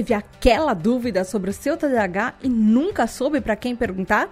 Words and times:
teve 0.00 0.14
aquela 0.14 0.72
dúvida 0.72 1.24
sobre 1.24 1.50
o 1.50 1.52
seu 1.52 1.76
TDAH 1.76 2.34
e 2.42 2.48
nunca 2.48 3.06
soube 3.06 3.38
para 3.38 3.54
quem 3.54 3.76
perguntar? 3.76 4.30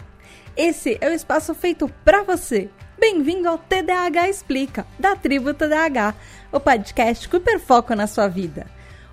Esse 0.57 0.97
é 0.99 1.11
o 1.11 1.13
espaço 1.13 1.55
feito 1.55 1.87
para 2.07 2.23
você. 2.23 2.71
Bem-vindo 2.99 3.47
ao 3.47 3.59
TDAH 3.59 4.31
Explica, 4.31 4.87
da 4.99 5.15
tribo 5.15 5.53
TDAH, 5.53 6.15
o 6.51 6.59
podcast 6.59 7.29
com 7.29 7.37
hiperfoco 7.37 7.95
na 7.95 8.07
sua 8.07 8.29
vida. 8.29 8.67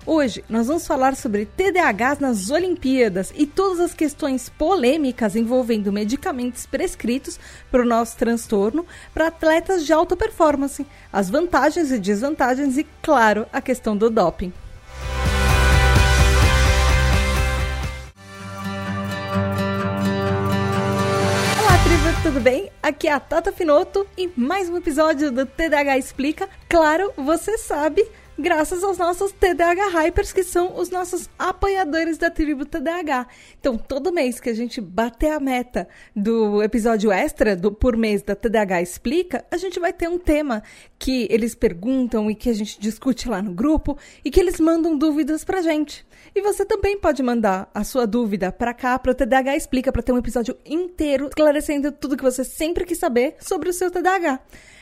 Hoje 0.06 0.42
nós 0.48 0.68
vamos 0.68 0.86
falar 0.86 1.14
sobre 1.14 1.44
TDAH 1.44 2.16
nas 2.20 2.48
Olimpíadas 2.48 3.34
e 3.36 3.46
todas 3.46 3.78
as 3.78 3.92
questões 3.92 4.48
polêmicas 4.48 5.36
envolvendo 5.36 5.92
medicamentos 5.92 6.64
prescritos 6.64 7.38
para 7.70 7.82
o 7.82 7.86
nosso 7.86 8.16
transtorno 8.16 8.86
para 9.12 9.26
atletas 9.26 9.84
de 9.84 9.92
alta 9.92 10.16
performance, 10.16 10.86
as 11.12 11.28
vantagens 11.28 11.92
e 11.92 11.98
desvantagens 11.98 12.78
e, 12.78 12.86
claro, 13.02 13.44
a 13.52 13.60
questão 13.60 13.94
do 13.94 14.08
doping. 14.08 14.54
Tudo 22.26 22.40
bem? 22.40 22.72
Aqui 22.82 23.06
é 23.06 23.12
a 23.12 23.20
Tata 23.20 23.52
Finoto 23.52 24.04
e 24.18 24.28
mais 24.36 24.68
um 24.68 24.76
episódio 24.76 25.30
do 25.30 25.46
TDAH 25.46 25.96
Explica. 25.96 26.48
Claro, 26.68 27.12
você 27.16 27.56
sabe 27.56 28.04
graças 28.36 28.82
aos 28.82 28.98
nossos 28.98 29.30
TDAH 29.30 29.88
Hypers, 29.88 30.32
que 30.32 30.42
são 30.42 30.76
os 30.76 30.90
nossos 30.90 31.30
apoiadores 31.38 32.18
da 32.18 32.28
tribo 32.28 32.64
TDAH. 32.64 33.28
Então, 33.60 33.78
todo 33.78 34.12
mês 34.12 34.40
que 34.40 34.50
a 34.50 34.54
gente 34.54 34.80
bater 34.80 35.30
a 35.30 35.38
meta 35.38 35.88
do 36.16 36.62
episódio 36.62 37.12
extra 37.12 37.54
do 37.54 37.70
por 37.70 37.96
mês 37.96 38.22
da 38.22 38.34
TDAH 38.34 38.82
Explica, 38.82 39.44
a 39.50 39.56
gente 39.56 39.78
vai 39.78 39.92
ter 39.92 40.08
um 40.08 40.18
tema 40.18 40.64
que 40.98 41.26
eles 41.30 41.54
perguntam 41.54 42.30
e 42.30 42.34
que 42.34 42.50
a 42.50 42.54
gente 42.54 42.80
discute 42.80 43.28
lá 43.28 43.40
no 43.40 43.52
grupo 43.52 43.96
e 44.24 44.30
que 44.32 44.40
eles 44.40 44.58
mandam 44.58 44.98
dúvidas 44.98 45.44
pra 45.44 45.62
gente. 45.62 46.05
E 46.36 46.42
você 46.42 46.66
também 46.66 47.00
pode 47.00 47.22
mandar 47.22 47.70
a 47.72 47.82
sua 47.82 48.06
dúvida 48.06 48.52
para 48.52 48.74
cá, 48.74 48.98
para 48.98 49.10
o 49.10 49.14
TDAH 49.14 49.56
Explica, 49.56 49.90
para 49.90 50.02
ter 50.02 50.12
um 50.12 50.18
episódio 50.18 50.54
inteiro 50.66 51.28
esclarecendo 51.28 51.90
tudo 51.90 52.14
que 52.14 52.22
você 52.22 52.44
sempre 52.44 52.84
quis 52.84 52.98
saber 52.98 53.36
sobre 53.40 53.70
o 53.70 53.72
seu 53.72 53.90
TDAH 53.90 54.40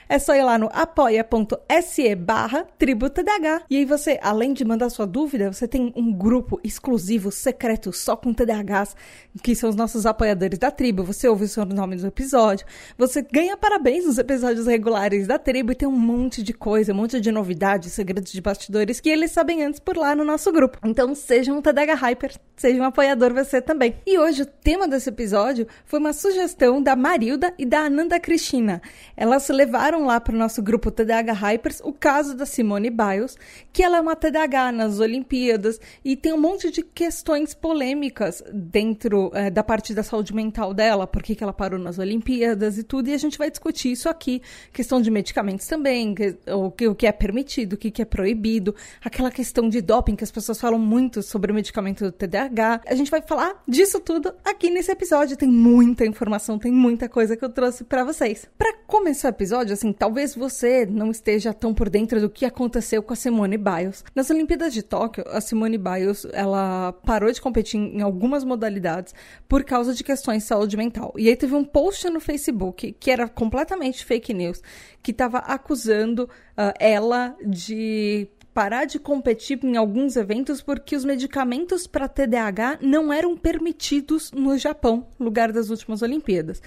é 0.08 0.18
só 0.18 0.34
ir 0.34 0.42
lá 0.42 0.58
no 0.58 0.68
apoia.se 0.72 2.14
barra 2.14 2.66
TDAH. 2.78 3.62
E 3.70 3.76
aí 3.76 3.84
você, 3.84 4.18
além 4.22 4.52
de 4.52 4.64
mandar 4.64 4.90
sua 4.90 5.06
dúvida, 5.06 5.52
você 5.52 5.66
tem 5.66 5.92
um 5.96 6.12
grupo 6.12 6.60
exclusivo, 6.62 7.30
secreto, 7.30 7.92
só 7.92 8.16
com 8.16 8.32
TDAHs, 8.32 8.96
que 9.42 9.54
são 9.54 9.70
os 9.70 9.76
nossos 9.76 10.06
apoiadores 10.06 10.58
da 10.58 10.70
tribo. 10.70 11.04
Você 11.04 11.28
ouve 11.28 11.44
o 11.44 11.48
seu 11.48 11.64
nome 11.64 11.96
no 11.96 12.08
episódio, 12.08 12.66
você 12.96 13.22
ganha 13.22 13.56
parabéns 13.56 14.06
nos 14.06 14.18
episódios 14.18 14.66
regulares 14.66 15.26
da 15.26 15.38
tribo 15.38 15.72
e 15.72 15.74
tem 15.74 15.88
um 15.88 15.92
monte 15.92 16.42
de 16.42 16.52
coisa, 16.52 16.92
um 16.92 16.96
monte 16.96 17.20
de 17.20 17.32
novidades, 17.32 17.92
segredos 17.92 18.32
de 18.32 18.40
bastidores 18.40 19.00
que 19.00 19.08
eles 19.08 19.30
sabem 19.30 19.62
antes 19.64 19.80
por 19.80 19.96
lá 19.96 20.14
no 20.14 20.24
nosso 20.24 20.52
grupo. 20.52 20.78
Então 20.84 21.14
seja 21.14 21.52
um 21.52 21.62
TDAH 21.62 21.94
Hyper, 21.94 22.32
seja 22.56 22.80
um 22.80 22.84
apoiador 22.84 23.32
você 23.32 23.60
também. 23.60 23.96
E 24.06 24.18
hoje 24.18 24.42
o 24.42 24.46
tema 24.46 24.86
desse 24.86 25.08
episódio 25.08 25.66
foi 25.84 25.98
uma 25.98 26.12
sugestão 26.12 26.82
da 26.82 26.96
Marilda 26.96 27.52
e 27.58 27.64
da 27.66 27.80
Ananda 27.80 28.20
Cristina. 28.20 28.80
Elas 29.16 29.48
levaram 29.48 29.93
mandaram 29.94 30.04
lá 30.04 30.20
para 30.20 30.34
o 30.34 30.38
nosso 30.38 30.62
grupo 30.62 30.90
TDAH 30.90 31.32
Hypers 31.32 31.80
o 31.84 31.92
caso 31.92 32.36
da 32.36 32.44
Simone 32.44 32.90
Biles, 32.90 33.36
que 33.72 33.82
ela 33.82 33.98
é 33.98 34.00
uma 34.00 34.16
TDAH 34.16 34.72
nas 34.72 34.98
Olimpíadas 34.98 35.80
e 36.04 36.16
tem 36.16 36.32
um 36.32 36.40
monte 36.40 36.70
de 36.70 36.82
questões 36.82 37.54
polêmicas 37.54 38.42
dentro 38.52 39.30
é, 39.34 39.50
da 39.50 39.62
parte 39.62 39.94
da 39.94 40.02
saúde 40.02 40.34
mental 40.34 40.74
dela, 40.74 41.06
por 41.06 41.22
que, 41.22 41.36
ela 41.42 41.52
parou 41.52 41.78
nas 41.78 41.98
Olimpíadas 41.98 42.78
e 42.78 42.82
tudo, 42.82 43.08
e 43.08 43.14
a 43.14 43.18
gente 43.18 43.38
vai 43.38 43.50
discutir 43.50 43.92
isso 43.92 44.08
aqui. 44.08 44.42
Questão 44.72 45.00
de 45.00 45.10
medicamentos 45.10 45.66
também, 45.66 46.14
que, 46.14 46.36
o, 46.48 46.70
que, 46.70 46.88
o 46.88 46.94
que 46.94 47.06
é 47.06 47.12
permitido, 47.12 47.74
o 47.74 47.76
que, 47.76 47.90
que 47.90 48.02
é 48.02 48.04
proibido, 48.04 48.74
aquela 49.04 49.30
questão 49.30 49.68
de 49.68 49.80
doping 49.80 50.16
que 50.16 50.24
as 50.24 50.30
pessoas 50.30 50.60
falam 50.60 50.78
muito 50.78 51.22
sobre 51.22 51.52
o 51.52 51.54
medicamento 51.54 52.04
do 52.04 52.12
TDAH. 52.12 52.82
A 52.86 52.94
gente 52.94 53.10
vai 53.10 53.22
falar 53.22 53.62
disso 53.68 54.00
tudo 54.00 54.34
aqui 54.44 54.70
nesse 54.70 54.90
episódio. 54.90 55.36
Tem 55.36 55.48
muita 55.48 56.06
informação, 56.06 56.58
tem 56.58 56.72
muita 56.72 57.08
coisa 57.08 57.36
que 57.36 57.44
eu 57.44 57.50
trouxe 57.50 57.84
para 57.84 58.04
vocês. 58.04 58.48
Para 58.56 58.72
começar 58.94 59.26
o 59.26 59.30
episódio, 59.30 59.72
assim, 59.72 59.92
talvez 59.92 60.36
você 60.36 60.86
não 60.86 61.10
esteja 61.10 61.52
tão 61.52 61.74
por 61.74 61.90
dentro 61.90 62.20
do 62.20 62.30
que 62.30 62.44
aconteceu 62.44 63.02
com 63.02 63.12
a 63.12 63.16
Simone 63.16 63.58
Biles. 63.58 64.04
Nas 64.14 64.30
Olimpíadas 64.30 64.72
de 64.72 64.84
Tóquio, 64.84 65.24
a 65.30 65.40
Simone 65.40 65.76
Biles, 65.76 66.24
ela 66.32 66.92
parou 67.04 67.32
de 67.32 67.40
competir 67.40 67.76
em 67.76 68.02
algumas 68.02 68.44
modalidades 68.44 69.12
por 69.48 69.64
causa 69.64 69.92
de 69.94 70.04
questões 70.04 70.44
de 70.44 70.48
saúde 70.48 70.76
mental. 70.76 71.12
E 71.16 71.28
aí 71.28 71.34
teve 71.34 71.56
um 71.56 71.64
post 71.64 72.08
no 72.08 72.20
Facebook 72.20 72.92
que 72.92 73.10
era 73.10 73.28
completamente 73.28 74.04
fake 74.04 74.32
news, 74.32 74.62
que 75.02 75.10
estava 75.10 75.38
acusando 75.38 76.30
uh, 76.56 76.72
ela 76.78 77.36
de 77.44 78.28
parar 78.54 78.84
de 78.84 79.00
competir 79.00 79.58
em 79.64 79.76
alguns 79.76 80.14
eventos 80.14 80.62
porque 80.62 80.94
os 80.94 81.04
medicamentos 81.04 81.88
para 81.88 82.06
TDAH 82.06 82.78
não 82.80 83.12
eram 83.12 83.36
permitidos 83.36 84.30
no 84.30 84.56
Japão, 84.56 85.08
lugar 85.18 85.50
das 85.50 85.68
últimas 85.68 86.00
Olimpíadas. 86.00 86.62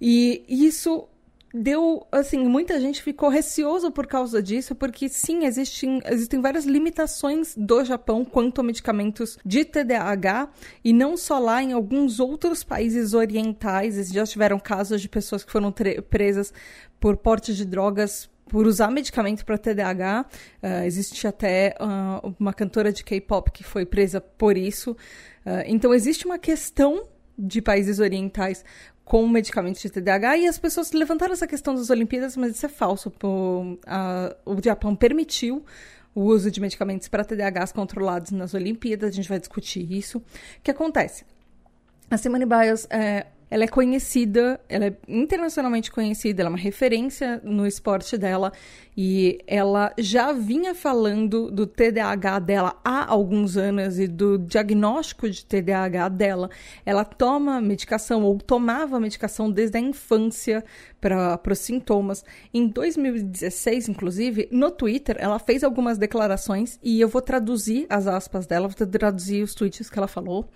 E 0.00 0.44
isso 0.48 1.08
deu, 1.54 2.04
assim, 2.10 2.38
muita 2.48 2.80
gente 2.80 3.00
ficou 3.00 3.28
receoso 3.28 3.92
por 3.92 4.08
causa 4.08 4.42
disso, 4.42 4.74
porque 4.74 5.08
sim, 5.08 5.44
existem, 5.44 6.02
existem 6.06 6.40
várias 6.40 6.64
limitações 6.64 7.54
do 7.56 7.84
Japão 7.84 8.24
quanto 8.24 8.60
a 8.60 8.64
medicamentos 8.64 9.38
de 9.44 9.64
TDAH, 9.64 10.48
e 10.84 10.92
não 10.92 11.16
só 11.16 11.38
lá, 11.38 11.62
em 11.62 11.72
alguns 11.72 12.18
outros 12.18 12.64
países 12.64 13.14
orientais, 13.14 14.08
já 14.08 14.26
tiveram 14.26 14.58
casos 14.58 15.00
de 15.00 15.08
pessoas 15.08 15.44
que 15.44 15.52
foram 15.52 15.72
presas 16.10 16.52
por 16.98 17.16
porte 17.16 17.54
de 17.54 17.64
drogas 17.64 18.28
por 18.46 18.66
usar 18.66 18.90
medicamento 18.90 19.44
para 19.44 19.56
TDAH. 19.56 20.26
Uh, 20.62 20.84
existe 20.84 21.26
até 21.26 21.74
uh, 21.80 22.34
uma 22.38 22.52
cantora 22.52 22.92
de 22.92 23.02
K-pop 23.04 23.50
que 23.50 23.64
foi 23.64 23.86
presa 23.86 24.20
por 24.20 24.56
isso. 24.56 24.92
Uh, 25.46 25.64
então, 25.66 25.94
existe 25.94 26.26
uma 26.26 26.38
questão 26.38 27.08
de 27.36 27.60
países 27.60 27.98
orientais 27.98 28.64
com 29.04 29.28
medicamentos 29.28 29.82
de 29.82 29.90
TDAH 29.90 30.38
e 30.38 30.46
as 30.46 30.58
pessoas 30.58 30.92
levantaram 30.92 31.32
essa 31.32 31.46
questão 31.46 31.74
das 31.74 31.90
Olimpíadas, 31.90 32.36
mas 32.36 32.56
isso 32.56 32.66
é 32.66 32.68
falso. 32.68 33.12
O, 33.22 33.78
a, 33.86 34.34
o 34.46 34.62
Japão 34.62 34.96
permitiu 34.96 35.64
o 36.14 36.22
uso 36.22 36.50
de 36.50 36.60
medicamentos 36.60 37.08
para 37.08 37.24
TDAHs 37.24 37.72
controlados 37.72 38.30
nas 38.30 38.54
Olimpíadas, 38.54 39.10
a 39.10 39.12
gente 39.12 39.28
vai 39.28 39.38
discutir 39.38 39.92
isso. 39.92 40.18
O 40.18 40.22
que 40.62 40.70
acontece? 40.70 41.24
A 42.10 42.16
Simone 42.16 42.46
Biles 42.46 42.86
é, 42.88 43.26
ela 43.54 43.62
é 43.62 43.68
conhecida, 43.68 44.60
ela 44.68 44.86
é 44.86 44.96
internacionalmente 45.06 45.88
conhecida, 45.88 46.42
ela 46.42 46.48
é 46.48 46.54
uma 46.54 46.58
referência 46.58 47.40
no 47.44 47.64
esporte 47.64 48.18
dela 48.18 48.52
e 48.96 49.38
ela 49.46 49.94
já 49.96 50.32
vinha 50.32 50.74
falando 50.74 51.52
do 51.52 51.64
TDAH 51.64 52.40
dela 52.40 52.80
há 52.84 53.08
alguns 53.08 53.56
anos 53.56 54.00
e 54.00 54.08
do 54.08 54.38
diagnóstico 54.38 55.30
de 55.30 55.46
TDAH 55.46 56.08
dela. 56.08 56.50
Ela 56.84 57.04
toma 57.04 57.60
medicação 57.60 58.24
ou 58.24 58.38
tomava 58.38 58.98
medicação 58.98 59.48
desde 59.48 59.78
a 59.78 59.80
infância 59.80 60.64
para 61.00 61.40
os 61.48 61.58
sintomas. 61.60 62.24
Em 62.52 62.66
2016, 62.66 63.88
inclusive, 63.88 64.48
no 64.50 64.72
Twitter, 64.72 65.16
ela 65.20 65.38
fez 65.38 65.62
algumas 65.62 65.96
declarações 65.96 66.76
e 66.82 67.00
eu 67.00 67.06
vou 67.06 67.22
traduzir 67.22 67.86
as 67.88 68.08
aspas 68.08 68.48
dela, 68.48 68.66
vou 68.66 68.86
traduzir 68.88 69.44
os 69.44 69.54
tweets 69.54 69.88
que 69.88 69.96
ela 69.96 70.08
falou, 70.08 70.50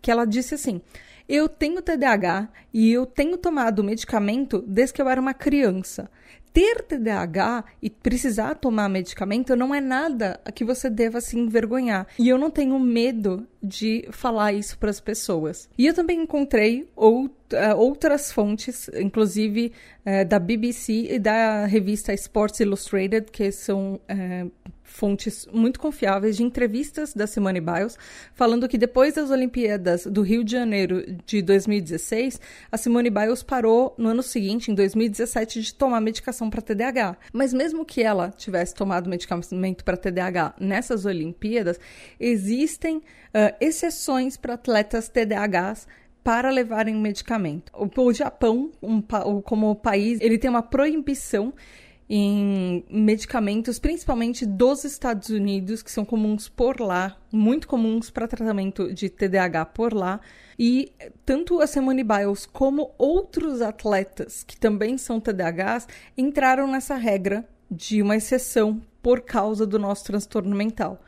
que 0.00 0.08
ela 0.08 0.24
disse 0.24 0.54
assim: 0.54 0.80
eu 1.28 1.48
tenho 1.48 1.82
TDAH 1.82 2.48
e 2.72 2.92
eu 2.92 3.06
tenho 3.06 3.38
tomado 3.38 3.82
medicamento 3.82 4.62
desde 4.66 4.94
que 4.94 5.02
eu 5.02 5.08
era 5.08 5.20
uma 5.20 5.34
criança. 5.34 6.10
Ter 6.52 6.82
TDAH 6.82 7.64
e 7.82 7.90
precisar 7.90 8.54
tomar 8.54 8.88
medicamento 8.88 9.56
não 9.56 9.74
é 9.74 9.80
nada 9.80 10.40
que 10.54 10.64
você 10.64 10.88
deva 10.88 11.20
se 11.20 11.36
envergonhar. 11.36 12.06
E 12.16 12.28
eu 12.28 12.38
não 12.38 12.48
tenho 12.48 12.78
medo 12.78 13.44
de 13.60 14.06
falar 14.12 14.52
isso 14.52 14.78
para 14.78 14.88
as 14.88 15.00
pessoas. 15.00 15.68
E 15.76 15.84
eu 15.84 15.92
também 15.92 16.22
encontrei 16.22 16.88
eh, 17.50 17.74
outras 17.74 18.30
fontes, 18.30 18.88
inclusive 18.94 19.72
uh, 20.06 20.24
da 20.28 20.38
BBC 20.38 21.14
e 21.14 21.18
da 21.18 21.66
revista 21.66 22.14
Sports 22.14 22.60
Illustrated, 22.60 23.32
que 23.32 23.50
são 23.50 23.94
uh, 23.94 24.52
fontes 24.84 25.48
muito 25.52 25.80
confiáveis 25.80 26.36
de 26.36 26.44
entrevistas 26.44 27.14
da 27.14 27.26
Simone 27.26 27.60
Biles, 27.60 27.98
falando 28.34 28.68
que 28.68 28.78
depois 28.78 29.14
das 29.14 29.30
Olimpíadas 29.30 30.06
do 30.06 30.22
Rio 30.22 30.44
de 30.44 30.52
Janeiro 30.52 31.04
de 31.26 31.42
2016, 31.42 32.40
a 32.70 32.76
Simone 32.76 33.10
Biles 33.10 33.42
parou 33.42 33.94
no 33.98 34.10
ano 34.10 34.22
seguinte, 34.22 34.70
em 34.70 34.74
2017, 34.74 35.62
de 35.62 35.74
tomar 35.74 36.00
medicação 36.00 36.48
para 36.48 36.62
TDAH. 36.62 37.16
Mas 37.32 37.52
mesmo 37.52 37.84
que 37.84 38.02
ela 38.02 38.30
tivesse 38.30 38.74
tomado 38.74 39.10
medicamento 39.10 39.84
para 39.84 39.96
TDAH 39.96 40.54
nessas 40.60 41.04
Olimpíadas, 41.06 41.80
existem 42.20 42.98
uh, 42.98 43.02
exceções 43.60 44.36
para 44.36 44.54
atletas 44.54 45.08
TDAHs 45.08 45.88
para 46.22 46.48
levarem 46.50 46.94
medicamento. 46.94 47.70
O, 47.74 48.12
Japão, 48.12 48.72
um, 48.82 49.02
como 49.42 49.74
país, 49.76 50.18
ele 50.22 50.38
tem 50.38 50.48
uma 50.48 50.62
proibição 50.62 51.52
em 52.08 52.84
medicamentos, 52.90 53.78
principalmente 53.78 54.44
dos 54.44 54.84
Estados 54.84 55.30
Unidos, 55.30 55.82
que 55.82 55.90
são 55.90 56.04
comuns 56.04 56.48
por 56.48 56.80
lá, 56.80 57.16
muito 57.32 57.66
comuns 57.66 58.10
para 58.10 58.28
tratamento 58.28 58.92
de 58.92 59.08
TDAH 59.08 59.64
por 59.66 59.94
lá. 59.94 60.20
E 60.58 60.92
tanto 61.24 61.60
a 61.60 61.66
Simone 61.66 62.04
Biles 62.04 62.46
como 62.46 62.92
outros 62.98 63.62
atletas 63.62 64.44
que 64.44 64.56
também 64.56 64.98
são 64.98 65.18
TDAHs 65.18 65.88
entraram 66.16 66.66
nessa 66.66 66.94
regra 66.94 67.48
de 67.70 68.02
uma 68.02 68.16
exceção 68.16 68.80
por 69.02 69.22
causa 69.22 69.66
do 69.66 69.78
nosso 69.78 70.04
transtorno 70.04 70.54
mental, 70.54 71.02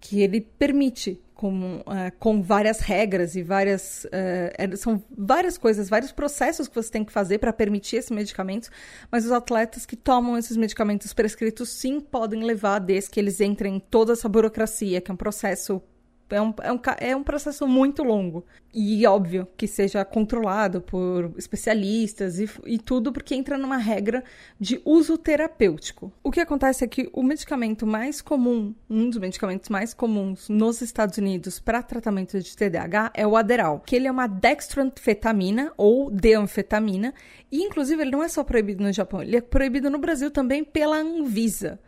que 0.00 0.22
ele 0.22 0.40
permite 0.40 1.20
com, 1.36 1.76
uh, 1.80 1.84
com 2.18 2.42
várias 2.42 2.80
regras 2.80 3.36
e 3.36 3.42
várias. 3.42 4.06
Uh, 4.06 4.76
são 4.76 5.02
várias 5.16 5.58
coisas, 5.58 5.88
vários 5.88 6.10
processos 6.10 6.66
que 6.66 6.74
você 6.74 6.90
tem 6.90 7.04
que 7.04 7.12
fazer 7.12 7.38
para 7.38 7.52
permitir 7.52 7.96
esses 7.96 8.10
medicamentos, 8.10 8.70
mas 9.12 9.26
os 9.26 9.30
atletas 9.30 9.84
que 9.84 9.96
tomam 9.96 10.38
esses 10.38 10.56
medicamentos 10.56 11.12
prescritos 11.12 11.68
sim 11.68 12.00
podem 12.00 12.42
levar 12.42 12.78
desde 12.78 13.10
que 13.10 13.20
eles 13.20 13.40
entrem 13.40 13.76
em 13.76 13.80
toda 13.80 14.14
essa 14.14 14.28
burocracia, 14.28 15.00
que 15.00 15.10
é 15.10 15.14
um 15.14 15.16
processo 15.16 15.82
é 16.30 16.40
um, 16.40 16.54
é, 16.62 16.72
um, 16.72 16.80
é 16.98 17.16
um 17.16 17.22
processo 17.22 17.66
muito 17.66 18.02
longo. 18.02 18.44
E 18.74 19.06
óbvio 19.06 19.48
que 19.56 19.66
seja 19.66 20.04
controlado 20.04 20.80
por 20.80 21.32
especialistas 21.38 22.38
e, 22.38 22.48
e 22.66 22.78
tudo, 22.78 23.12
porque 23.12 23.34
entra 23.34 23.56
numa 23.56 23.76
regra 23.76 24.22
de 24.60 24.80
uso 24.84 25.16
terapêutico. 25.16 26.12
O 26.22 26.30
que 26.30 26.40
acontece 26.40 26.84
é 26.84 26.88
que 26.88 27.08
o 27.12 27.22
medicamento 27.22 27.86
mais 27.86 28.20
comum, 28.20 28.74
um 28.90 29.08
dos 29.08 29.18
medicamentos 29.18 29.68
mais 29.70 29.94
comuns 29.94 30.48
nos 30.48 30.82
Estados 30.82 31.16
Unidos 31.16 31.58
para 31.58 31.82
tratamento 31.82 32.38
de 32.38 32.56
TDAH 32.56 33.12
é 33.14 33.26
o 33.26 33.36
Aderal, 33.36 33.80
que 33.80 33.96
ele 33.96 34.08
é 34.08 34.10
uma 34.10 34.26
dextroanfetamina 34.26 35.72
ou 35.76 36.10
deanfetamina, 36.10 37.14
e 37.50 37.62
inclusive 37.62 38.02
ele 38.02 38.10
não 38.10 38.22
é 38.22 38.28
só 38.28 38.44
proibido 38.44 38.82
no 38.82 38.92
Japão, 38.92 39.22
ele 39.22 39.36
é 39.36 39.40
proibido 39.40 39.88
no 39.88 39.98
Brasil 39.98 40.30
também 40.30 40.62
pela 40.62 40.96
Anvisa. 40.96 41.80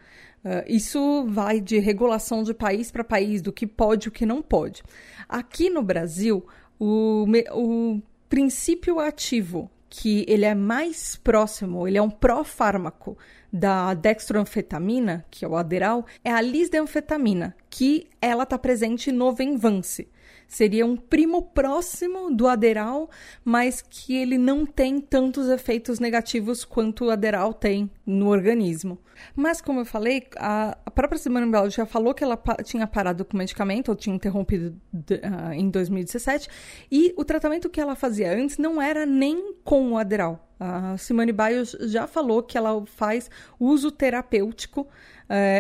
Uh, 0.45 0.65
isso 0.69 1.27
vai 1.29 1.61
de 1.61 1.79
regulação 1.79 2.43
de 2.43 2.55
país 2.55 2.91
para 2.91 3.03
país, 3.03 3.43
do 3.43 3.53
que 3.53 3.67
pode 3.67 4.07
e 4.07 4.09
o 4.09 4.13
que 4.13 4.25
não 4.25 4.41
pode. 4.41 4.83
Aqui 5.29 5.69
no 5.69 5.83
Brasil, 5.83 6.47
o, 6.79 7.27
o 7.53 8.03
princípio 8.29 9.01
ativo, 9.01 9.71
que 9.91 10.25
ele 10.29 10.45
é 10.45 10.55
mais 10.55 11.17
próximo, 11.17 11.89
ele 11.89 11.99
é 11.99 12.03
um 12.03 12.11
pró-fármaco 12.11 13.17
da 13.53 13.95
dextroanfetamina, 13.95 15.25
que 15.31 15.45
é 15.45 15.49
o 15.49 15.57
Aderal, 15.57 16.05
é 16.23 16.31
a 16.31 16.41
lisdenfetamina, 16.41 17.57
que 17.71 18.07
ela 18.21 18.43
está 18.45 18.59
presente 18.59 19.11
no 19.11 19.33
Venvance 19.33 20.09
seria 20.49 20.87
um 20.87 20.97
primo 20.97 21.43
próximo 21.43 22.35
do 22.35 22.49
Aderal, 22.49 23.11
mas 23.45 23.83
que 23.83 24.17
ele 24.17 24.39
não 24.39 24.65
tem 24.65 24.99
tantos 24.99 25.49
efeitos 25.49 26.01
negativos 26.01 26.65
quanto 26.65 27.05
o 27.05 27.11
Aderal 27.11 27.53
tem 27.53 27.91
no 28.05 28.29
organismo. 28.29 28.99
Mas, 29.37 29.61
como 29.61 29.81
eu 29.81 29.85
falei, 29.85 30.27
a, 30.37 30.77
própria 30.95 31.19
Simone 31.19 31.51
Bell 31.51 31.69
já 31.69 31.85
falou 31.85 32.15
que 32.15 32.25
ela 32.25 32.37
pa 32.37 32.57
tinha 32.57 32.87
parado 32.87 33.25
com 33.25 33.35
o 33.35 33.39
medicamento, 33.39 33.91
ou 33.91 33.97
tinha 33.97 34.15
interrompido 34.15 34.75
de, 34.93 35.15
uh, 35.17 35.53
em 35.53 35.69
2017, 35.69 36.49
e 36.91 37.13
o 37.17 37.25
tratamento 37.25 37.69
que 37.69 37.81
ela 37.81 37.95
fazia 37.95 38.33
antes 38.33 38.59
não 38.59 38.81
era 38.81 39.05
nem 39.05 39.55
com 39.65 39.93
o 39.93 39.99
Aderal. 39.99 40.49
A 40.59 40.97
Simone 40.97 41.33
Biles 41.33 41.77
já 41.93 42.07
falou 42.07 42.43
que 42.43 42.59
ela 42.59 42.85
faz 42.87 43.31
uso 43.61 43.91
terapêutico, 43.91 44.83
uh, 44.83 44.89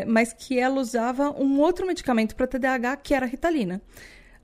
mas 0.06 0.32
que 0.32 0.58
ela 0.58 0.80
usava 0.80 1.30
um 1.30 1.60
outro 1.60 1.86
medicamento 1.86 2.34
para 2.34 2.46
TDAH, 2.46 2.96
que 2.96 3.14
era 3.14 3.26
a 3.26 3.28
Ritalina. 3.28 3.82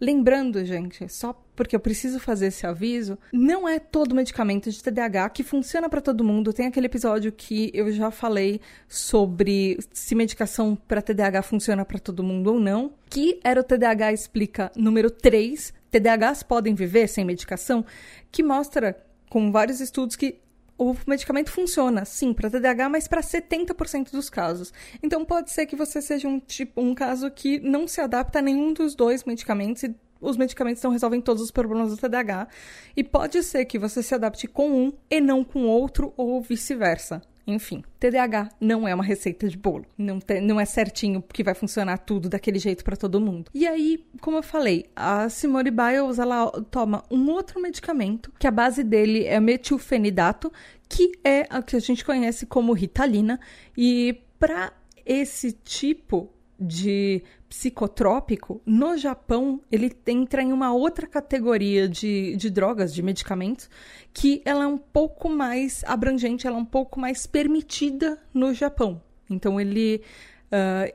Lembrando, 0.00 0.64
gente, 0.64 1.08
só 1.08 1.32
porque 1.54 1.76
eu 1.76 1.80
preciso 1.80 2.18
fazer 2.18 2.46
esse 2.46 2.66
aviso, 2.66 3.18
não 3.32 3.68
é 3.68 3.78
todo 3.78 4.14
medicamento 4.14 4.70
de 4.70 4.82
TDAH 4.82 5.30
que 5.30 5.42
funciona 5.42 5.88
para 5.88 6.00
todo 6.00 6.24
mundo. 6.24 6.52
Tem 6.52 6.66
aquele 6.66 6.86
episódio 6.86 7.30
que 7.30 7.70
eu 7.72 7.90
já 7.92 8.10
falei 8.10 8.60
sobre 8.88 9.78
se 9.92 10.14
medicação 10.14 10.76
para 10.76 11.00
TDAH 11.00 11.42
funciona 11.42 11.84
para 11.84 11.98
todo 11.98 12.24
mundo 12.24 12.52
ou 12.52 12.60
não, 12.60 12.92
que 13.08 13.40
era 13.44 13.60
o 13.60 13.64
TDAH 13.64 14.12
explica 14.12 14.72
número 14.76 15.10
3, 15.10 15.72
TDAHs 15.90 16.42
podem 16.42 16.74
viver 16.74 17.08
sem 17.08 17.24
medicação, 17.24 17.84
que 18.32 18.42
mostra 18.42 18.96
com 19.30 19.52
vários 19.52 19.80
estudos 19.80 20.16
que 20.16 20.40
o 20.76 20.94
medicamento 21.06 21.50
funciona, 21.50 22.04
sim, 22.04 22.32
para 22.32 22.50
TDAH, 22.50 22.88
mas 22.88 23.08
para 23.08 23.20
70% 23.20 24.10
dos 24.10 24.28
casos. 24.28 24.72
Então 25.02 25.24
pode 25.24 25.50
ser 25.50 25.66
que 25.66 25.76
você 25.76 26.02
seja 26.02 26.26
um 26.28 26.40
tipo 26.40 26.80
um 26.80 26.94
caso 26.94 27.30
que 27.30 27.60
não 27.60 27.86
se 27.86 28.00
adapta 28.00 28.40
a 28.40 28.42
nenhum 28.42 28.72
dos 28.72 28.94
dois 28.94 29.24
medicamentos 29.24 29.82
e 29.82 29.94
os 30.20 30.36
medicamentos 30.36 30.82
não 30.82 30.90
resolvem 30.90 31.20
todos 31.20 31.42
os 31.42 31.50
problemas 31.50 31.90
do 31.90 31.96
TDAH. 31.96 32.48
E 32.96 33.04
pode 33.04 33.42
ser 33.42 33.64
que 33.66 33.78
você 33.78 34.02
se 34.02 34.14
adapte 34.14 34.48
com 34.48 34.70
um 34.70 34.92
e 35.10 35.20
não 35.20 35.44
com 35.44 35.66
outro 35.66 36.12
ou 36.16 36.40
vice-versa. 36.40 37.22
Enfim, 37.46 37.82
TDAH 38.00 38.50
não 38.60 38.88
é 38.88 38.94
uma 38.94 39.04
receita 39.04 39.48
de 39.48 39.56
bolo. 39.56 39.84
Não, 39.96 40.18
te, 40.18 40.40
não 40.40 40.60
é 40.60 40.64
certinho 40.64 41.22
que 41.22 41.44
vai 41.44 41.54
funcionar 41.54 41.98
tudo 41.98 42.28
daquele 42.28 42.58
jeito 42.58 42.82
para 42.82 42.96
todo 42.96 43.20
mundo. 43.20 43.50
E 43.52 43.66
aí, 43.66 44.04
como 44.20 44.38
eu 44.38 44.42
falei, 44.42 44.86
a 44.96 45.28
Simone 45.28 45.70
Biles 45.70 46.18
ela 46.18 46.50
toma 46.70 47.04
um 47.10 47.30
outro 47.30 47.60
medicamento, 47.60 48.32
que 48.38 48.46
a 48.46 48.50
base 48.50 48.82
dele 48.82 49.24
é 49.24 49.38
metilfenidato, 49.40 50.52
que 50.88 51.12
é 51.22 51.46
a 51.50 51.62
que 51.62 51.76
a 51.76 51.80
gente 51.80 52.04
conhece 52.04 52.46
como 52.46 52.72
Ritalina. 52.72 53.38
E 53.76 54.20
para 54.38 54.72
esse 55.04 55.52
tipo 55.52 56.30
de 56.58 57.22
psicotrópico, 57.48 58.60
no 58.64 58.96
Japão, 58.96 59.60
ele 59.70 59.94
entra 60.06 60.42
em 60.42 60.52
uma 60.52 60.72
outra 60.72 61.06
categoria 61.06 61.88
de, 61.88 62.36
de 62.36 62.50
drogas, 62.50 62.92
de 62.92 63.02
medicamentos, 63.02 63.68
que 64.12 64.42
ela 64.44 64.64
é 64.64 64.66
um 64.66 64.78
pouco 64.78 65.28
mais 65.28 65.84
abrangente, 65.84 66.46
ela 66.46 66.56
é 66.56 66.60
um 66.60 66.64
pouco 66.64 66.98
mais 66.98 67.26
permitida 67.26 68.18
no 68.32 68.52
Japão. 68.52 69.00
Então, 69.28 69.60
ele 69.60 70.02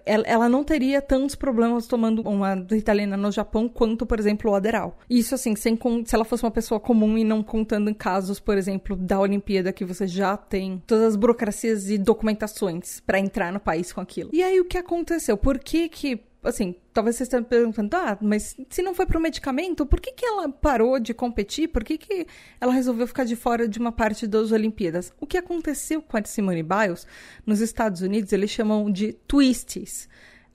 Ela, 0.06 0.24
ela, 0.26 0.50
não 0.50 0.64
teria 0.64 1.02
tantos 1.02 1.36
problemas 1.36 1.88
tomando 1.88 2.22
uma 2.22 2.56
Ritalina 2.70 3.18
no 3.18 3.32
Japão 3.32 3.68
quanto, 3.68 4.06
por 4.06 4.20
exemplo, 4.20 4.52
o 4.52 4.56
Aderal. 4.56 4.98
Isso, 5.10 5.36
assim, 5.36 5.56
sem 5.56 5.78
se 6.06 6.16
ela 6.16 6.26
fosse 6.26 6.44
uma 6.44 6.52
pessoa 6.52 6.80
comum 6.80 7.18
e 7.18 7.24
não 7.24 7.44
contando 7.44 7.90
em 7.90 7.94
casos, 7.94 8.40
por 8.40 8.58
exemplo, 8.58 8.96
da 8.96 9.20
Olimpíada, 9.20 9.74
que 9.74 9.84
você 9.84 10.08
já 10.08 10.38
tem 10.38 10.82
todas 10.88 11.06
as 11.06 11.16
burocracias 11.16 11.90
e 11.90 11.98
documentações 11.98 13.00
para 13.02 13.20
entrar 13.20 13.52
no 13.52 13.60
país 13.60 13.92
com 13.92 14.02
aquilo. 14.02 14.30
E 14.32 14.42
aí, 14.42 14.60
o 14.60 14.66
que 14.66 14.78
aconteceu? 14.78 15.38
Por 15.38 15.60
que 15.60 15.90
que 15.90 16.29
assim, 16.44 16.76
talvez 16.94 17.16
você 17.16 17.24
esteja 17.24 17.44
perguntando, 17.44 17.94
ah, 17.96 18.18
mas 18.22 18.56
se 18.70 18.82
não 18.82 18.96
foi 18.96 19.06
para 19.06 19.18
o 19.18 19.22
medicamento, 19.22 19.86
por 19.86 20.00
que, 20.00 20.14
que 20.14 20.26
ela 20.26 20.48
parou 20.50 21.00
de 21.00 21.14
competir? 21.14 21.68
Por 21.68 21.84
que, 21.84 21.98
que 21.98 22.28
ela 22.62 22.72
resolveu 22.72 23.06
ficar 23.08 23.26
de 23.26 23.36
fora 23.36 23.68
de 23.68 23.80
uma 23.80 23.92
parte 23.92 24.26
das 24.26 24.52
Olimpíadas? 24.52 25.14
O 25.20 25.28
que 25.28 25.38
aconteceu 25.38 26.02
com 26.02 26.18
a 26.18 26.24
Simone 26.24 26.64
Biles 26.64 27.06
nos 27.46 27.60
Estados 27.60 28.02
Unidos, 28.02 28.32
eles 28.32 28.50
chamam 28.50 28.90
de 28.90 29.14
twists, 29.28 30.08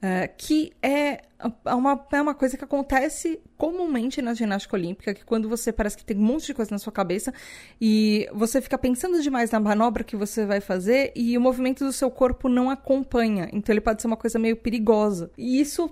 uh, 0.04 0.28
que 0.36 0.72
é 0.82 1.22
uma, 1.66 2.06
é 2.12 2.20
uma 2.20 2.34
coisa 2.34 2.56
que 2.56 2.64
acontece 2.64 3.40
comumente 3.56 4.20
na 4.20 4.34
ginástica 4.34 4.76
olímpica, 4.76 5.14
que 5.14 5.24
quando 5.24 5.48
você 5.48 5.72
parece 5.72 5.96
que 5.96 6.04
tem 6.04 6.16
um 6.16 6.22
monte 6.22 6.46
de 6.46 6.54
coisa 6.54 6.70
na 6.70 6.78
sua 6.78 6.92
cabeça 6.92 7.32
e 7.80 8.28
você 8.32 8.60
fica 8.60 8.76
pensando 8.76 9.20
demais 9.22 9.50
na 9.50 9.60
manobra 9.60 10.04
que 10.04 10.16
você 10.16 10.44
vai 10.44 10.60
fazer 10.60 11.12
e 11.14 11.36
o 11.36 11.40
movimento 11.40 11.84
do 11.84 11.92
seu 11.92 12.10
corpo 12.10 12.48
não 12.48 12.70
acompanha. 12.70 13.48
Então 13.52 13.72
ele 13.72 13.80
pode 13.80 14.02
ser 14.02 14.06
uma 14.06 14.16
coisa 14.16 14.38
meio 14.38 14.56
perigosa. 14.56 15.30
E 15.36 15.60
isso 15.60 15.90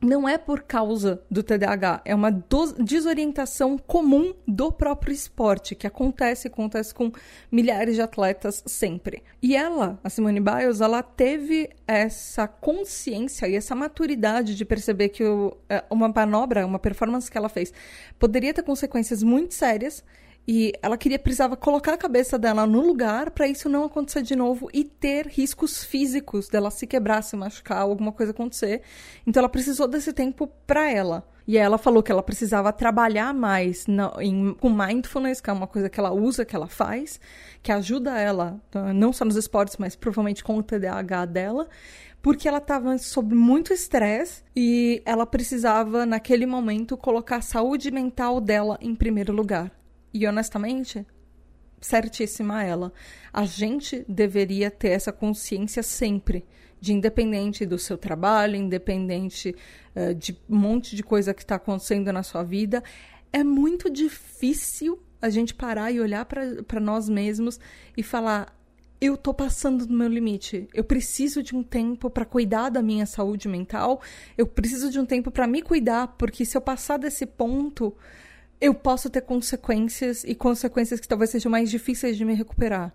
não 0.00 0.28
é 0.28 0.36
por 0.36 0.62
causa 0.62 1.22
do 1.30 1.42
TDAH, 1.42 2.02
é 2.04 2.14
uma 2.14 2.30
desorientação 2.30 3.78
comum 3.78 4.34
do 4.46 4.70
próprio 4.70 5.12
esporte, 5.12 5.74
que 5.74 5.86
acontece, 5.86 6.48
acontece 6.48 6.94
com 6.94 7.10
milhares 7.50 7.94
de 7.94 8.02
atletas 8.02 8.62
sempre. 8.66 9.22
E 9.42 9.56
ela, 9.56 9.98
a 10.04 10.10
Simone 10.10 10.40
Biles, 10.40 10.80
ela 10.80 11.02
teve 11.02 11.70
essa 11.86 12.46
consciência 12.46 13.48
e 13.48 13.56
essa 13.56 13.74
maturidade 13.74 14.54
de 14.54 14.64
perceber 14.64 15.08
que 15.08 15.24
o, 15.24 15.56
é, 15.68 15.82
uma 15.90 16.08
manobra, 16.08 16.66
uma 16.66 16.78
performance 16.78 17.30
que 17.30 17.38
ela 17.38 17.48
fez, 17.48 17.72
poderia 18.18 18.52
ter 18.52 18.62
consequências 18.62 19.22
muito 19.22 19.54
sérias 19.54 20.04
e 20.48 20.72
ela 20.80 20.96
queria, 20.96 21.18
precisava 21.18 21.56
colocar 21.56 21.94
a 21.94 21.98
cabeça 21.98 22.38
dela 22.38 22.66
no 22.66 22.80
lugar 22.80 23.30
para 23.30 23.48
isso 23.48 23.68
não 23.68 23.84
acontecer 23.84 24.22
de 24.22 24.36
novo 24.36 24.68
e 24.72 24.84
ter 24.84 25.26
riscos 25.26 25.82
físicos 25.82 26.48
dela 26.48 26.70
se 26.70 26.86
quebrar, 26.86 27.22
se 27.22 27.34
machucar, 27.36 27.78
alguma 27.78 28.12
coisa 28.12 28.30
acontecer. 28.30 28.82
Então 29.26 29.40
ela 29.40 29.48
precisou 29.48 29.88
desse 29.88 30.12
tempo 30.12 30.46
para 30.66 30.88
ela. 30.90 31.26
E 31.48 31.56
ela 31.56 31.78
falou 31.78 32.02
que 32.02 32.10
ela 32.10 32.22
precisava 32.22 32.72
trabalhar 32.72 33.32
mais 33.32 33.86
na, 33.86 34.12
em, 34.20 34.52
com 34.54 34.68
mindfulness, 34.68 35.40
que 35.40 35.48
é 35.48 35.52
uma 35.52 35.66
coisa 35.66 35.88
que 35.88 35.98
ela 35.98 36.12
usa, 36.12 36.44
que 36.44 36.56
ela 36.56 36.66
faz, 36.66 37.20
que 37.62 37.70
ajuda 37.70 38.18
ela, 38.18 38.60
tá, 38.68 38.92
não 38.92 39.12
só 39.12 39.24
nos 39.24 39.36
esportes, 39.36 39.76
mas 39.78 39.94
provavelmente 39.94 40.42
com 40.42 40.56
o 40.58 40.62
TDAH 40.62 41.26
dela, 41.26 41.68
porque 42.20 42.48
ela 42.48 42.58
estava 42.58 42.98
sob 42.98 43.32
muito 43.32 43.72
estresse 43.72 44.42
e 44.56 45.00
ela 45.04 45.24
precisava, 45.24 46.04
naquele 46.04 46.46
momento, 46.46 46.96
colocar 46.96 47.36
a 47.36 47.42
saúde 47.42 47.92
mental 47.92 48.40
dela 48.40 48.76
em 48.80 48.92
primeiro 48.92 49.32
lugar. 49.32 49.70
E 50.16 50.26
honestamente, 50.26 51.04
certíssima 51.78 52.64
ela. 52.64 52.90
A 53.30 53.44
gente 53.44 54.02
deveria 54.08 54.70
ter 54.70 54.88
essa 54.88 55.12
consciência 55.12 55.82
sempre, 55.82 56.46
de 56.80 56.94
independente 56.94 57.66
do 57.66 57.78
seu 57.78 57.98
trabalho, 57.98 58.56
independente 58.56 59.54
uh, 59.94 60.14
de 60.14 60.32
um 60.48 60.56
monte 60.56 60.96
de 60.96 61.02
coisa 61.02 61.34
que 61.34 61.42
está 61.42 61.56
acontecendo 61.56 62.10
na 62.14 62.22
sua 62.22 62.42
vida. 62.42 62.82
É 63.30 63.44
muito 63.44 63.90
difícil 63.90 65.02
a 65.20 65.28
gente 65.28 65.54
parar 65.54 65.92
e 65.92 66.00
olhar 66.00 66.24
para 66.24 66.80
nós 66.80 67.10
mesmos 67.10 67.60
e 67.94 68.02
falar: 68.02 68.58
eu 68.98 69.14
tô 69.14 69.34
passando 69.34 69.84
do 69.84 69.92
meu 69.92 70.08
limite. 70.08 70.66
Eu 70.72 70.82
preciso 70.82 71.42
de 71.42 71.54
um 71.54 71.62
tempo 71.62 72.08
para 72.08 72.24
cuidar 72.24 72.70
da 72.70 72.80
minha 72.80 73.04
saúde 73.04 73.48
mental. 73.48 74.00
Eu 74.38 74.46
preciso 74.46 74.90
de 74.90 74.98
um 74.98 75.04
tempo 75.04 75.30
para 75.30 75.46
me 75.46 75.60
cuidar, 75.60 76.08
porque 76.16 76.42
se 76.46 76.56
eu 76.56 76.62
passar 76.62 76.96
desse 76.96 77.26
ponto, 77.26 77.94
eu 78.60 78.74
posso 78.74 79.10
ter 79.10 79.22
consequências 79.22 80.24
e 80.24 80.34
consequências 80.34 81.00
que 81.00 81.08
talvez 81.08 81.30
sejam 81.30 81.50
mais 81.50 81.70
difíceis 81.70 82.16
de 82.16 82.24
me 82.24 82.34
recuperar. 82.34 82.94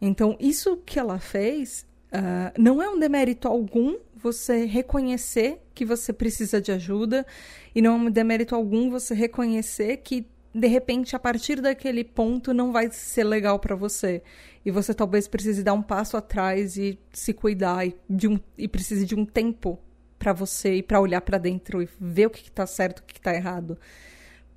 Então, 0.00 0.36
isso 0.38 0.76
que 0.78 0.98
ela 0.98 1.18
fez 1.18 1.86
uh, 2.12 2.52
não 2.60 2.82
é 2.82 2.88
um 2.88 2.98
demérito 2.98 3.48
algum 3.48 3.96
você 4.14 4.64
reconhecer 4.64 5.60
que 5.74 5.84
você 5.84 6.12
precisa 6.12 6.60
de 6.60 6.72
ajuda 6.72 7.26
e 7.74 7.80
não 7.80 8.06
é 8.06 8.10
demérito 8.10 8.54
algum 8.54 8.90
você 8.90 9.14
reconhecer 9.14 9.98
que 9.98 10.26
de 10.54 10.66
repente 10.66 11.14
a 11.14 11.18
partir 11.18 11.60
daquele 11.60 12.02
ponto 12.02 12.52
não 12.52 12.72
vai 12.72 12.90
ser 12.90 13.22
legal 13.22 13.58
para 13.60 13.76
você 13.76 14.22
e 14.64 14.70
você 14.70 14.92
talvez 14.92 15.28
precise 15.28 15.62
dar 15.62 15.74
um 15.74 15.82
passo 15.82 16.16
atrás 16.16 16.76
e 16.76 16.98
se 17.12 17.32
cuidar 17.32 17.86
e, 17.86 17.94
um, 18.26 18.40
e 18.56 18.66
precise 18.66 19.06
de 19.06 19.14
um 19.14 19.24
tempo 19.24 19.78
para 20.18 20.32
você 20.32 20.74
e 20.74 20.82
para 20.82 21.00
olhar 21.00 21.20
para 21.20 21.38
dentro 21.38 21.80
e 21.80 21.88
ver 22.00 22.26
o 22.26 22.30
que 22.30 22.48
está 22.48 22.66
certo, 22.66 22.98
o 22.98 23.02
que 23.04 23.18
está 23.18 23.32
errado 23.32 23.78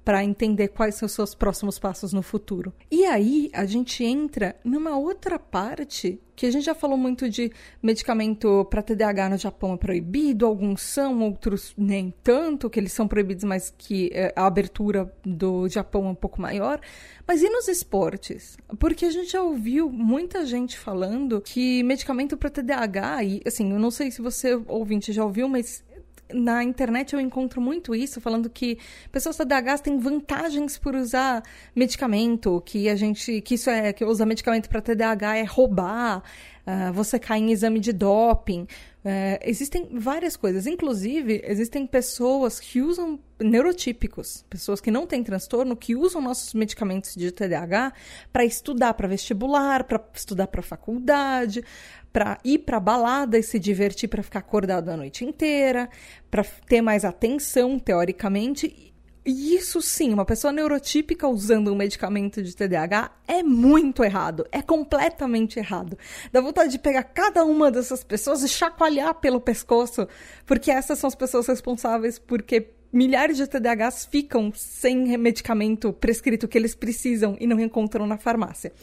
para 0.04 0.24
entender 0.24 0.70
quais 0.70 0.96
são 0.96 1.06
os 1.06 1.12
seus 1.12 1.36
próximos 1.36 1.78
passos 1.78 2.14
no 2.14 2.22
futuro. 2.22 2.74
E 2.90 3.06
aí 3.06 3.50
a 3.54 3.66
gente 3.66 4.04
entra 4.04 4.56
numa 4.64 4.98
outra 4.98 5.38
parte 5.38 6.20
que 6.36 6.48
a 6.48 6.52
gente 6.52 6.66
já 6.66 6.74
falou 6.74 6.98
muito 6.98 7.30
de 7.30 7.52
medicamento 7.84 8.66
para 8.68 8.82
TDAH 8.82 9.30
no 9.30 9.38
Japão 9.38 9.74
é 9.74 9.78
proibido, 9.78 10.48
alguns 10.48 10.82
são, 10.82 11.22
outros 11.22 11.72
nem 11.78 12.12
tanto, 12.24 12.68
que 12.68 12.80
eles 12.80 12.94
são 12.94 13.08
proibidos, 13.08 13.44
mas 13.44 13.72
que 13.78 14.10
é, 14.12 14.34
a 14.36 14.48
abertura 14.48 15.14
do 15.24 15.70
Japão 15.70 16.08
é 16.08 16.10
um 16.10 16.16
pouco 16.16 16.42
maior. 16.42 16.82
Mas 17.28 17.44
e 17.44 17.50
nos 17.50 17.68
esportes? 17.68 18.58
Porque 18.80 19.06
a 19.06 19.12
gente 19.12 19.34
já 19.34 19.44
ouviu 19.44 19.88
muita 19.92 20.44
gente 20.44 20.80
falando 20.80 21.42
que 21.42 21.84
medicamento 21.84 22.36
para 22.36 22.50
TDAH, 22.50 23.24
e 23.24 23.42
assim, 23.46 23.72
eu 23.72 23.78
não 23.78 23.92
sei 23.92 24.10
se 24.10 24.20
você 24.20 24.60
ouvinte 24.68 25.14
já 25.14 25.24
ouviu, 25.24 25.48
mas 25.48 25.84
na 26.34 26.64
internet 26.64 27.14
eu 27.14 27.20
encontro 27.20 27.62
muito 27.62 27.96
isso, 27.96 28.22
falando 28.22 28.50
que 28.50 28.78
pessoas 29.12 29.38
TDAH 29.38 29.80
têm 29.80 29.98
vantagens 29.98 30.78
por 30.78 30.96
usar 30.96 31.44
medicamento, 31.76 32.62
que 32.66 32.90
a 32.90 32.96
gente, 32.96 33.42
que 33.42 33.56
isso 33.56 33.70
é, 33.70 33.94
que 33.94 34.04
usar 34.04 34.26
medicamento 34.26 34.70
para 34.70 34.82
TDAH 34.82 35.38
é 35.38 35.44
roubar, 35.44 36.24
uh, 36.66 36.94
você 36.94 37.20
cai 37.20 37.40
em 37.40 37.52
exame 37.52 37.80
de 37.80 37.94
doping. 37.94 38.68
Uh, 39.04 39.42
existem 39.44 39.90
várias 39.94 40.38
coisas. 40.38 40.68
Inclusive, 40.68 41.42
existem 41.44 41.88
pessoas 41.88 42.60
que 42.60 42.82
usam 42.82 43.20
neurotípicos, 43.40 44.46
pessoas 44.48 44.80
que 44.80 44.92
não 44.92 45.08
têm 45.08 45.24
transtorno, 45.24 45.76
que 45.76 45.96
usam 45.96 46.22
nossos 46.22 46.54
medicamentos 46.54 47.16
de 47.16 47.32
TDAH 47.32 47.94
para 48.32 48.46
estudar 48.46 48.94
para 48.94 49.08
vestibular, 49.08 49.84
para 49.86 50.00
estudar 50.14 50.48
para 50.48 50.62
faculdade, 50.62 51.64
para 52.12 52.38
ir 52.44 52.60
para 52.60 52.80
balada 52.80 53.38
e 53.38 53.44
se 53.44 53.58
divertir 53.58 54.10
para 54.10 54.24
ficar 54.24 54.40
acordado 54.40 54.90
a 54.90 54.98
noite 54.98 55.24
inteira, 55.24 55.90
para 56.30 56.44
ter 56.44 56.82
mais 56.82 57.06
atenção, 57.06 57.80
teoricamente. 57.80 58.92
E 59.24 59.56
isso 59.56 59.82
sim, 59.84 60.12
uma 60.12 60.26
pessoa 60.26 60.52
neurotípica 60.52 61.28
usando 61.28 61.72
um 61.72 61.76
medicamento 61.76 62.42
de 62.42 62.56
TDAH 62.56 63.12
é 63.28 63.44
muito 63.44 64.04
errado, 64.04 64.48
é 64.52 64.64
completamente 64.64 65.60
errado. 65.60 65.96
Dá 66.32 66.42
vontade 66.42 66.72
de 66.72 66.80
pegar 66.80 67.04
cada 67.04 67.46
uma 67.46 67.70
dessas 67.70 68.04
pessoas 68.04 68.42
e 68.42 68.50
chacoalhar 68.50 69.14
pelo 69.16 69.40
pescoço, 69.40 70.08
porque 70.44 70.72
essas 70.72 70.98
são 70.98 71.08
as 71.08 71.14
pessoas 71.14 71.46
responsáveis 71.46 72.18
porque 72.18 72.74
milhares 72.92 73.38
de 73.38 73.48
TDAHs 73.48 74.06
ficam 74.06 74.52
sem 74.54 75.18
medicamento 75.18 75.94
prescrito 75.94 76.48
que 76.48 76.58
eles 76.58 76.76
precisam 76.76 77.38
e 77.40 77.48
não 77.48 77.60
encontram 77.60 78.06
na 78.06 78.18
farmácia. 78.18 78.74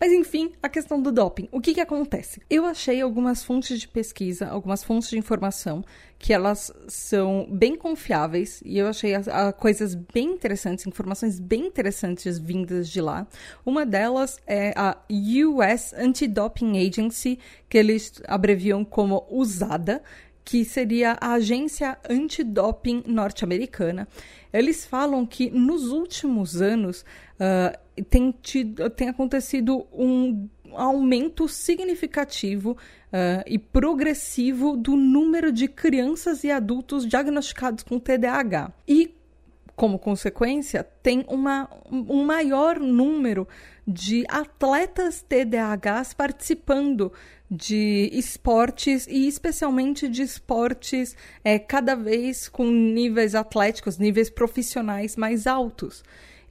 Mas 0.00 0.12
enfim, 0.12 0.52
a 0.62 0.68
questão 0.68 1.00
do 1.00 1.12
doping. 1.12 1.48
O 1.52 1.60
que, 1.60 1.74
que 1.74 1.80
acontece? 1.80 2.40
Eu 2.48 2.64
achei 2.64 3.00
algumas 3.00 3.44
fontes 3.44 3.78
de 3.80 3.88
pesquisa, 3.88 4.48
algumas 4.48 4.82
fontes 4.82 5.10
de 5.10 5.18
informação 5.18 5.84
que 6.18 6.32
elas 6.32 6.72
são 6.88 7.46
bem 7.48 7.76
confiáveis 7.76 8.60
e 8.64 8.76
eu 8.76 8.88
achei 8.88 9.14
a, 9.14 9.20
a 9.48 9.52
coisas 9.52 9.94
bem 9.94 10.32
interessantes, 10.32 10.86
informações 10.86 11.38
bem 11.38 11.66
interessantes 11.66 12.38
vindas 12.38 12.88
de 12.88 13.00
lá. 13.00 13.26
Uma 13.64 13.86
delas 13.86 14.38
é 14.46 14.72
a 14.74 14.96
US 15.08 15.94
Anti-Doping 15.94 16.76
Agency, 16.86 17.38
que 17.68 17.78
eles 17.78 18.20
abreviam 18.26 18.84
como 18.84 19.24
USADA 19.30 20.02
que 20.48 20.64
seria 20.64 21.14
a 21.20 21.34
agência 21.34 21.98
antidoping 22.08 23.02
norte-americana. 23.06 24.08
Eles 24.50 24.86
falam 24.86 25.26
que 25.26 25.50
nos 25.50 25.88
últimos 25.88 26.62
anos 26.62 27.04
uh, 27.34 28.04
tem, 28.04 28.34
tido, 28.40 28.88
tem 28.88 29.10
acontecido 29.10 29.86
um 29.92 30.48
aumento 30.72 31.46
significativo 31.48 32.70
uh, 32.70 33.44
e 33.46 33.58
progressivo 33.58 34.74
do 34.74 34.96
número 34.96 35.52
de 35.52 35.68
crianças 35.68 36.42
e 36.44 36.50
adultos 36.50 37.06
diagnosticados 37.06 37.84
com 37.84 37.98
TDAH. 37.98 38.72
E, 38.88 39.14
como 39.76 39.98
consequência, 39.98 40.82
tem 40.82 41.26
uma, 41.28 41.68
um 41.90 42.24
maior 42.24 42.80
número 42.80 43.46
de 43.86 44.24
atletas 44.30 45.22
TDAHs 45.28 46.14
participando 46.14 47.12
de 47.50 48.10
esportes 48.12 49.06
e 49.06 49.26
especialmente 49.26 50.08
de 50.08 50.22
esportes 50.22 51.16
é, 51.42 51.58
cada 51.58 51.94
vez 51.94 52.48
com 52.48 52.66
níveis 52.66 53.34
atléticos, 53.34 53.98
níveis 53.98 54.28
profissionais 54.28 55.16
mais 55.16 55.46
altos. 55.46 56.02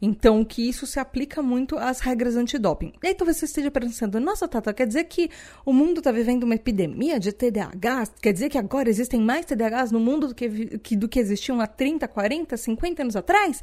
Então, 0.02 0.46
que 0.46 0.68
isso 0.68 0.86
se 0.86 1.00
aplica 1.00 1.42
muito 1.42 1.76
às 1.78 2.00
regras 2.00 2.36
antidoping. 2.36 2.94
E 3.04 3.08
aí 3.08 3.16
talvez 3.16 3.38
você 3.38 3.46
esteja 3.46 3.72
pensando, 3.72 4.20
nossa, 4.20 4.48
Tata, 4.48 4.74
quer 4.74 4.86
dizer 4.86 5.06
que 5.06 5.30
o 5.66 5.74
mundo 5.74 6.00
está 6.00 6.12
vivendo 6.12 6.44
uma 6.44 6.54
epidemia 6.54 7.20
de 7.20 7.32
TDAH? 7.32 8.08
Quer 8.22 8.32
dizer 8.32 8.50
que 8.50 8.60
agora 8.60 8.90
existem 8.90 9.20
mais 9.20 9.46
TDAHs 9.46 9.92
no 9.92 10.00
mundo 10.00 10.28
do 10.28 10.36
que, 10.36 10.78
que, 10.80 10.96
do 10.96 11.10
que 11.10 11.20
existiam 11.20 11.60
há 11.60 11.66
30, 11.66 12.08
40, 12.08 12.56
50 12.56 13.02
anos 13.02 13.16
atrás? 13.16 13.62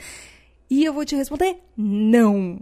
E 0.68 0.84
eu 0.84 0.92
vou 0.92 1.04
te 1.04 1.14
responder, 1.14 1.58
não. 1.76 2.60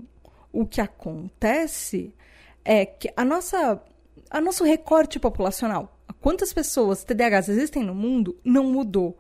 O 0.53 0.67
que 0.67 0.81
acontece 0.81 2.15
é 2.63 2.85
que 2.85 3.11
a 3.17 3.25
nossa 3.25 3.83
a 4.33 4.41
nosso 4.41 4.65
recorte 4.65 5.21
populacional. 5.21 6.01
Quantas 6.19 6.55
pessoas 6.55 7.05
TDAHs 7.05 7.51
existem 7.51 7.85
no 7.85 7.95
mundo 7.95 8.35
não 8.43 8.65
mudou. 8.65 9.19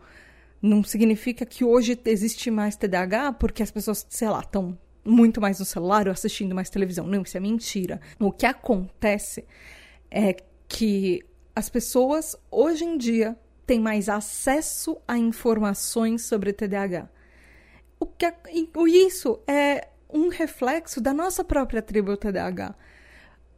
Não 0.61 0.83
significa 0.83 1.45
que 1.45 1.65
hoje 1.65 2.01
existe 2.07 2.51
mais 2.51 2.77
TDAH 2.77 3.35
porque 3.35 3.63
as 3.63 3.71
pessoas, 3.71 4.07
sei 4.09 4.29
lá, 4.31 4.41
estão 4.41 4.79
muito 5.05 5.39
mais 5.39 5.59
no 5.59 5.67
celular 5.67 6.07
ou 6.07 6.13
assistindo 6.13 6.55
mais 6.55 6.71
televisão. 6.71 7.07
Não, 7.07 7.23
isso 7.23 7.37
é 7.37 7.41
mentira. 7.41 8.01
O 8.19 8.33
que 8.33 8.47
acontece 8.47 9.45
é 10.11 10.35
que 10.67 11.23
as 11.55 11.69
pessoas 11.69 12.35
hoje 12.51 12.85
em 12.85 12.97
dia 12.97 13.37
têm 13.67 13.81
mais 13.81 14.09
acesso 14.09 14.97
a 15.07 15.19
informações 15.19 16.25
sobre 16.25 16.55
TDAH. 16.55 17.07
O 18.01 18.07
que 18.07 18.25
é, 18.25 18.35
isso 18.89 19.41
é 19.47 19.89
um 20.09 20.29
reflexo 20.29 21.03
da 21.03 21.13
nossa 21.13 21.45
própria 21.45 21.83
tribo 21.83 22.17
TDAH 22.17 22.75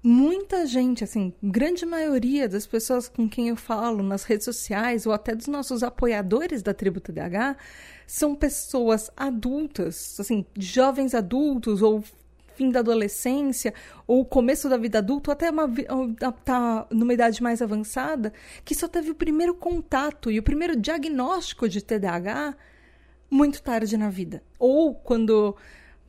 muita 0.04 0.66
gente, 0.66 1.02
assim, 1.02 1.32
grande 1.42 1.86
maioria 1.86 2.46
das 2.46 2.66
pessoas 2.66 3.08
com 3.08 3.26
quem 3.26 3.48
eu 3.48 3.56
falo 3.56 4.02
nas 4.02 4.24
redes 4.24 4.44
sociais 4.44 5.06
ou 5.06 5.14
até 5.14 5.34
dos 5.34 5.46
nossos 5.46 5.82
apoiadores 5.82 6.62
da 6.62 6.74
tribo 6.74 7.00
TDAH 7.00 7.56
são 8.06 8.34
pessoas 8.34 9.10
adultas, 9.16 10.20
assim, 10.20 10.44
jovens 10.58 11.14
adultos 11.14 11.80
ou 11.80 12.04
fim 12.54 12.70
da 12.70 12.80
adolescência 12.80 13.72
ou 14.06 14.26
começo 14.26 14.68
da 14.68 14.76
vida 14.76 14.98
adulta, 14.98 15.30
ou 15.30 15.32
até 15.32 15.50
uma, 15.50 15.66
tá 16.44 16.86
numa 16.90 17.14
idade 17.14 17.42
mais 17.42 17.62
avançada, 17.62 18.30
que 18.62 18.74
só 18.74 18.86
teve 18.86 19.10
o 19.10 19.14
primeiro 19.14 19.54
contato 19.54 20.30
e 20.30 20.38
o 20.38 20.42
primeiro 20.42 20.76
diagnóstico 20.76 21.66
de 21.66 21.82
TDAH 21.82 22.54
muito 23.30 23.62
tarde 23.62 23.96
na 23.96 24.10
vida. 24.10 24.42
Ou 24.58 24.94
quando 24.94 25.56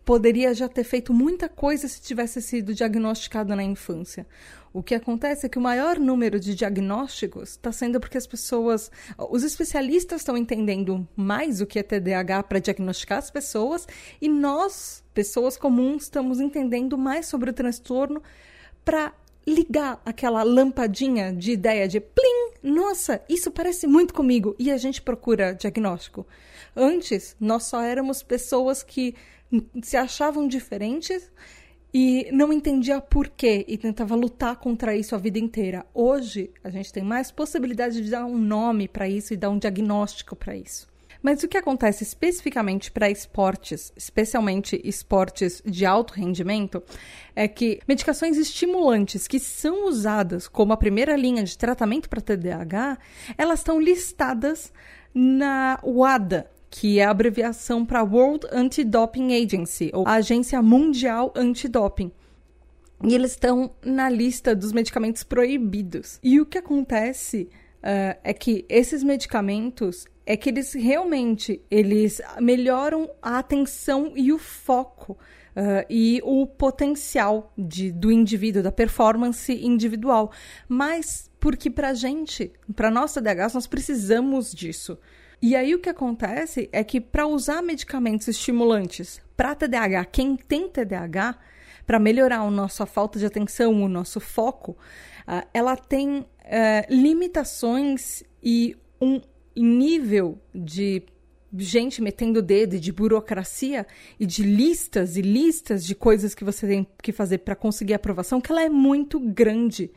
poderia 0.06 0.54
já 0.54 0.70
ter 0.70 0.84
feito 0.84 1.12
muita 1.12 1.50
coisa 1.50 1.88
se 1.88 2.00
tivesse 2.00 2.40
sido 2.40 2.76
diagnosticado 2.76 3.56
na 3.56 3.64
infância. 3.64 4.28
O 4.72 4.84
que 4.84 4.94
acontece 4.94 5.46
é 5.46 5.50
que 5.50 5.58
o 5.58 5.62
maior 5.62 5.98
número 5.98 6.40
de 6.40 6.54
diagnósticos 6.54 7.52
está 7.52 7.72
sendo 7.72 8.00
porque 8.00 8.18
as 8.18 8.28
pessoas, 8.28 8.92
os 9.18 9.44
especialistas 9.44 10.22
estão 10.22 10.38
entendendo 10.38 11.08
mais 11.16 11.60
o 11.60 11.66
que 11.66 11.80
é 11.80 11.84
TDAH 11.84 12.44
para 12.44 12.60
diagnosticar 12.60 13.18
as 13.18 13.32
pessoas 13.32 13.88
e 14.22 14.30
nós, 14.30 15.04
pessoas 15.14 15.58
comuns, 15.58 16.04
estamos 16.04 16.40
entendendo 16.40 16.98
mais 16.98 17.26
sobre 17.26 17.50
o 17.50 17.54
transtorno 17.54 18.22
para 18.84 19.12
ligar 19.48 20.02
aquela 20.06 20.44
lampadinha 20.44 21.32
de 21.32 21.52
ideia 21.52 21.88
de 21.88 22.00
plim, 22.00 22.52
nossa, 22.62 23.22
isso 23.30 23.52
parece 23.52 23.86
muito 23.86 24.14
comigo 24.14 24.56
e 24.58 24.72
a 24.72 24.78
gente 24.78 25.02
procura 25.02 25.54
diagnóstico. 25.54 26.26
Antes, 26.76 27.36
nós 27.40 27.64
só 27.64 27.82
éramos 27.82 28.24
pessoas 28.24 28.82
que 28.82 29.16
se 29.82 29.98
achavam 29.98 30.48
diferentes 30.48 31.32
e 31.94 32.30
não 32.32 32.52
entendia 32.52 33.00
por 33.00 33.30
quê 33.30 33.64
e 33.68 33.78
tentava 33.78 34.16
lutar 34.16 34.58
contra 34.58 34.96
isso 34.96 35.16
a 35.16 35.18
vida 35.18 35.40
inteira. 35.40 35.86
Hoje, 35.94 36.52
a 36.64 36.70
gente 36.70 36.92
tem 36.92 37.04
mais 37.04 37.32
possibilidade 37.32 38.02
de 38.02 38.12
dar 38.12 38.26
um 38.26 38.38
nome 38.38 38.88
para 38.88 39.08
isso 39.08 39.34
e 39.34 39.38
dar 39.38 39.50
um 39.50 39.58
diagnóstico 39.58 40.36
para 40.36 40.56
isso. 40.56 40.88
Mas 41.26 41.42
o 41.42 41.48
que 41.48 41.58
acontece 41.58 42.04
especificamente 42.04 42.92
para 42.92 43.10
esportes, 43.10 43.92
especialmente 43.96 44.80
esportes 44.84 45.62
de 45.66 45.86
alto 45.86 46.14
rendimento, 46.14 46.84
é 47.36 47.48
que 47.48 47.80
medicações 47.88 48.38
estimulantes 48.38 49.28
que 49.28 49.40
são 49.40 49.88
usadas 49.88 50.48
como 50.48 50.74
a 50.74 50.78
primeira 50.78 51.16
linha 51.16 51.44
de 51.44 51.58
tratamento 51.58 52.10
para 52.10 52.22
TDAH, 52.22 53.00
elas 53.38 53.62
estão 53.62 53.80
listadas 53.80 54.72
na 55.14 55.80
WADA, 55.82 56.52
que 56.78 57.00
é 57.00 57.06
a 57.06 57.10
abreviação 57.10 57.86
para 57.86 58.04
World 58.04 58.48
Anti-Doping 58.52 59.34
Agency, 59.34 59.90
ou 59.94 60.06
Agência 60.06 60.62
Mundial 60.62 61.32
Antidoping. 61.34 62.12
E 63.02 63.16
eles 63.16 63.32
estão 63.32 63.72
na 63.82 64.10
lista 64.10 64.54
dos 64.54 64.74
medicamentos 64.74 65.24
proibidos. 65.24 66.20
E 66.22 66.42
o 66.42 66.46
que 66.46 66.58
acontece 66.58 67.48
uh, 67.78 68.20
é 68.22 68.34
que 68.34 68.66
esses 68.68 69.04
medicamentos 69.04 70.06
é 70.26 70.36
que 70.36 70.50
eles 70.50 70.74
realmente 70.74 71.62
eles 71.72 72.22
melhoram 72.42 73.10
a 73.22 73.40
atenção 73.40 74.12
e 74.14 74.34
o 74.34 74.38
foco 74.38 75.14
uh, 75.14 75.86
e 75.90 76.20
o 76.26 76.46
potencial 76.46 77.54
de, 77.58 77.90
do 77.90 78.12
indivíduo, 78.12 78.62
da 78.62 78.72
performance 78.72 79.54
individual. 79.54 80.30
Mas 80.68 81.32
porque 81.40 81.70
para 81.70 81.94
gente, 81.94 82.52
para 82.76 82.92
nossa 82.92 83.22
DH, 83.22 83.54
nós 83.54 83.66
precisamos 83.66 84.52
disso. 84.52 84.98
E 85.42 85.56
aí 85.56 85.76
o 85.76 85.80
que 85.80 85.90
acontece 85.90 86.70
é 86.72 86.84
que 86.84 87.00
para 87.00 87.28
usar 87.28 87.62
medicamentos 87.62 88.28
estimulantes 88.28 89.22
para 89.36 89.56
TDAH, 89.56 90.06
quem 90.06 90.36
tem 90.36 90.68
TDAH, 90.68 91.38
para 91.86 92.00
melhorar 92.00 92.40
a 92.40 92.50
nossa 92.50 92.86
falta 92.86 93.20
de 93.20 93.26
atenção, 93.26 93.84
o 93.84 93.88
nosso 93.88 94.20
foco, 94.20 94.72
uh, 95.28 95.48
ela 95.54 95.76
tem 95.76 96.20
uh, 96.20 96.26
limitações 96.90 98.24
e 98.42 98.76
um 99.00 99.22
nível 99.56 100.40
de 100.54 101.04
gente 101.58 102.02
metendo 102.02 102.40
o 102.40 102.42
dedo, 102.42 102.80
de 102.80 102.92
burocracia 102.92 103.86
e 104.20 104.26
de 104.26 104.44
listas 104.44 105.16
e 105.16 105.22
listas 105.22 105.86
de 105.86 105.96
coisas 105.96 106.36
que 106.36 106.44
você 106.44 106.68
tem 106.68 106.88
que 107.02 107.12
fazer 107.12 107.40
para 107.40 107.56
conseguir 107.56 107.94
aprovação, 107.94 108.42
que 108.42 108.52
ela 108.52 108.64
é 108.64 108.70
muito 108.70 109.20
grande. 109.20 109.92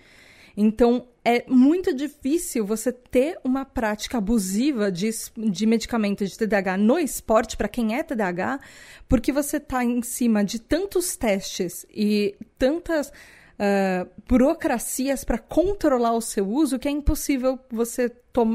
Então, 0.56 1.06
é 1.28 1.44
muito 1.46 1.92
difícil 1.92 2.64
você 2.64 2.90
ter 2.90 3.38
uma 3.44 3.62
prática 3.62 4.16
abusiva 4.16 4.90
de, 4.90 5.10
de 5.36 5.66
medicamento 5.66 6.24
de 6.24 6.38
TDAH 6.38 6.78
no 6.78 6.98
esporte, 6.98 7.54
para 7.54 7.68
quem 7.68 7.94
é 7.94 8.02
TDAH, 8.02 8.58
porque 9.06 9.30
você 9.30 9.58
está 9.58 9.84
em 9.84 10.00
cima 10.00 10.42
de 10.42 10.58
tantos 10.58 11.18
testes 11.18 11.84
e 11.90 12.34
tantas 12.58 13.08
uh, 13.08 14.08
burocracias 14.26 15.22
para 15.22 15.36
controlar 15.36 16.14
o 16.14 16.22
seu 16.22 16.48
uso 16.48 16.78
que 16.78 16.88
é 16.88 16.90
impossível 16.90 17.58
você, 17.70 18.10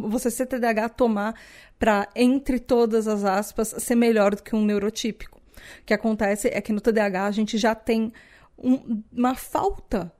você 0.09 0.31
ser 0.31 0.47
TDAH 0.47 0.89
tomar 0.89 1.39
para, 1.77 2.09
entre 2.15 2.57
todas 2.57 3.07
as 3.07 3.23
aspas, 3.23 3.75
ser 3.77 3.93
melhor 3.93 4.33
do 4.33 4.41
que 4.41 4.55
um 4.55 4.65
neurotípico. 4.65 5.37
O 5.37 5.85
que 5.85 5.93
acontece 5.93 6.47
é 6.47 6.59
que 6.59 6.73
no 6.73 6.81
TDAH 6.81 7.27
a 7.27 7.31
gente 7.31 7.55
já 7.55 7.75
tem 7.75 8.11
um, 8.57 9.03
uma 9.15 9.35
falta 9.35 10.11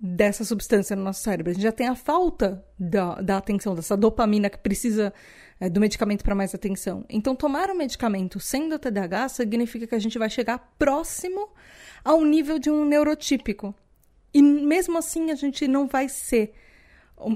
dessa 0.00 0.44
substância 0.44 0.96
no 0.96 1.02
nosso 1.02 1.22
cérebro. 1.22 1.50
A 1.50 1.54
gente 1.54 1.62
já 1.62 1.72
tem 1.72 1.86
a 1.86 1.94
falta 1.94 2.64
da, 2.78 3.20
da 3.20 3.36
atenção, 3.36 3.74
dessa 3.74 3.96
dopamina 3.96 4.48
que 4.48 4.56
precisa 4.56 5.12
é, 5.60 5.68
do 5.68 5.78
medicamento 5.78 6.24
para 6.24 6.34
mais 6.34 6.54
atenção. 6.54 7.04
Então, 7.08 7.36
tomar 7.36 7.68
um 7.70 7.76
medicamento 7.76 8.40
sendo 8.40 8.78
TDAH 8.78 9.28
significa 9.28 9.86
que 9.86 9.94
a 9.94 9.98
gente 9.98 10.18
vai 10.18 10.30
chegar 10.30 10.72
próximo 10.78 11.50
ao 12.02 12.24
nível 12.24 12.58
de 12.58 12.70
um 12.70 12.84
neurotípico. 12.84 13.74
E 14.32 14.40
mesmo 14.42 14.96
assim, 14.96 15.30
a 15.30 15.34
gente 15.34 15.68
não 15.68 15.86
vai 15.86 16.08
ser 16.08 16.54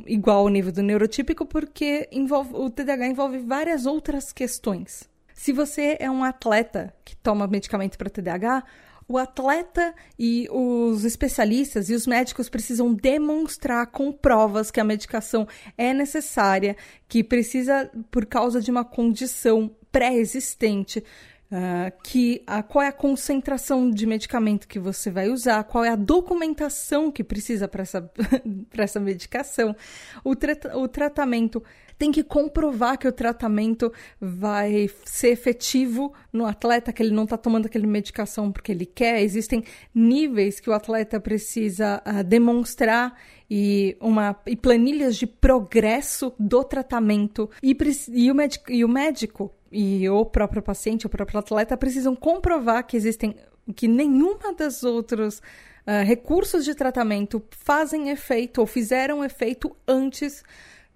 igual 0.07 0.39
ao 0.39 0.49
nível 0.49 0.73
do 0.73 0.83
neurotípico, 0.83 1.45
porque 1.45 2.09
envolve, 2.11 2.55
o 2.55 2.71
TDAH 2.71 3.09
envolve 3.09 3.39
várias 3.41 3.85
outras 3.85 4.33
questões. 4.33 5.07
Se 5.35 5.53
você 5.53 5.99
é 6.01 6.11
um 6.11 6.25
atleta 6.25 6.95
que 7.05 7.15
toma 7.17 7.47
medicamento 7.47 7.99
para 7.99 8.09
TDAH, 8.09 8.65
o 9.07 9.19
atleta 9.19 9.95
e 10.19 10.49
os 10.51 11.05
especialistas 11.05 11.91
e 11.91 11.95
os 11.95 12.07
médicos 12.07 12.49
precisam 12.49 12.93
demonstrar 12.93 13.87
com 13.89 14.13
provas 14.13 14.71
que 14.71 14.81
a 14.81 14.85
medicação 14.85 15.47
é 15.77 15.93
necessária, 15.93 16.77
que 17.09 17.23
precisa 17.23 17.91
por 18.11 18.27
causa 18.27 18.61
de 18.61 18.71
uma 18.71 18.85
condição 18.85 19.71
pré-existente, 19.93 21.05
Uh, 21.53 21.93
que 22.03 22.43
a, 22.49 22.65
qual 22.65 22.83
é 22.83 22.89
a 22.89 22.93
concentração 22.93 23.89
de 23.89 24.07
medicamento 24.07 24.67
que 24.67 24.79
você 24.79 25.09
vai 25.09 25.29
usar, 25.29 25.63
qual 25.63 25.85
é 25.85 25.91
a 25.91 25.95
documentação 25.95 27.13
que 27.13 27.23
precisa 27.23 27.69
para 27.69 27.83
essa, 27.83 28.11
essa 28.77 28.99
medicação. 28.99 29.77
O, 30.25 30.35
tra 30.35 30.57
o 30.77 30.89
tratamento 30.89 31.63
tem 31.99 32.11
que 32.11 32.23
comprovar 32.23 32.99
que 32.99 33.09
o 33.09 33.13
tratamento 33.13 33.93
vai 34.21 34.91
ser 35.05 35.29
efetivo 35.29 36.13
no 36.33 36.47
atleta, 36.47 36.93
que 36.93 37.03
ele 37.03 37.15
não 37.15 37.25
está 37.25 37.37
tomando 37.37 37.67
aquela 37.67 37.87
medicação 37.87 38.51
porque 38.51 38.73
ele 38.73 38.87
quer. 38.87 39.23
Existem 39.23 39.65
níveis 39.95 40.61
que 40.61 40.71
o 40.71 40.73
atleta 40.73 41.21
precisa 41.21 42.03
uh, 42.07 42.25
demonstrar 42.25 43.15
e, 43.51 43.97
uma, 44.01 44.37
e 44.47 44.57
planilhas 44.57 45.17
de 45.17 45.27
progresso 45.27 46.33
do 46.39 46.65
tratamento. 46.65 47.51
E, 47.63 47.77
e, 48.13 48.31
o, 48.31 48.37
e 48.69 48.85
o 48.85 48.89
médico 48.89 49.55
e 49.71 50.09
o 50.09 50.25
próprio 50.25 50.63
paciente, 50.63 51.07
o 51.07 51.11
próprio 51.11 51.41
atleta 51.41 51.77
precisam 51.77 52.15
comprovar 52.15 52.87
que 52.87 52.97
existem 52.97 53.35
que 53.75 53.89
nenhuma 53.89 54.53
das 54.53 54.85
outros 54.85 55.39
uh, 55.39 56.05
recursos 56.05 56.65
de 56.65 56.75
tratamento 56.75 57.43
fazem 57.51 58.11
efeito 58.11 58.61
ou 58.61 58.67
fizeram 58.67 59.25
efeito 59.25 59.75
antes 59.87 60.45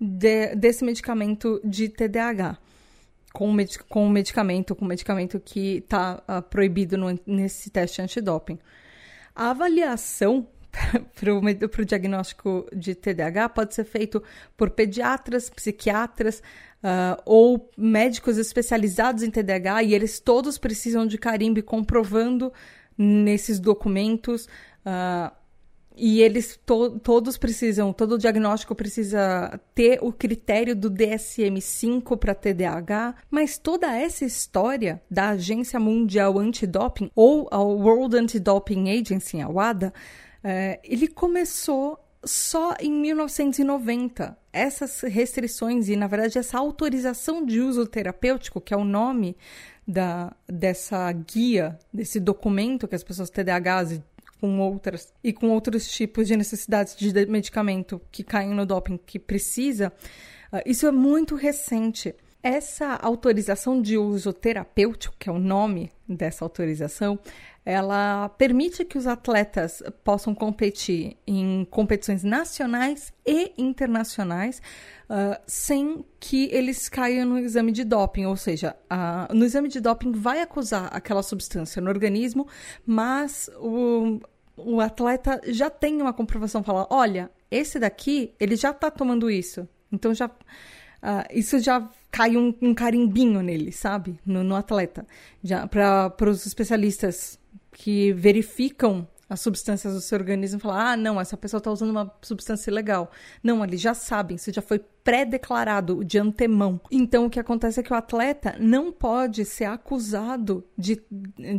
de, 0.01 0.55
desse 0.55 0.85
medicamento 0.85 1.61
de 1.65 1.89
TDAH. 1.89 2.59
Com, 3.33 3.53
med 3.53 3.79
com 3.89 4.07
o 4.07 4.11
medicamento, 4.11 4.75
com 4.75 4.85
o 4.85 4.89
medicamento 4.89 5.39
que 5.39 5.77
está 5.77 6.23
uh, 6.27 6.43
proibido 6.43 6.97
no, 6.97 7.19
nesse 7.27 7.71
teste 7.71 8.01
antidoping. 8.01 8.59
A 9.35 9.51
avaliação 9.51 10.49
para 11.15 11.83
o 11.83 11.85
diagnóstico 11.85 12.67
de 12.75 12.95
TDAH 12.95 13.49
pode 13.51 13.75
ser 13.75 13.85
feito 13.85 14.23
por 14.57 14.71
pediatras, 14.71 15.51
psiquiatras 15.51 16.43
uh, 16.83 17.21
ou 17.25 17.71
médicos 17.77 18.39
especializados 18.39 19.23
em 19.23 19.31
TDAH 19.31 19.83
e 19.85 19.95
eles 19.95 20.21
todos 20.21 20.59
precisam 20.59 21.07
de 21.07 21.19
carimbo 21.19 21.63
comprovando 21.63 22.53
nesses 22.97 23.59
documentos. 23.61 24.47
Uh, 24.85 25.38
e 25.99 26.23
eles 26.23 26.59
to 26.65 26.99
todos 27.01 27.37
precisam, 27.37 27.93
todo 27.93 28.17
diagnóstico 28.17 28.75
precisa 28.75 29.61
ter 29.75 29.99
o 30.01 30.13
critério 30.13 30.77
do 30.77 30.91
DSM-5 30.91 32.17
para 32.17 32.35
TDAH, 32.35 33.17
mas 33.31 33.59
toda 33.59 33.95
essa 33.97 34.25
história 34.25 35.03
da 35.11 35.31
Agência 35.31 35.81
Mundial 35.81 36.39
Antidoping 36.39 37.11
ou 37.15 37.49
a 37.51 37.61
World 37.61 38.17
Anti-Doping 38.17 38.91
Agency, 38.91 39.41
a 39.41 39.49
WADA, 39.49 39.93
é, 40.43 40.79
ele 40.85 41.09
começou 41.09 41.99
só 42.25 42.75
em 42.81 42.93
1990. 42.93 44.37
Essas 44.53 45.01
restrições 45.03 45.89
e, 45.89 45.97
na 45.97 46.07
verdade, 46.07 46.39
essa 46.39 46.59
autorização 46.59 47.45
de 47.45 47.61
uso 47.61 47.87
terapêutico, 47.87 48.61
que 48.61 48.75
é 48.75 48.77
o 48.77 48.85
nome 48.85 49.37
da, 49.87 50.35
dessa 50.47 51.11
guia, 51.13 51.79
desse 51.93 52.19
documento 52.19 52.89
que 52.89 52.95
as 52.95 53.05
pessoas 53.05 53.31
TDAHs 53.31 54.01
com 54.41 54.61
outras 54.61 55.13
e 55.23 55.33
com 55.33 55.51
outros 55.51 55.89
tipos 55.89 56.27
de 56.27 56.37
necessidades 56.37 56.97
de 56.97 57.27
medicamento 57.27 58.01
que 58.11 58.23
caem 58.23 58.51
no 58.51 58.67
doping 58.67 58.99
que 58.99 59.19
precisa, 59.19 59.93
uh, 60.53 60.61
isso 60.65 60.87
é 60.87 60.93
muito 60.93 61.35
recente. 61.35 62.15
Essa 62.43 62.95
autorização 62.95 63.83
de 63.83 63.99
uso 63.99 64.33
terapêutico, 64.33 65.17
que 65.19 65.29
é 65.29 65.33
o 65.33 65.39
nome 65.39 65.91
dessa 66.09 66.45
autorização, 66.45 67.19
ela 67.65 68.31
permite 68.31 68.83
que 68.85 68.97
os 68.97 69.07
atletas 69.07 69.83
possam 70.03 70.35
competir 70.35 71.19
em 71.27 71.67
competições 71.71 72.25
nacionais 72.25 73.13
e 73.27 73.53
internacionais 73.59 74.63
uh, 75.11 75.39
sem 75.47 76.03
que 76.19 76.49
eles 76.51 76.89
caiam 76.89 77.27
no 77.27 77.39
exame 77.39 77.71
de 77.71 77.85
doping, 77.85 78.25
ou 78.25 78.37
seja, 78.37 78.75
no 79.35 79.45
exame 79.45 79.69
de 79.69 79.81
doping 79.81 80.13
vai 80.13 80.41
acusar 80.41 80.89
aquela 80.93 81.23
substância 81.23 81.83
no 81.83 81.91
organismo, 81.91 82.49
mas 82.87 83.51
o, 83.59 84.19
o 84.57 84.81
atleta 84.81 85.39
já 85.49 85.69
tem 85.69 86.01
uma 86.01 86.15
comprovação, 86.15 86.63
fala, 86.65 86.87
olha, 86.89 87.31
esse 87.51 87.79
daqui, 87.79 88.35
ele 88.41 88.57
já 88.57 88.71
está 88.71 88.91
tomando 88.91 89.31
isso, 89.31 89.69
então 89.93 90.15
já... 90.15 90.27
Uh, 91.01 91.23
isso 91.33 91.61
já 91.61 91.89
cai 92.11 92.37
um, 92.37 92.53
um, 92.61 92.75
carimbinho 92.75 93.41
nele, 93.41 93.71
sabe? 93.71 94.19
No, 94.27 94.43
no 94.43 94.57
atleta. 94.57 95.07
Para 95.71 96.29
os 96.29 96.45
especialistas 96.45 97.39
que 97.79 98.13
verificam 98.13 99.07
as 99.31 99.41
substâncias 99.41 99.95
do 99.95 100.01
seu 100.01 100.19
organismo 100.19 100.59
e 100.59 100.61
falam: 100.61 100.79
ah, 100.79 100.97
não, 100.97 101.21
essa 101.21 101.37
pessoa 101.37 101.59
está 101.59 101.71
usando 101.71 101.91
uma 101.91 102.13
substância 102.21 102.71
ilegal. 102.71 103.11
Não, 103.43 103.63
eles 103.63 103.81
já 103.81 103.95
sabem, 103.95 104.35
isso 104.37 104.53
já 104.53 104.61
foi 104.61 104.81
pré-declarado 105.05 106.05
de 106.05 106.19
antemão. 106.19 106.81
Então, 106.91 107.27
o 107.27 107.31
que 107.31 107.39
acontece 107.39 107.79
é 107.79 107.83
que 107.83 107.93
o 107.93 107.97
atleta 107.97 108.57
não 108.59 108.91
pode 108.91 109.45
ser 109.45 109.67
acusado 109.67 110.65
de, 110.77 111.01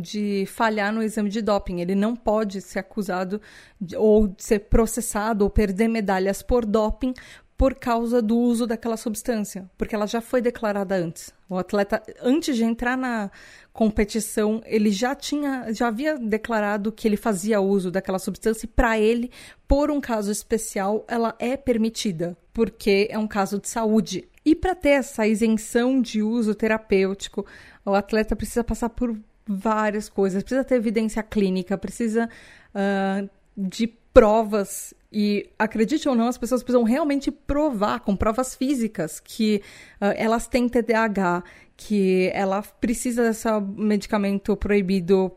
de 0.00 0.44
falhar 0.46 0.92
no 0.92 1.02
exame 1.02 1.30
de 1.30 1.40
doping. 1.40 1.80
Ele 1.80 1.94
não 1.94 2.14
pode 2.14 2.60
ser 2.60 2.80
acusado 2.80 3.40
de, 3.80 3.96
ou 3.96 4.34
ser 4.36 4.60
processado 4.60 5.42
ou 5.42 5.50
perder 5.50 5.88
medalhas 5.88 6.42
por 6.42 6.66
doping 6.66 7.14
por 7.60 7.74
causa 7.74 8.22
do 8.22 8.38
uso 8.38 8.66
daquela 8.66 8.96
substância, 8.96 9.70
porque 9.76 9.94
ela 9.94 10.06
já 10.06 10.22
foi 10.22 10.40
declarada 10.40 10.96
antes. 10.96 11.30
O 11.46 11.58
atleta, 11.58 12.02
antes 12.22 12.56
de 12.56 12.64
entrar 12.64 12.96
na 12.96 13.30
competição, 13.70 14.62
ele 14.64 14.90
já 14.90 15.14
tinha, 15.14 15.70
já 15.70 15.88
havia 15.88 16.16
declarado 16.16 16.90
que 16.90 17.06
ele 17.06 17.18
fazia 17.18 17.60
uso 17.60 17.90
daquela 17.90 18.18
substância 18.18 18.64
e 18.64 18.66
para 18.66 18.98
ele, 18.98 19.30
por 19.68 19.90
um 19.90 20.00
caso 20.00 20.32
especial, 20.32 21.04
ela 21.06 21.34
é 21.38 21.54
permitida, 21.54 22.34
porque 22.50 23.08
é 23.10 23.18
um 23.18 23.28
caso 23.28 23.60
de 23.60 23.68
saúde. 23.68 24.26
E 24.42 24.54
para 24.54 24.74
ter 24.74 24.92
essa 24.92 25.26
isenção 25.26 26.00
de 26.00 26.22
uso 26.22 26.54
terapêutico, 26.54 27.44
o 27.84 27.92
atleta 27.92 28.34
precisa 28.34 28.64
passar 28.64 28.88
por 28.88 29.14
várias 29.46 30.08
coisas, 30.08 30.42
precisa 30.42 30.64
ter 30.64 30.76
evidência 30.76 31.22
clínica, 31.22 31.76
precisa 31.76 32.26
uh, 32.74 33.28
de 33.54 33.99
provas. 34.12 34.94
E 35.12 35.50
acredite 35.58 36.08
ou 36.08 36.14
não, 36.14 36.28
as 36.28 36.38
pessoas 36.38 36.62
precisam 36.62 36.84
realmente 36.84 37.30
provar 37.30 38.00
com 38.00 38.14
provas 38.14 38.54
físicas 38.54 39.18
que 39.18 39.60
uh, 40.00 40.14
elas 40.16 40.46
têm 40.46 40.68
TDAH, 40.68 41.42
que 41.76 42.30
ela 42.32 42.62
precisa 42.62 43.22
desse 43.24 43.48
medicamento 43.76 44.56
proibido 44.56 45.32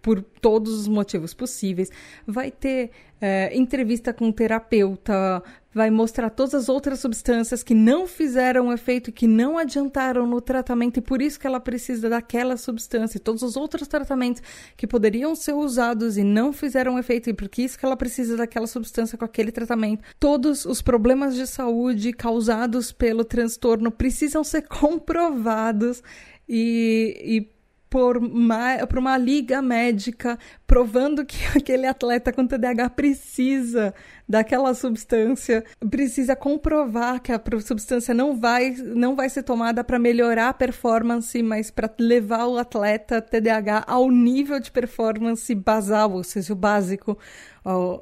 por 0.00 0.22
todos 0.22 0.72
os 0.72 0.88
motivos 0.88 1.34
possíveis. 1.34 1.90
Vai 2.26 2.50
ter 2.50 2.90
é, 3.20 3.56
entrevista 3.56 4.12
com 4.12 4.26
um 4.26 4.32
terapeuta, 4.32 5.42
vai 5.74 5.90
mostrar 5.90 6.30
todas 6.30 6.54
as 6.54 6.68
outras 6.68 7.00
substâncias 7.00 7.62
que 7.62 7.74
não 7.74 8.06
fizeram 8.06 8.72
efeito, 8.72 9.12
que 9.12 9.26
não 9.26 9.58
adiantaram 9.58 10.26
no 10.26 10.40
tratamento 10.40 10.98
e 10.98 11.00
por 11.00 11.20
isso 11.20 11.38
que 11.38 11.46
ela 11.46 11.60
precisa 11.60 12.08
daquela 12.08 12.56
substância. 12.56 13.20
Todos 13.20 13.42
os 13.42 13.56
outros 13.56 13.86
tratamentos 13.88 14.42
que 14.76 14.86
poderiam 14.86 15.34
ser 15.34 15.52
usados 15.52 16.16
e 16.16 16.24
não 16.24 16.52
fizeram 16.52 16.98
efeito 16.98 17.28
e 17.28 17.34
por 17.34 17.48
isso 17.58 17.78
que 17.78 17.84
ela 17.84 17.96
precisa 17.96 18.36
daquela 18.36 18.66
substância 18.66 19.18
com 19.18 19.24
aquele 19.24 19.52
tratamento. 19.52 20.02
Todos 20.18 20.64
os 20.64 20.80
problemas 20.80 21.34
de 21.34 21.46
saúde 21.46 22.12
causados 22.12 22.92
pelo 22.92 23.24
transtorno 23.24 23.90
precisam 23.90 24.42
ser 24.42 24.62
comprovados 24.68 26.02
e, 26.48 27.48
e 27.50 27.57
por 27.88 28.16
uma, 28.18 28.86
por 28.86 28.98
uma 28.98 29.16
liga 29.16 29.62
médica 29.62 30.38
provando 30.66 31.24
que 31.24 31.38
aquele 31.56 31.86
atleta 31.86 32.32
com 32.32 32.46
TDAH 32.46 32.90
precisa 32.90 33.94
daquela 34.28 34.74
substância, 34.74 35.64
precisa 35.88 36.36
comprovar 36.36 37.20
que 37.20 37.32
a 37.32 37.40
substância 37.64 38.12
não 38.12 38.38
vai, 38.38 38.72
não 38.72 39.16
vai 39.16 39.30
ser 39.30 39.42
tomada 39.42 39.82
para 39.82 39.98
melhorar 39.98 40.50
a 40.50 40.54
performance, 40.54 41.42
mas 41.42 41.70
para 41.70 41.90
levar 41.98 42.46
o 42.46 42.58
atleta 42.58 43.22
TDAH 43.22 43.84
ao 43.86 44.10
nível 44.10 44.60
de 44.60 44.70
performance 44.70 45.54
basal, 45.54 46.12
ou 46.12 46.22
seja, 46.22 46.52
o 46.52 46.56
básico 46.56 47.18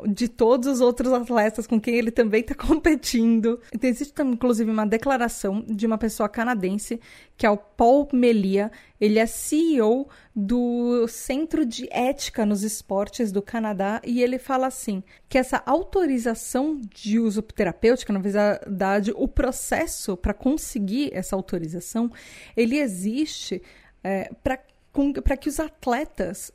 de 0.08 0.28
todos 0.28 0.68
os 0.68 0.80
outros 0.80 1.12
atletas 1.12 1.66
com 1.66 1.80
quem 1.80 1.96
ele 1.96 2.10
também 2.10 2.40
está 2.40 2.54
competindo. 2.56 3.60
Existe, 3.82 4.22
inclusive, 4.22 4.70
uma 4.70 4.86
declaração 4.86 5.64
de 5.66 5.86
uma 5.86 5.98
pessoa 5.98 6.28
canadense, 6.28 7.00
que 7.36 7.44
é 7.44 7.50
o 7.50 7.56
Paul 7.56 8.08
Melia. 8.12 8.70
Ele 9.00 9.18
é 9.18 9.26
CEO 9.26 10.08
do 10.34 11.06
Centro 11.08 11.66
de 11.66 11.88
Ética 11.90 12.46
nos 12.46 12.62
Esportes 12.62 13.32
do 13.32 13.42
Canadá 13.42 14.00
e 14.04 14.22
ele 14.22 14.38
fala 14.38 14.66
assim 14.66 15.02
que 15.28 15.38
essa 15.38 15.62
autorização 15.66 16.80
de 16.94 17.18
uso 17.18 17.42
terapêutico, 17.42 18.12
na 18.12 18.20
verdade, 18.20 19.12
o 19.14 19.26
processo 19.26 20.16
para 20.16 20.32
conseguir 20.32 21.10
essa 21.12 21.34
autorização, 21.34 22.10
ele 22.56 22.78
existe 22.78 23.62
é, 24.04 24.30
para 24.42 25.36
que 25.36 25.48
os 25.48 25.60
atletas 25.60 26.52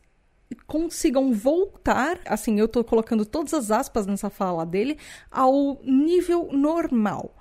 consigam 0.67 1.33
voltar, 1.33 2.19
assim, 2.25 2.59
eu 2.59 2.65
estou 2.65 2.83
colocando 2.83 3.25
todas 3.25 3.53
as 3.53 3.71
aspas 3.71 4.05
nessa 4.05 4.29
fala 4.29 4.65
dele, 4.65 4.97
ao 5.29 5.79
nível 5.83 6.49
normal. 6.51 7.35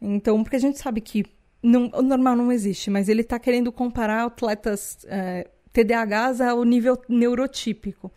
Então, 0.00 0.42
porque 0.42 0.56
a 0.56 0.60
gente 0.60 0.78
sabe 0.78 1.00
que 1.00 1.24
não, 1.62 1.90
o 1.94 2.02
normal 2.02 2.36
não 2.36 2.52
existe, 2.52 2.90
mas 2.90 3.08
ele 3.08 3.22
está 3.22 3.38
querendo 3.38 3.72
comparar 3.72 4.24
atletas 4.24 4.98
é, 5.08 5.48
TDAHs 5.72 6.40
ao 6.40 6.62
nível 6.62 7.00
neurotípico. 7.08 8.12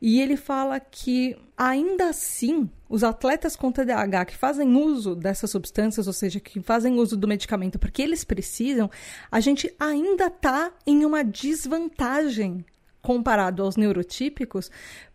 E 0.00 0.20
ele 0.20 0.36
fala 0.36 0.78
que, 0.78 1.36
ainda 1.56 2.08
assim, 2.08 2.68
os 2.88 3.02
atletas 3.02 3.56
com 3.56 3.72
TDAH 3.72 4.26
que 4.26 4.36
fazem 4.36 4.76
uso 4.76 5.14
dessas 5.14 5.50
substâncias, 5.50 6.06
ou 6.06 6.12
seja, 6.12 6.40
que 6.40 6.60
fazem 6.60 6.98
uso 6.98 7.16
do 7.16 7.28
medicamento 7.28 7.78
porque 7.78 8.02
eles 8.02 8.24
precisam, 8.24 8.90
a 9.30 9.40
gente 9.40 9.72
ainda 9.78 10.26
está 10.26 10.70
em 10.86 11.04
uma 11.04 11.22
desvantagem 11.22 12.64
comparado 13.06 13.62
aos 13.62 13.76
neurotípicos, 13.76 14.68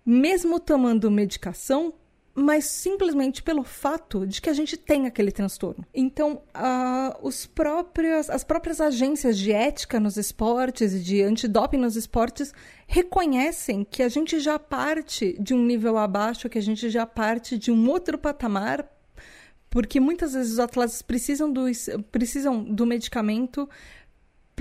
mesmo 0.06 0.62
tomando 0.62 1.12
medicação, 1.12 1.94
mas 2.34 2.64
simplesmente 2.64 3.44
pelo 3.44 3.66
fato 3.66 4.26
de 4.26 4.42
que 4.42 4.50
a 4.50 4.54
gente 4.54 4.78
tem 4.78 5.08
aquele 5.08 5.30
transtorno. 5.30 5.86
Então, 5.94 6.42
uh, 6.56 7.18
os 7.22 7.46
próprios, 7.46 8.30
as 8.30 8.46
próprias 8.46 8.80
agências 8.80 9.38
de 9.38 9.52
ética 9.52 10.00
nos 10.00 10.16
esportes 10.16 10.94
e 10.94 11.00
de 11.00 11.22
antidoping 11.22 11.76
nos 11.76 11.98
esportes 11.98 12.54
reconhecem 12.88 13.84
que 13.84 14.02
a 14.02 14.08
gente 14.08 14.40
já 14.40 14.58
parte 14.58 15.36
de 15.38 15.54
um 15.54 15.66
nível 15.66 15.98
abaixo, 15.98 16.48
que 16.48 16.58
a 16.58 16.62
gente 16.62 16.90
já 16.90 17.06
parte 17.06 17.58
de 17.58 17.74
um 17.74 17.90
outro 17.90 18.18
patamar, 18.18 18.90
porque 19.70 20.00
muitas 20.00 20.32
vezes 20.32 20.54
os 20.54 20.60
atletas 20.60 21.02
precisam 21.02 21.52
do, 21.52 21.66
precisam 22.10 22.64
do 22.64 22.86
medicamento 22.86 23.68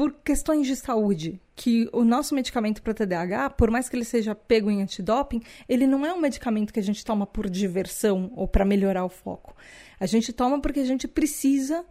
por 0.00 0.14
questões 0.24 0.66
de 0.66 0.74
saúde, 0.76 1.38
que 1.54 1.86
o 1.92 2.02
nosso 2.04 2.34
medicamento 2.34 2.80
para 2.80 2.94
TDAH, 2.94 3.50
por 3.50 3.70
mais 3.70 3.86
que 3.86 3.94
ele 3.94 4.04
seja 4.06 4.34
pego 4.34 4.70
em 4.70 4.80
antidoping, 4.80 5.42
ele 5.68 5.86
não 5.86 6.06
é 6.06 6.14
um 6.14 6.18
medicamento 6.18 6.72
que 6.72 6.80
a 6.80 6.82
gente 6.82 7.04
toma 7.04 7.26
por 7.26 7.50
diversão 7.50 8.32
ou 8.34 8.48
para 8.48 8.64
melhorar 8.64 9.04
o 9.04 9.10
foco. 9.10 9.54
A 10.00 10.06
gente 10.06 10.32
toma 10.32 10.58
porque 10.58 10.80
a 10.80 10.86
gente 10.86 11.06
precisa 11.06 11.84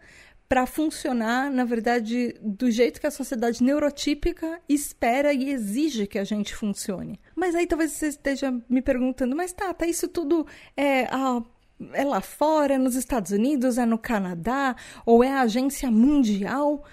para 0.47 0.65
funcionar, 0.65 1.51
na 1.51 1.63
verdade, 1.65 2.33
do 2.41 2.71
jeito 2.71 2.99
que 2.99 3.05
a 3.05 3.11
sociedade 3.11 3.63
neurotípica 3.63 4.59
espera 4.67 5.31
e 5.31 5.51
exige 5.51 6.07
que 6.07 6.17
a 6.17 6.23
gente 6.23 6.55
funcione. 6.55 7.19
Mas 7.35 7.53
aí 7.53 7.67
talvez 7.67 7.91
você 7.91 8.07
esteja 8.07 8.51
me 8.67 8.81
perguntando, 8.81 9.35
mas 9.35 9.53
tá, 9.53 9.71
tá 9.71 9.85
isso 9.85 10.07
tudo 10.07 10.47
é, 10.75 11.03
ah, 11.11 11.43
é 11.93 12.03
lá 12.03 12.21
fora, 12.21 12.73
é 12.73 12.77
nos 12.79 12.95
Estados 12.95 13.29
Unidos, 13.29 13.77
é 13.77 13.85
no 13.85 13.99
Canadá, 13.99 14.75
ou 15.05 15.23
é 15.23 15.31
a 15.31 15.41
agência 15.41 15.91
mundial? 15.91 16.83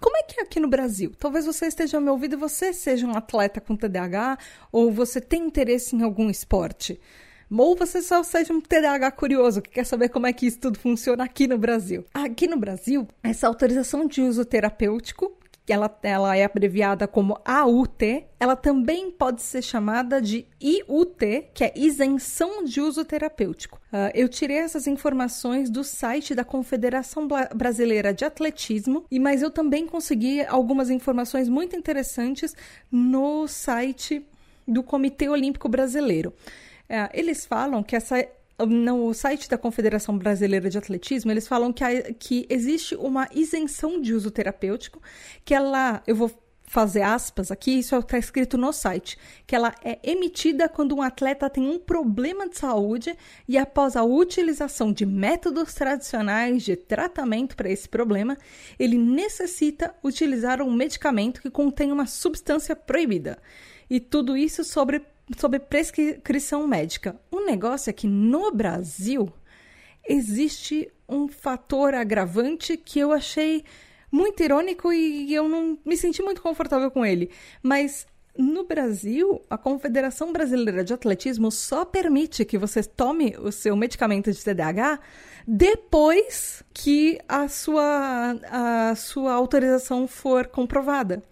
Como 0.00 0.16
é 0.16 0.22
que 0.22 0.40
é 0.40 0.42
aqui 0.42 0.58
no 0.58 0.68
Brasil? 0.68 1.12
Talvez 1.18 1.44
você 1.44 1.66
esteja 1.66 2.00
me 2.00 2.08
ouvindo 2.08 2.32
e 2.32 2.36
você 2.36 2.72
seja 2.72 3.06
um 3.06 3.14
atleta 3.14 3.60
com 3.60 3.76
TDAH 3.76 4.38
ou 4.72 4.90
você 4.90 5.20
tem 5.20 5.46
interesse 5.46 5.94
em 5.94 6.02
algum 6.02 6.30
esporte. 6.30 6.98
Ou 7.50 7.76
você 7.76 8.00
só 8.00 8.22
seja 8.22 8.52
um 8.52 8.62
TDAH 8.62 9.10
curioso 9.10 9.60
que 9.60 9.70
quer 9.70 9.84
saber 9.84 10.08
como 10.08 10.26
é 10.26 10.32
que 10.32 10.46
isso 10.46 10.58
tudo 10.58 10.78
funciona 10.78 11.24
aqui 11.24 11.46
no 11.46 11.58
Brasil. 11.58 12.06
Aqui 12.14 12.46
no 12.46 12.56
Brasil, 12.56 13.06
essa 13.22 13.46
autorização 13.46 14.06
de 14.06 14.22
uso 14.22 14.42
terapêutico 14.42 15.36
ela, 15.68 15.98
ela 16.02 16.36
é 16.36 16.44
abreviada 16.44 17.06
como 17.06 17.38
AUT, 17.44 18.24
ela 18.38 18.56
também 18.56 19.10
pode 19.10 19.42
ser 19.42 19.62
chamada 19.62 20.20
de 20.20 20.46
IUT, 20.60 21.50
que 21.54 21.64
é 21.64 21.72
isenção 21.76 22.64
de 22.64 22.80
uso 22.80 23.04
terapêutico. 23.04 23.80
Uh, 23.92 24.10
eu 24.14 24.28
tirei 24.28 24.58
essas 24.58 24.86
informações 24.86 25.70
do 25.70 25.84
site 25.84 26.34
da 26.34 26.44
Confederação 26.44 27.28
Brasileira 27.54 28.12
de 28.12 28.24
Atletismo, 28.24 29.04
e 29.10 29.18
mas 29.18 29.42
eu 29.42 29.50
também 29.50 29.86
consegui 29.86 30.44
algumas 30.44 30.90
informações 30.90 31.48
muito 31.48 31.76
interessantes 31.76 32.54
no 32.90 33.46
site 33.46 34.26
do 34.66 34.82
Comitê 34.82 35.28
Olímpico 35.28 35.68
Brasileiro. 35.68 36.30
Uh, 36.88 37.08
eles 37.12 37.46
falam 37.46 37.82
que 37.82 37.94
essa 37.94 38.26
no 38.66 39.12
site 39.14 39.48
da 39.48 39.58
Confederação 39.58 40.16
Brasileira 40.16 40.68
de 40.68 40.78
Atletismo, 40.78 41.30
eles 41.30 41.48
falam 41.48 41.72
que, 41.72 41.84
que 42.14 42.46
existe 42.48 42.94
uma 42.94 43.28
isenção 43.32 44.00
de 44.00 44.14
uso 44.14 44.30
terapêutico, 44.30 45.00
que 45.44 45.54
ela, 45.54 46.02
eu 46.06 46.14
vou 46.14 46.30
fazer 46.70 47.02
aspas 47.02 47.50
aqui, 47.50 47.80
isso 47.80 47.96
está 47.96 48.16
escrito 48.16 48.56
no 48.56 48.72
site, 48.72 49.18
que 49.44 49.56
ela 49.56 49.74
é 49.84 49.98
emitida 50.04 50.68
quando 50.68 50.94
um 50.94 51.02
atleta 51.02 51.50
tem 51.50 51.68
um 51.68 51.80
problema 51.80 52.48
de 52.48 52.58
saúde 52.58 53.12
e 53.48 53.58
após 53.58 53.96
a 53.96 54.04
utilização 54.04 54.92
de 54.92 55.04
métodos 55.04 55.74
tradicionais 55.74 56.62
de 56.62 56.76
tratamento 56.76 57.56
para 57.56 57.68
esse 57.68 57.88
problema, 57.88 58.38
ele 58.78 58.96
necessita 58.96 59.92
utilizar 60.04 60.62
um 60.62 60.72
medicamento 60.72 61.42
que 61.42 61.50
contém 61.50 61.90
uma 61.90 62.06
substância 62.06 62.76
proibida. 62.76 63.38
E 63.90 63.98
tudo 63.98 64.36
isso 64.36 64.62
sobre 64.62 65.02
sobre 65.36 65.58
prescrição 65.58 66.66
médica. 66.66 67.20
O 67.30 67.40
negócio 67.44 67.90
é 67.90 67.92
que 67.92 68.06
no 68.06 68.50
Brasil 68.52 69.32
existe 70.08 70.90
um 71.08 71.28
fator 71.28 71.94
agravante 71.94 72.76
que 72.76 72.98
eu 72.98 73.12
achei 73.12 73.64
muito 74.10 74.42
irônico 74.42 74.92
e 74.92 75.32
eu 75.32 75.48
não 75.48 75.78
me 75.84 75.96
senti 75.96 76.22
muito 76.22 76.42
confortável 76.42 76.90
com 76.90 77.04
ele. 77.06 77.30
Mas 77.62 78.06
no 78.36 78.64
Brasil, 78.64 79.42
a 79.50 79.58
Confederação 79.58 80.32
Brasileira 80.32 80.84
de 80.84 80.94
Atletismo 80.94 81.50
só 81.50 81.84
permite 81.84 82.44
que 82.44 82.58
você 82.58 82.82
tome 82.82 83.36
o 83.38 83.52
seu 83.52 83.76
medicamento 83.76 84.32
de 84.32 84.42
TDAH 84.42 85.00
depois 85.46 86.62
que 86.72 87.18
a 87.28 87.48
sua, 87.48 88.36
a 88.50 88.94
sua 88.94 89.32
autorização 89.32 90.06
for 90.06 90.46
comprovada. 90.46 91.22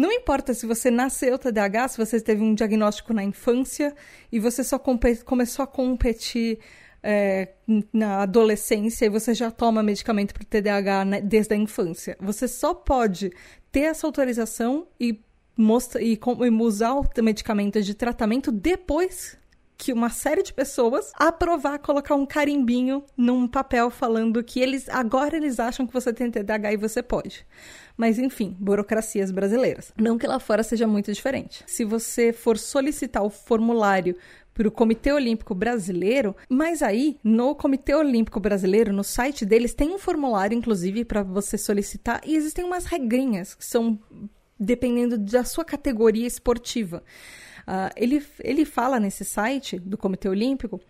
Não 0.00 0.10
importa 0.10 0.54
se 0.54 0.64
você 0.64 0.90
nasceu 0.90 1.38
TDAH, 1.38 1.88
se 1.88 1.98
você 1.98 2.18
teve 2.18 2.42
um 2.42 2.54
diagnóstico 2.54 3.12
na 3.12 3.22
infância 3.22 3.94
e 4.32 4.40
você 4.40 4.64
só 4.64 4.78
começou 4.78 5.62
a 5.62 5.66
competir 5.66 6.58
é, 7.02 7.48
na 7.92 8.22
adolescência 8.22 9.04
e 9.04 9.10
você 9.10 9.34
já 9.34 9.50
toma 9.50 9.82
medicamento 9.82 10.32
para 10.32 10.42
TDAH 10.42 11.04
né, 11.04 11.20
desde 11.20 11.52
a 11.52 11.56
infância. 11.58 12.16
Você 12.18 12.48
só 12.48 12.72
pode 12.72 13.30
ter 13.70 13.80
essa 13.80 14.06
autorização 14.06 14.88
e, 14.98 15.20
mostra, 15.54 16.00
e, 16.00 16.14
e 16.14 16.50
usar 16.62 16.94
o 16.94 17.06
medicamento 17.22 17.82
de 17.82 17.92
tratamento 17.92 18.50
depois 18.50 19.36
que 19.80 19.94
uma 19.94 20.10
série 20.10 20.42
de 20.42 20.52
pessoas 20.52 21.10
aprovar 21.14 21.78
colocar 21.78 22.14
um 22.14 22.26
carimbinho 22.26 23.02
num 23.16 23.48
papel 23.48 23.88
falando 23.88 24.44
que 24.44 24.60
eles 24.60 24.90
agora 24.90 25.38
eles 25.38 25.58
acham 25.58 25.86
que 25.86 25.92
você 25.92 26.12
tem 26.12 26.30
TDAH 26.30 26.74
e 26.74 26.76
você 26.76 27.02
pode. 27.02 27.46
Mas 27.96 28.18
enfim, 28.18 28.54
burocracias 28.60 29.30
brasileiras. 29.30 29.90
Não 29.96 30.18
que 30.18 30.26
lá 30.26 30.38
fora 30.38 30.62
seja 30.62 30.86
muito 30.86 31.10
diferente. 31.10 31.64
Se 31.66 31.82
você 31.82 32.30
for 32.30 32.58
solicitar 32.58 33.22
o 33.22 33.30
formulário 33.30 34.16
para 34.52 34.68
o 34.68 34.70
Comitê 34.70 35.12
Olímpico 35.12 35.54
Brasileiro, 35.54 36.36
mas 36.46 36.82
aí 36.82 37.18
no 37.24 37.54
Comitê 37.54 37.94
Olímpico 37.94 38.38
Brasileiro, 38.38 38.92
no 38.92 39.02
site 39.02 39.46
deles, 39.46 39.72
tem 39.72 39.94
um 39.94 39.98
formulário, 39.98 40.54
inclusive, 40.54 41.06
para 41.06 41.22
você 41.22 41.56
solicitar 41.56 42.20
e 42.26 42.36
existem 42.36 42.66
umas 42.66 42.84
regrinhas 42.84 43.54
que 43.54 43.64
são 43.64 43.98
dependendo 44.58 45.16
da 45.16 45.42
sua 45.42 45.64
categoria 45.64 46.26
esportiva. 46.26 47.02
Uh, 47.70 47.86
ele, 47.94 48.26
ele 48.40 48.64
fala 48.64 48.98
nesse 48.98 49.24
site 49.24 49.78
do 49.78 49.96
Comitê 49.96 50.28
Olímpico 50.28 50.80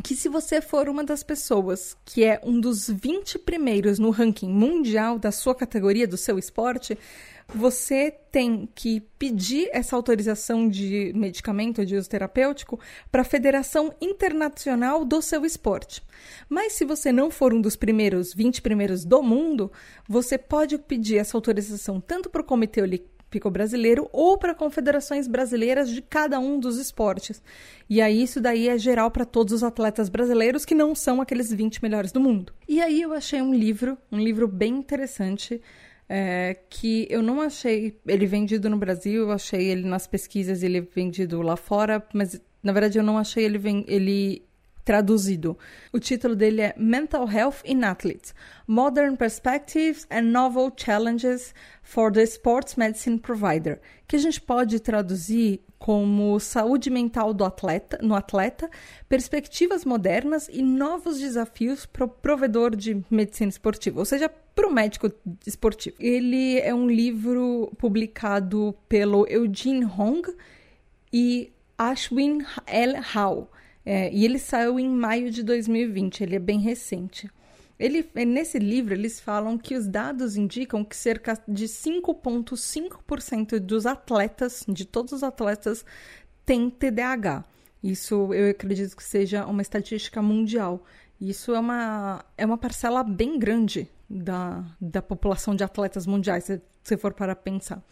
que 0.00 0.14
se 0.14 0.28
você 0.28 0.60
for 0.60 0.88
uma 0.88 1.02
das 1.02 1.24
pessoas 1.24 1.96
que 2.04 2.24
é 2.24 2.40
um 2.44 2.60
dos 2.60 2.88
20 2.88 3.40
primeiros 3.40 3.98
no 3.98 4.10
ranking 4.10 4.48
mundial 4.48 5.18
da 5.18 5.32
sua 5.32 5.56
categoria, 5.56 6.06
do 6.06 6.16
seu 6.16 6.38
esporte, 6.38 6.96
você 7.54 8.10
tem 8.30 8.68
que 8.74 9.00
pedir 9.18 9.68
essa 9.72 9.94
autorização 9.94 10.68
de 10.68 11.12
medicamento 11.14 11.84
de 11.84 11.96
uso 11.96 12.08
terapêutico 12.08 12.80
para 13.10 13.22
a 13.22 13.24
Federação 13.24 13.92
Internacional 14.00 15.04
do 15.04 15.20
seu 15.20 15.44
esporte. 15.44 16.02
Mas 16.48 16.74
se 16.74 16.84
você 16.84 17.12
não 17.12 17.30
for 17.30 17.52
um 17.52 17.60
dos 17.60 17.76
primeiros 17.76 18.32
20 18.32 18.62
primeiros 18.62 19.04
do 19.04 19.22
mundo, 19.22 19.70
você 20.08 20.38
pode 20.38 20.78
pedir 20.78 21.18
essa 21.18 21.36
autorização 21.36 22.00
tanto 22.00 22.30
para 22.30 22.42
o 22.42 22.44
Comitê 22.44 22.80
Olímpico 23.32 23.50
Brasileiro 23.50 24.08
ou 24.12 24.36
para 24.36 24.54
confederações 24.54 25.26
brasileiras 25.26 25.88
de 25.90 26.02
cada 26.02 26.38
um 26.38 26.60
dos 26.60 26.78
esportes. 26.78 27.42
E 27.88 28.00
aí 28.00 28.22
isso 28.22 28.40
daí 28.40 28.68
é 28.68 28.76
geral 28.76 29.10
para 29.10 29.24
todos 29.24 29.54
os 29.54 29.62
atletas 29.62 30.10
brasileiros 30.10 30.66
que 30.66 30.74
não 30.74 30.94
são 30.94 31.20
aqueles 31.20 31.50
20 31.50 31.82
melhores 31.82 32.12
do 32.12 32.20
mundo. 32.20 32.52
E 32.68 32.80
aí 32.80 33.00
eu 33.00 33.14
achei 33.14 33.40
um 33.40 33.54
livro, 33.54 33.96
um 34.10 34.18
livro 34.18 34.46
bem 34.46 34.74
interessante 34.74 35.62
é, 36.08 36.58
que 36.68 37.06
eu 37.08 37.22
não 37.22 37.40
achei 37.40 37.98
ele 38.06 38.26
vendido 38.26 38.68
no 38.68 38.76
Brasil, 38.76 39.22
eu 39.22 39.32
achei 39.32 39.68
ele 39.68 39.88
nas 39.88 40.06
pesquisas, 40.06 40.62
ele 40.62 40.78
é 40.78 40.80
vendido 40.82 41.40
lá 41.40 41.56
fora, 41.56 42.06
mas 42.12 42.38
na 42.62 42.72
verdade 42.72 42.98
eu 42.98 43.02
não 43.02 43.16
achei 43.16 43.44
ele, 43.44 43.58
ele 43.88 44.42
traduzido. 44.84 45.56
O 45.92 45.98
título 45.98 46.34
dele 46.34 46.62
é 46.62 46.74
Mental 46.76 47.30
Health 47.30 47.62
in 47.64 47.82
Athletes: 47.84 48.34
Modern 48.66 49.16
Perspectives 49.16 50.06
and 50.10 50.22
Novel 50.22 50.72
Challenges 50.76 51.54
for 51.82 52.12
the 52.12 52.22
Sports 52.22 52.76
Medicine 52.76 53.18
Provider, 53.18 53.80
que 54.06 54.16
a 54.16 54.18
gente 54.18 54.40
pode 54.40 54.80
traduzir 54.80 55.60
como 55.78 56.38
saúde 56.38 56.90
mental 56.90 57.34
do 57.34 57.44
atleta, 57.44 57.98
no 58.00 58.14
atleta, 58.14 58.70
perspectivas 59.08 59.84
modernas 59.84 60.48
e 60.48 60.62
novos 60.62 61.18
desafios 61.18 61.84
para 61.84 62.04
o 62.04 62.08
provedor 62.08 62.76
de 62.76 63.04
medicina 63.10 63.48
esportiva, 63.48 63.98
ou 63.98 64.04
seja, 64.04 64.28
para 64.28 64.68
o 64.68 64.72
médico 64.72 65.10
esportivo. 65.44 65.96
Ele 65.98 66.60
é 66.60 66.72
um 66.72 66.86
livro 66.88 67.72
publicado 67.78 68.74
pelo 68.88 69.26
Eugene 69.26 69.84
Hong 69.84 70.22
e 71.12 71.52
Ashwin 71.76 72.44
L. 72.66 73.00
Howe, 73.14 73.48
é, 73.84 74.12
e 74.12 74.24
ele 74.24 74.38
saiu 74.38 74.78
em 74.78 74.88
maio 74.88 75.30
de 75.30 75.42
2020, 75.42 76.22
ele 76.22 76.36
é 76.36 76.38
bem 76.38 76.60
recente. 76.60 77.30
Ele, 77.78 78.08
nesse 78.26 78.58
livro, 78.58 78.94
eles 78.94 79.18
falam 79.18 79.58
que 79.58 79.74
os 79.74 79.88
dados 79.88 80.36
indicam 80.36 80.84
que 80.84 80.94
cerca 80.94 81.36
de 81.48 81.66
5,5% 81.66 83.58
dos 83.58 83.86
atletas, 83.86 84.64
de 84.68 84.84
todos 84.84 85.12
os 85.12 85.22
atletas, 85.24 85.84
têm 86.44 86.70
TDAH. 86.70 87.44
Isso 87.82 88.32
eu 88.32 88.50
acredito 88.50 88.96
que 88.96 89.02
seja 89.02 89.44
uma 89.46 89.62
estatística 89.62 90.22
mundial. 90.22 90.84
Isso 91.20 91.52
é 91.54 91.58
uma, 91.58 92.24
é 92.38 92.46
uma 92.46 92.58
parcela 92.58 93.02
bem 93.02 93.36
grande 93.36 93.88
da, 94.08 94.64
da 94.80 95.02
população 95.02 95.56
de 95.56 95.64
atletas 95.64 96.06
mundiais, 96.06 96.44
se 96.44 96.62
você 96.84 96.96
for 96.96 97.12
para 97.12 97.34
pensar. 97.34 97.82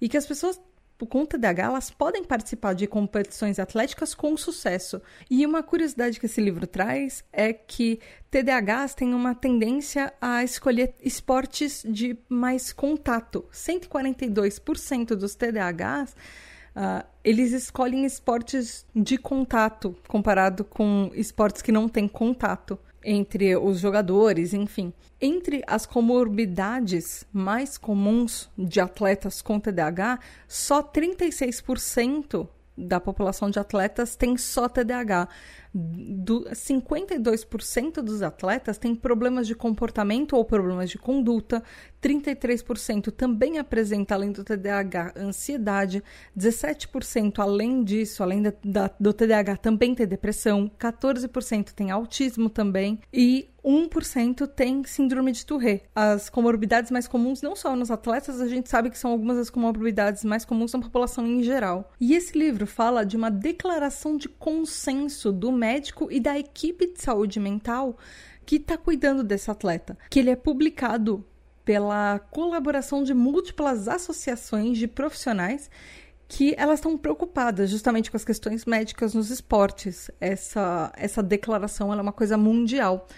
E 0.00 0.08
que 0.08 0.16
as 0.18 0.26
pessoas 0.26 0.60
com 1.06 1.26
TDAH, 1.26 1.62
elas 1.64 1.90
podem 1.90 2.24
participar 2.24 2.74
de 2.74 2.86
competições 2.86 3.58
atléticas 3.58 4.14
com 4.14 4.36
sucesso. 4.36 5.00
E 5.30 5.44
uma 5.46 5.62
curiosidade 5.62 6.18
que 6.18 6.26
esse 6.26 6.40
livro 6.40 6.66
traz 6.66 7.24
é 7.32 7.52
que 7.52 8.00
TDAHs 8.30 8.94
têm 8.94 9.14
uma 9.14 9.34
tendência 9.34 10.12
a 10.20 10.44
escolher 10.44 10.94
esportes 11.02 11.84
de 11.86 12.18
mais 12.28 12.72
contato. 12.72 13.44
142% 13.52 15.14
dos 15.14 15.34
TDAHs 15.34 16.14
Uh, 16.70 17.04
eles 17.24 17.50
escolhem 17.50 18.04
esportes 18.04 18.86
de 18.94 19.18
contato 19.18 19.96
comparado 20.06 20.64
com 20.64 21.10
esportes 21.14 21.62
que 21.62 21.72
não 21.72 21.88
têm 21.88 22.06
contato 22.06 22.78
entre 23.04 23.56
os 23.56 23.80
jogadores, 23.80 24.52
enfim. 24.52 24.92
Entre 25.20 25.62
as 25.66 25.86
comorbidades 25.86 27.24
mais 27.32 27.76
comuns 27.76 28.50
de 28.56 28.80
atletas 28.80 29.42
com 29.42 29.58
TDAH, 29.58 30.18
só 30.46 30.82
36% 30.82 32.48
da 32.76 32.98
população 32.98 33.50
de 33.50 33.58
atletas 33.58 34.16
tem 34.16 34.36
só 34.36 34.68
TDAH. 34.68 35.28
Do, 35.72 36.44
52% 36.50 38.02
dos 38.02 38.22
atletas 38.22 38.76
têm 38.76 38.94
problemas 38.94 39.46
de 39.46 39.54
comportamento 39.54 40.34
ou 40.34 40.44
problemas 40.44 40.90
de 40.90 40.98
conduta, 40.98 41.62
33% 42.02 43.12
também 43.12 43.58
apresenta, 43.58 44.14
além 44.14 44.32
do 44.32 44.42
TDAH, 44.42 45.14
ansiedade, 45.16 46.02
17% 46.36 47.38
além 47.38 47.84
disso, 47.84 48.22
além 48.22 48.42
da, 48.42 48.52
da, 48.64 48.90
do 48.98 49.12
TDAH, 49.12 49.58
também 49.58 49.94
tem 49.94 50.06
depressão, 50.06 50.70
14% 50.78 51.72
tem 51.72 51.90
autismo 51.90 52.50
também 52.50 52.98
e 53.12 53.48
1% 53.64 54.46
tem 54.48 54.82
síndrome 54.84 55.32
de 55.32 55.44
Tourette. 55.44 55.84
As 55.94 56.28
comorbidades 56.28 56.90
mais 56.90 57.06
comuns, 57.06 57.42
não 57.42 57.54
só 57.54 57.76
nos 57.76 57.90
atletas, 57.90 58.40
a 58.40 58.48
gente 58.48 58.68
sabe 58.68 58.90
que 58.90 58.98
são 58.98 59.10
algumas 59.10 59.36
das 59.36 59.50
comorbidades 59.50 60.24
mais 60.24 60.44
comuns 60.44 60.72
na 60.72 60.80
população 60.80 61.26
em 61.26 61.42
geral. 61.42 61.92
E 62.00 62.14
esse 62.14 62.36
livro 62.36 62.66
fala 62.66 63.04
de 63.04 63.16
uma 63.16 63.30
declaração 63.30 64.16
de 64.16 64.28
consenso 64.28 65.32
do 65.32 65.52
médico 65.60 66.08
e 66.10 66.18
da 66.18 66.38
equipe 66.38 66.86
de 66.86 67.00
saúde 67.00 67.38
mental 67.38 67.96
que 68.46 68.56
está 68.56 68.76
cuidando 68.76 69.22
desse 69.22 69.50
atleta, 69.50 69.96
que 70.08 70.18
ele 70.18 70.30
é 70.30 70.36
publicado 70.36 71.24
pela 71.64 72.18
colaboração 72.18 73.04
de 73.04 73.14
múltiplas 73.14 73.86
associações 73.86 74.78
de 74.78 74.88
profissionais 74.88 75.70
que 76.26 76.54
elas 76.56 76.78
estão 76.78 76.96
preocupadas 76.96 77.68
justamente 77.68 78.10
com 78.10 78.16
as 78.16 78.24
questões 78.24 78.64
médicas 78.64 79.14
nos 79.14 79.30
esportes. 79.30 80.10
Essa, 80.20 80.92
essa 80.96 81.22
declaração 81.22 81.92
é 81.92 82.00
uma 82.00 82.12
coisa 82.12 82.36
mundial. 82.36 83.08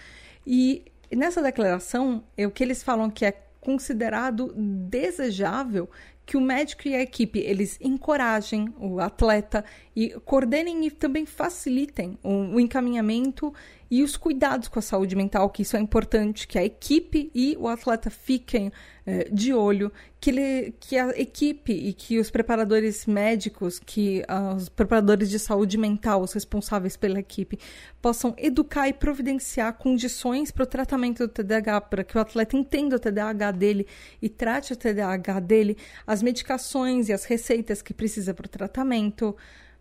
E 0.46 0.82
nessa 1.10 1.42
declaração, 1.42 2.24
é 2.38 2.46
o 2.46 2.50
que 2.50 2.64
eles 2.64 2.82
falam 2.82 3.10
que 3.10 3.26
é 3.26 3.32
considerado 3.60 4.52
desejável 4.56 5.88
que 6.24 6.36
o 6.36 6.40
médico 6.40 6.88
e 6.88 6.94
a 6.94 7.02
equipe 7.02 7.38
eles 7.38 7.78
encorajem 7.80 8.72
o 8.78 8.98
atleta 8.98 9.64
e 9.94 10.10
coordenem 10.24 10.86
e 10.86 10.90
também 10.90 11.26
facilitem 11.26 12.18
o, 12.22 12.54
o, 12.54 12.60
encaminhamento 12.60 13.52
e 13.90 14.02
os 14.02 14.16
cuidados 14.16 14.68
com 14.68 14.78
a 14.78 14.82
saúde 14.82 15.14
mental, 15.14 15.50
que 15.50 15.62
isso 15.62 15.76
é 15.76 15.80
importante, 15.80 16.48
que 16.48 16.58
a 16.58 16.64
equipe 16.64 17.30
e 17.34 17.54
o 17.58 17.68
atleta 17.68 18.08
fiquem 18.08 18.72
eh, 19.04 19.28
de 19.30 19.52
olho, 19.52 19.92
que, 20.18 20.30
ele, 20.30 20.74
que 20.80 20.96
a 20.96 21.10
equipe 21.10 21.72
e 21.72 21.92
que 21.92 22.18
os 22.18 22.30
preparadores 22.30 23.04
médicos, 23.04 23.78
que 23.78 24.22
uh, 24.30 24.54
os 24.54 24.70
preparadores 24.70 25.28
de 25.28 25.38
saúde 25.38 25.76
mental, 25.76 26.22
os 26.22 26.32
responsáveis 26.32 26.96
pela 26.96 27.18
equipe, 27.18 27.58
possam 28.00 28.34
educar 28.38 28.88
e 28.88 28.94
providenciar 28.94 29.74
condições 29.74 30.50
para 30.50 30.62
o 30.62 30.66
tratamento 30.66 31.26
do 31.26 31.28
TDAH, 31.28 31.80
para 31.82 32.04
que 32.04 32.16
o 32.16 32.20
atleta 32.20 32.56
entenda 32.56 32.96
o 32.96 32.98
TDAH 32.98 33.50
dele 33.50 33.86
e 34.22 34.28
trate 34.28 34.72
o 34.72 34.76
TDAH 34.76 35.40
dele, 35.40 35.76
as 36.06 36.22
medicações 36.22 37.10
e 37.10 37.12
as 37.12 37.24
receitas 37.24 37.82
que 37.82 37.92
precisa 37.92 38.32
para 38.32 38.46
o 38.46 38.48
tratamento 38.48 39.36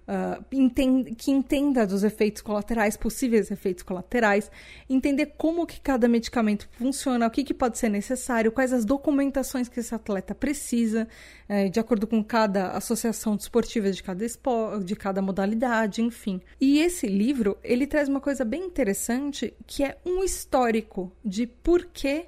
uh, 0.08 0.44
entende, 0.52 1.16
que 1.16 1.32
entenda 1.32 1.86
dos 1.86 2.04
efeitos 2.04 2.42
colaterais, 2.42 2.98
possíveis 2.98 3.52
efeitos 3.52 3.84
colaterais, 3.84 4.52
entender 4.90 5.34
como 5.38 5.66
que 5.66 5.80
cada 5.80 6.08
medicamento 6.08 6.70
funciona, 6.74 7.28
o 7.28 7.32
que, 7.32 7.44
que 7.44 7.54
pode 7.54 7.78
ser 7.78 7.90
necessário, 7.90 8.52
quais 8.52 8.74
as 8.74 8.86
documentações 8.86 9.68
que 9.68 9.80
esse 9.80 9.94
atleta 9.94 10.34
precisa, 10.34 11.08
uh, 11.50 11.70
de 11.70 11.80
acordo 11.80 12.08
com 12.08 12.24
cada 12.24 12.72
associação 12.72 13.36
desportiva 13.36 13.92
de 13.92 14.02
cada, 14.04 14.26
esporte, 14.26 14.86
de 14.86 14.96
cada 14.96 15.22
modalidade, 15.22 16.02
enfim. 16.02 16.42
E 16.60 16.80
esse 16.80 17.08
livro, 17.08 17.58
ele 17.64 17.88
traz 17.88 18.10
uma 18.10 18.20
coisa 18.20 18.44
bem 18.44 18.66
interessante, 18.66 19.54
que 19.66 19.84
é 19.84 19.98
um 20.06 20.24
histórico 20.24 21.12
de 21.24 21.48
por 21.48 21.86
que 21.86 22.26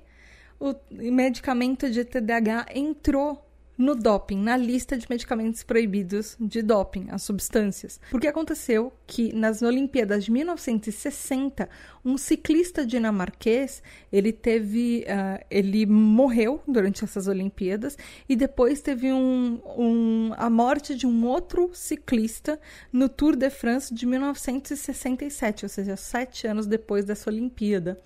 o 0.59 0.73
medicamento 1.11 1.89
de 1.89 2.05
TDAH 2.05 2.67
entrou 2.73 3.43
no 3.77 3.95
doping, 3.95 4.37
na 4.37 4.55
lista 4.55 4.97
de 4.97 5.07
medicamentos 5.09 5.63
proibidos 5.63 6.37
de 6.39 6.61
doping, 6.61 7.07
as 7.09 7.23
substâncias. 7.23 7.99
Porque 8.11 8.27
aconteceu 8.27 8.93
que 9.07 9.33
nas 9.33 9.61
Olimpíadas 9.61 10.25
de 10.25 10.31
1960, 10.31 11.67
um 12.05 12.17
ciclista 12.17 12.85
dinamarquês, 12.85 13.81
ele 14.11 14.31
teve, 14.31 15.05
uh, 15.07 15.43
ele 15.49 15.85
morreu 15.85 16.61
durante 16.67 17.03
essas 17.03 17.27
Olimpíadas 17.27 17.97
e 18.27 18.35
depois 18.35 18.81
teve 18.81 19.11
um, 19.11 19.59
um, 19.77 20.31
a 20.37 20.49
morte 20.49 20.95
de 20.95 21.07
um 21.07 21.25
outro 21.25 21.71
ciclista 21.73 22.59
no 22.91 23.09
Tour 23.09 23.35
de 23.35 23.49
France 23.49 23.93
de 23.93 24.05
1967, 24.05 25.65
ou 25.65 25.69
seja, 25.69 25.95
sete 25.95 26.47
anos 26.47 26.67
depois 26.67 27.05
dessa 27.05 27.29
Olimpíada. 27.29 27.99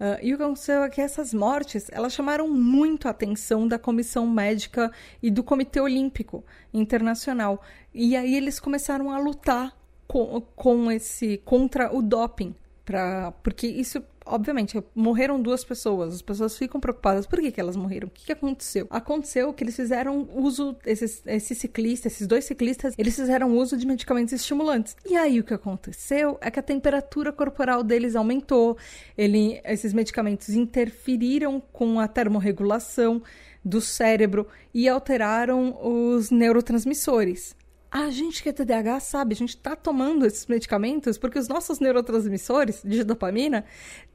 Uh, 0.00 0.18
e 0.22 0.34
o 0.34 0.36
que 0.36 0.42
aconteceu 0.42 0.82
é 0.82 0.90
que 0.90 1.00
essas 1.00 1.32
mortes 1.32 1.88
elas 1.92 2.12
chamaram 2.12 2.48
muito 2.48 3.06
a 3.06 3.12
atenção 3.12 3.68
da 3.68 3.78
comissão 3.78 4.26
médica 4.26 4.90
e 5.22 5.30
do 5.30 5.42
Comitê 5.42 5.80
Olímpico 5.80 6.44
Internacional. 6.72 7.62
E 7.92 8.16
aí 8.16 8.34
eles 8.34 8.58
começaram 8.58 9.12
a 9.12 9.18
lutar 9.18 9.76
com, 10.06 10.40
com 10.40 10.90
esse 10.90 11.38
contra 11.44 11.94
o 11.94 12.02
doping. 12.02 12.54
Pra, 12.84 13.32
porque 13.42 13.66
isso 13.66 14.02
obviamente, 14.24 14.82
morreram 14.94 15.40
duas 15.40 15.64
pessoas. 15.64 16.14
As 16.14 16.22
pessoas 16.22 16.56
ficam 16.56 16.80
preocupadas. 16.80 17.26
Por 17.26 17.40
que, 17.40 17.52
que 17.52 17.60
elas 17.60 17.76
morreram? 17.76 18.08
O 18.08 18.10
que, 18.10 18.26
que 18.26 18.32
aconteceu? 18.32 18.86
Aconteceu 18.90 19.52
que 19.52 19.64
eles 19.64 19.76
fizeram 19.76 20.28
uso, 20.34 20.76
esses, 20.84 21.22
esses 21.26 21.58
ciclistas, 21.58 22.12
esses 22.12 22.26
dois 22.26 22.44
ciclistas, 22.44 22.94
eles 22.96 23.14
fizeram 23.14 23.56
uso 23.56 23.76
de 23.76 23.86
medicamentos 23.86 24.32
estimulantes. 24.32 24.96
E 25.04 25.16
aí 25.16 25.40
o 25.40 25.44
que 25.44 25.54
aconteceu 25.54 26.38
é 26.40 26.50
que 26.50 26.58
a 26.58 26.62
temperatura 26.62 27.32
corporal 27.32 27.82
deles 27.82 28.16
aumentou. 28.16 28.76
Ele, 29.16 29.60
esses 29.64 29.92
medicamentos 29.92 30.50
interferiram 30.50 31.60
com 31.60 32.00
a 32.00 32.08
termorregulação 32.08 33.22
do 33.64 33.80
cérebro 33.80 34.46
e 34.72 34.88
alteraram 34.88 35.78
os 35.82 36.30
neurotransmissores. 36.30 37.56
A 37.96 38.10
gente 38.10 38.42
que 38.42 38.48
é 38.48 38.52
TDAH 38.52 38.98
sabe, 38.98 39.34
a 39.34 39.36
gente 39.36 39.50
está 39.50 39.76
tomando 39.76 40.26
esses 40.26 40.48
medicamentos 40.48 41.16
porque 41.16 41.38
os 41.38 41.46
nossos 41.46 41.78
neurotransmissores 41.78 42.82
de 42.84 43.04
dopamina 43.04 43.64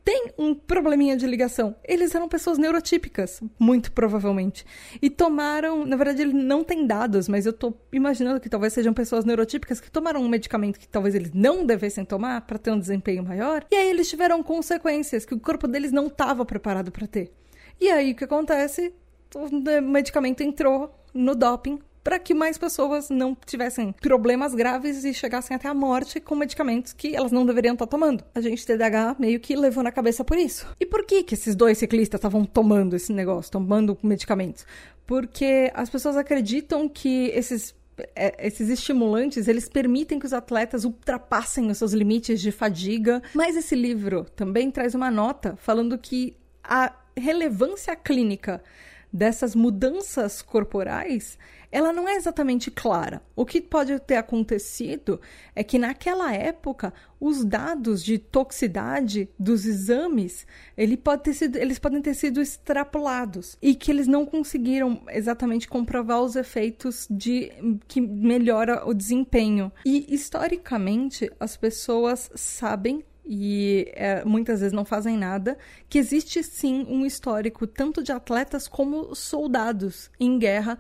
têm 0.04 0.34
um 0.38 0.54
probleminha 0.54 1.16
de 1.16 1.26
ligação. 1.26 1.74
Eles 1.86 2.14
eram 2.14 2.28
pessoas 2.28 2.58
neurotípicas, 2.58 3.42
muito 3.58 3.94
provavelmente. 3.94 4.66
E 5.02 5.10
tomaram, 5.10 5.86
na 5.86 5.96
verdade, 5.96 6.24
ele 6.24 6.34
não 6.34 6.62
tem 6.62 6.86
dados, 6.86 7.30
mas 7.30 7.46
eu 7.46 7.52
estou 7.52 7.82
imaginando 7.94 8.42
que 8.42 8.50
talvez 8.50 8.74
sejam 8.74 8.94
pessoas 8.94 9.24
neurotípicas 9.24 9.80
que 9.80 9.90
tomaram 9.90 10.22
um 10.22 10.28
medicamento 10.28 10.78
que 10.78 10.86
talvez 10.86 11.16
eles 11.16 11.32
não 11.34 11.66
devessem 11.66 12.04
tomar 12.04 12.42
para 12.42 12.60
ter 12.60 12.72
um 12.72 12.80
desempenho 12.80 13.24
maior. 13.24 13.66
E 13.72 13.76
aí 13.78 13.90
eles 13.90 14.10
tiveram 14.10 14.44
consequências 14.44 15.24
que 15.24 15.34
o 15.34 15.40
corpo 15.40 15.70
deles 15.70 15.94
não 15.94 16.08
estava 16.08 16.44
preparado 16.46 16.92
para 16.92 17.08
ter. 17.08 17.32
E 17.80 17.90
aí 17.90 18.12
o 18.12 18.16
que 18.16 18.26
acontece? 18.26 18.94
O 19.34 19.48
medicamento 19.82 20.42
entrou 20.42 20.94
no 21.14 21.34
doping 21.34 21.80
para 22.04 22.20
que 22.20 22.34
mais 22.34 22.58
pessoas 22.58 23.10
não 23.10 23.36
tivessem 23.46 23.94
problemas 23.94 24.54
graves 24.54 25.04
e 25.04 25.14
chegassem 25.14 25.56
até 25.56 25.68
a 25.68 25.74
morte 25.74 26.20
com 26.20 26.36
medicamentos 26.36 26.94
que 26.94 27.16
elas 27.16 27.32
não 27.32 27.46
deveriam 27.46 27.74
estar 27.74 27.88
tomando. 27.88 28.24
A 28.34 28.42
gente 28.42 28.66
TDAH 28.66 29.18
meio 29.20 29.40
que 29.40 29.56
levou 29.56 29.84
na 29.84 29.92
cabeça 29.92 30.24
por 30.24 30.38
isso. 30.38 30.68
E 30.80 30.86
por 30.86 31.06
que 31.06 31.24
que 31.24 31.34
esses 31.34 31.56
dois 31.56 31.78
ciclistas 31.78 32.20
estavam 32.20 32.46
tomando 32.46 32.96
esse 32.96 33.12
negócio, 33.12 33.52
tomando 33.52 33.98
medicamentos? 34.02 34.66
Porque 35.06 35.72
as 35.74 35.90
pessoas 35.90 36.16
acreditam 36.16 36.88
que 36.88 37.28
esses 37.28 37.76
é, 38.16 38.48
esses 38.48 38.70
estimulantes, 38.70 39.48
eles 39.48 39.68
permitem 39.68 40.20
que 40.20 40.26
os 40.26 40.32
atletas 40.32 40.86
ultrapassem 40.86 41.70
os 41.70 41.78
seus 41.78 41.92
limites 41.92 42.40
de 42.40 42.52
fadiga. 42.52 43.22
Mas 43.34 43.58
esse 43.58 43.76
livro 43.76 44.26
também 44.36 44.72
traz 44.72 44.96
uma 44.96 45.12
nota 45.12 45.56
falando 45.58 45.98
que 45.98 46.38
a 46.64 46.94
relevância 47.18 47.96
clínica 47.96 48.64
dessas 49.12 49.56
mudanças 49.56 50.42
corporais 50.42 51.38
ela 51.72 51.94
não 51.94 52.08
é 52.08 52.16
exatamente 52.16 52.72
clara. 52.72 53.22
O 53.36 53.46
que 53.46 53.62
pode 53.62 53.98
ter 54.00 54.16
acontecido 54.16 55.20
é 55.56 55.64
que 55.64 55.78
naquela 55.78 56.34
época 56.34 56.94
os 57.20 57.44
dados 57.44 58.04
de 58.04 58.18
toxicidade 58.18 59.30
dos 59.38 59.66
exames 59.66 60.48
ele 60.78 60.96
pode 60.96 61.24
ter 61.24 61.34
sido, 61.34 61.58
eles 61.58 61.78
podem 61.78 62.02
ter 62.02 62.14
sido 62.14 62.42
extrapolados 62.42 63.58
e 63.62 63.76
que 63.76 63.92
eles 63.92 64.08
não 64.08 64.26
conseguiram 64.26 65.02
exatamente 65.10 65.68
comprovar 65.68 66.22
os 66.22 66.36
efeitos 66.36 67.08
de 67.10 67.52
que 67.88 68.02
melhora 68.02 68.88
o 68.88 68.94
desempenho. 68.94 69.72
E 69.86 70.14
historicamente 70.14 71.32
as 71.40 71.58
pessoas 71.58 72.30
sabem 72.36 73.04
e 73.32 73.92
é, 73.94 74.26
muitas 74.26 74.60
vezes 74.60 74.74
não 74.74 74.84
fazem 74.84 75.16
nada, 75.16 75.56
que 75.88 76.00
existe 76.00 76.42
sim 76.42 76.84
um 76.90 77.06
histórico 77.06 77.68
tanto 77.68 78.02
de 78.02 78.12
atletas 78.12 78.68
como 78.68 79.14
soldados 79.14 80.10
em 80.20 80.40
guerra 80.40 80.80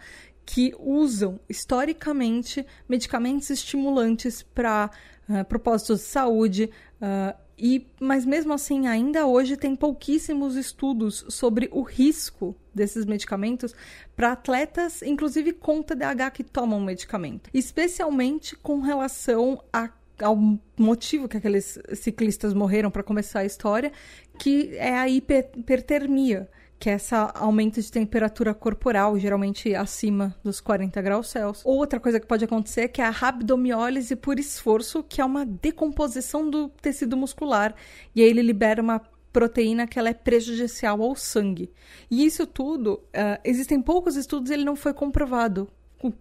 que 0.49 0.73
usam 0.79 1.39
historicamente 1.47 2.65
medicamentos 2.87 3.51
estimulantes 3.51 4.41
para 4.41 4.89
uh, 5.29 5.35
eh, 5.35 5.43
propósitos 5.43 5.99
de 5.99 6.05
saúde. 6.07 6.71
Uh, 6.99 7.37
e, 7.55 7.85
mas 7.99 8.25
mesmo 8.25 8.51
assim, 8.51 8.87
ainda 8.87 9.27
hoje 9.27 9.55
tem 9.55 9.75
pouquíssimos 9.75 10.55
estudos 10.55 11.23
sobre 11.29 11.69
o 11.71 11.83
risco 11.83 12.55
desses 12.73 13.05
medicamentos 13.05 13.75
para 14.15 14.31
atletas, 14.31 15.03
inclusive 15.03 15.53
com 15.53 15.83
TDAH 15.83 16.31
que 16.31 16.43
tomam 16.43 16.79
medicamento, 16.79 17.47
especialmente 17.53 18.55
com 18.55 18.79
relação 18.79 19.63
a, 19.71 19.91
ao 20.19 20.35
motivo 20.75 21.27
que 21.27 21.37
aqueles 21.37 21.77
ciclistas 21.93 22.55
morreram 22.55 22.89
para 22.89 23.03
começar 23.03 23.41
a 23.41 23.45
história, 23.45 23.91
que 24.39 24.75
é 24.77 24.97
a 24.97 25.07
hipertermia 25.07 26.49
que 26.79 26.89
é 26.89 26.93
esse 26.93 27.13
aumento 27.13 27.81
de 27.81 27.91
temperatura 27.91 28.53
corporal, 28.53 29.19
geralmente 29.19 29.75
acima 29.75 30.33
dos 30.41 30.61
40 30.61 31.01
graus 31.01 31.27
Celsius. 31.27 31.65
Outra 31.65 31.99
coisa 31.99 32.19
que 32.19 32.25
pode 32.25 32.45
acontecer 32.45 32.81
é 32.81 32.87
que 32.87 33.01
é 33.01 33.05
a 33.05 33.09
rabdomiólise 33.09 34.15
por 34.15 34.39
esforço, 34.39 35.03
que 35.03 35.19
é 35.19 35.25
uma 35.25 35.45
decomposição 35.45 36.49
do 36.49 36.69
tecido 36.69 37.17
muscular, 37.17 37.75
e 38.15 38.21
aí 38.21 38.29
ele 38.29 38.41
libera 38.41 38.81
uma 38.81 39.01
proteína 39.31 39.85
que 39.85 39.99
ela 39.99 40.09
é 40.09 40.13
prejudicial 40.13 41.01
ao 41.01 41.15
sangue. 41.15 41.69
E 42.09 42.25
isso 42.25 42.47
tudo, 42.47 42.93
uh, 42.93 43.39
existem 43.43 43.81
poucos 43.81 44.15
estudos 44.15 44.49
ele 44.49 44.63
não 44.63 44.75
foi 44.75 44.93
comprovado. 44.93 45.67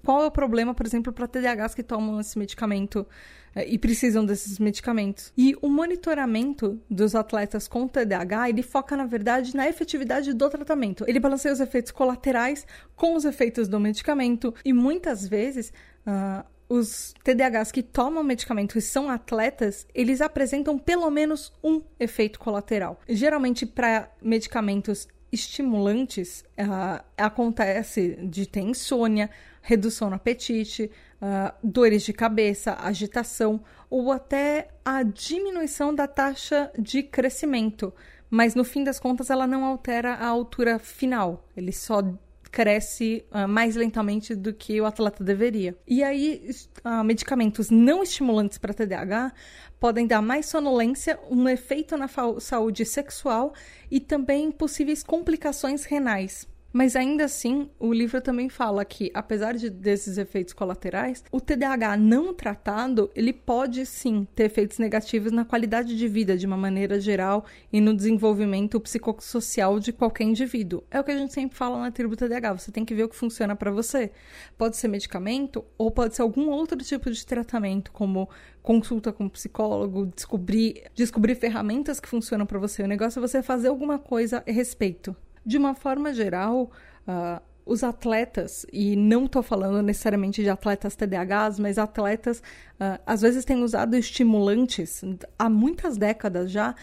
Qual 0.04 0.22
é 0.22 0.26
o 0.26 0.30
problema, 0.30 0.74
por 0.74 0.84
exemplo, 0.84 1.12
para 1.12 1.28
TDAHs 1.28 1.74
que 1.74 1.82
tomam 1.82 2.20
esse 2.20 2.38
medicamento 2.38 3.06
é, 3.54 3.66
e 3.66 3.78
precisam 3.78 4.24
desses 4.24 4.58
medicamentos. 4.58 5.32
E 5.36 5.56
o 5.60 5.68
monitoramento 5.68 6.80
dos 6.88 7.14
atletas 7.14 7.66
com 7.66 7.88
TDAH, 7.88 8.50
ele 8.50 8.62
foca, 8.62 8.96
na 8.96 9.06
verdade, 9.06 9.56
na 9.56 9.68
efetividade 9.68 10.32
do 10.32 10.48
tratamento. 10.48 11.04
Ele 11.08 11.18
balanceia 11.18 11.52
os 11.52 11.60
efeitos 11.60 11.90
colaterais 11.90 12.66
com 12.94 13.14
os 13.16 13.24
efeitos 13.24 13.66
do 13.66 13.80
medicamento 13.80 14.54
e 14.64 14.72
muitas 14.72 15.26
vezes. 15.26 15.72
Uh, 16.06 16.44
os 16.70 17.14
TDAHs 17.24 17.72
que 17.72 17.82
tomam 17.82 18.22
medicamento 18.22 18.76
e 18.76 18.82
são 18.82 19.08
atletas, 19.08 19.86
eles 19.94 20.20
apresentam 20.20 20.78
pelo 20.78 21.10
menos 21.10 21.50
um 21.64 21.80
efeito 21.98 22.38
colateral. 22.38 23.00
Geralmente, 23.08 23.64
para 23.64 24.10
medicamentos 24.20 25.08
estimulantes, 25.32 26.44
uh, 26.58 27.02
acontece 27.16 28.18
de 28.22 28.46
ter 28.46 28.60
insônia, 28.60 29.30
redução 29.68 30.09
no 30.09 30.16
apetite, 30.16 30.90
uh, 31.20 31.52
dores 31.62 32.02
de 32.02 32.12
cabeça, 32.14 32.74
agitação 32.81 33.62
ou 33.90 34.11
até 34.11 34.68
a 34.83 35.02
diminuição 35.02 35.94
da 35.94 36.09
taxa 36.09 36.72
de 36.78 37.02
crescimento. 37.02 37.92
Mas 38.31 38.54
no 38.54 38.64
fim 38.64 38.83
das 38.83 38.98
contas, 38.98 39.28
ela 39.28 39.46
não 39.46 39.64
altera 39.64 40.14
a 40.14 40.26
altura 40.26 40.78
final, 40.78 41.46
ele 41.54 41.72
só 41.72 42.02
cresce 42.50 43.26
uh, 43.31 43.46
mais 43.46 43.76
lentamente 43.76 44.35
do 44.35 44.54
que 44.54 44.81
o 44.81 44.87
atleta 44.87 45.22
deveria. 45.22 45.76
E 45.87 46.02
aí, 46.02 46.50
uh, 46.83 47.04
medicamentos 47.04 47.68
não 47.68 48.02
estimulantes 48.02 48.57
para 48.57 48.72
TDAH 48.72 49.33
podem 49.78 50.07
dar 50.07 50.22
mais 50.22 50.46
sonolência, 50.46 51.20
um 51.31 51.46
efeito 51.46 51.94
na 51.94 52.09
saúde 52.40 52.87
sexual 52.87 53.52
e 53.90 54.00
também 54.00 54.50
possíveis 54.50 55.02
complicações 55.02 55.85
renais. 55.85 56.48
Mas 56.70 56.94
ainda 56.94 57.24
assim, 57.24 57.70
o 57.78 57.92
livro 57.92 58.20
também 58.20 58.50
fala 58.50 58.85
que, 58.85 59.11
apesar 59.14 59.54
de, 59.54 59.70
desses 59.70 60.18
efeitos 60.18 60.52
colaterais, 60.52 61.24
o 61.33 61.40
TDAH 61.40 61.96
não 61.96 62.35
tratado, 62.35 63.11
ele 63.14 63.33
pode 63.33 63.87
sim 63.87 64.28
ter 64.35 64.44
efeitos 64.44 64.78
negativos 64.78 65.33
na 65.33 65.46
qualidade 65.46 65.96
de 65.96 66.07
vida 66.07 66.37
de 66.37 66.46
uma 66.46 66.59
maneira 66.59 67.00
geral 67.00 67.46
e 67.72 67.81
no 67.81 67.96
desenvolvimento 67.96 68.78
psicossocial 68.81 69.81
de 69.81 69.94
qualquer 69.94 70.24
indivíduo. 70.24 70.85
É 70.90 71.00
o 71.00 71.04
que 71.04 71.11
a 71.11 71.16
gente 71.16 71.33
sempre 71.33 71.57
fala 71.57 71.81
na 71.81 71.90
tribo 71.90 72.14
TDAH, 72.14 72.59
você 72.59 72.70
tem 72.70 72.85
que 72.85 72.94
ver 72.94 73.04
o 73.04 73.09
que 73.09 73.16
funciona 73.16 73.57
para 73.57 73.70
você. 73.70 74.11
Pode 74.59 74.76
ser 74.76 74.88
medicamento 74.88 75.64
ou 75.78 75.90
pode 75.90 76.14
ser 76.14 76.22
algum 76.22 76.50
outro 76.50 76.76
tipo 76.78 77.11
de 77.11 77.24
tratamento, 77.24 77.90
como 77.92 78.28
consulta 78.62 79.11
com 79.11 79.24
um 79.24 79.28
psicólogo, 79.31 80.07
descobrir, 80.14 80.83
descobrir 80.94 81.35
ferramentas 81.35 81.98
que 81.98 82.09
funcionam 82.09 82.44
para 82.44 82.59
você. 82.59 82.83
O 82.83 82.87
negócio 82.87 83.18
é 83.18 83.22
você 83.26 83.42
fazer 83.42 83.68
alguma 83.68 83.98
coisa 83.98 84.44
a 84.46 84.52
respeito. 84.52 85.16
De 85.48 85.56
uma 85.56 85.74
forma 85.74 86.12
geral, 86.12 86.70
uh, 87.08 87.42
os 87.64 87.82
atletas, 87.82 88.66
e 88.70 88.94
não 88.94 89.24
estou 89.24 89.42
falando 89.42 89.82
necessariamente 89.82 90.42
de 90.42 90.50
atletas 90.50 90.94
TDAHs, 90.94 91.58
mas 91.58 91.78
atletas, 91.78 92.40
uh, 92.75 93.00
às 93.06 93.23
vezes 93.23 93.46
têm 93.46 93.62
usado 93.62 93.96
estimulantes 93.96 95.02
há 95.38 95.48
muitas 95.48 95.96
décadas 95.96 96.50
já 96.50 96.75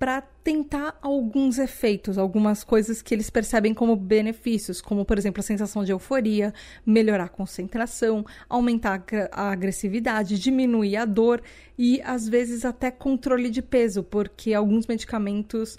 para 0.00 0.20
tentar 0.42 0.98
alguns 1.00 1.60
efeitos, 1.60 2.18
algumas 2.18 2.64
coisas 2.64 3.00
que 3.00 3.14
eles 3.14 3.30
percebem 3.30 3.72
como 3.72 3.94
benefícios, 3.94 4.80
como 4.80 5.04
por 5.04 5.16
exemplo 5.16 5.38
a 5.38 5.44
sensação 5.44 5.84
de 5.84 5.92
euforia, 5.92 6.52
melhorar 6.84 7.24
a 7.24 7.28
concentração, 7.28 8.26
aumentar 8.48 9.04
a 9.30 9.52
agressividade, 9.52 10.40
diminuir 10.40 10.96
a 10.96 11.04
dor 11.04 11.40
e 11.78 12.02
às 12.02 12.28
vezes 12.28 12.64
até 12.64 12.90
controle 12.90 13.48
de 13.48 13.62
peso, 13.62 14.02
porque 14.02 14.52
alguns 14.54 14.88
medicamentos 14.88 15.78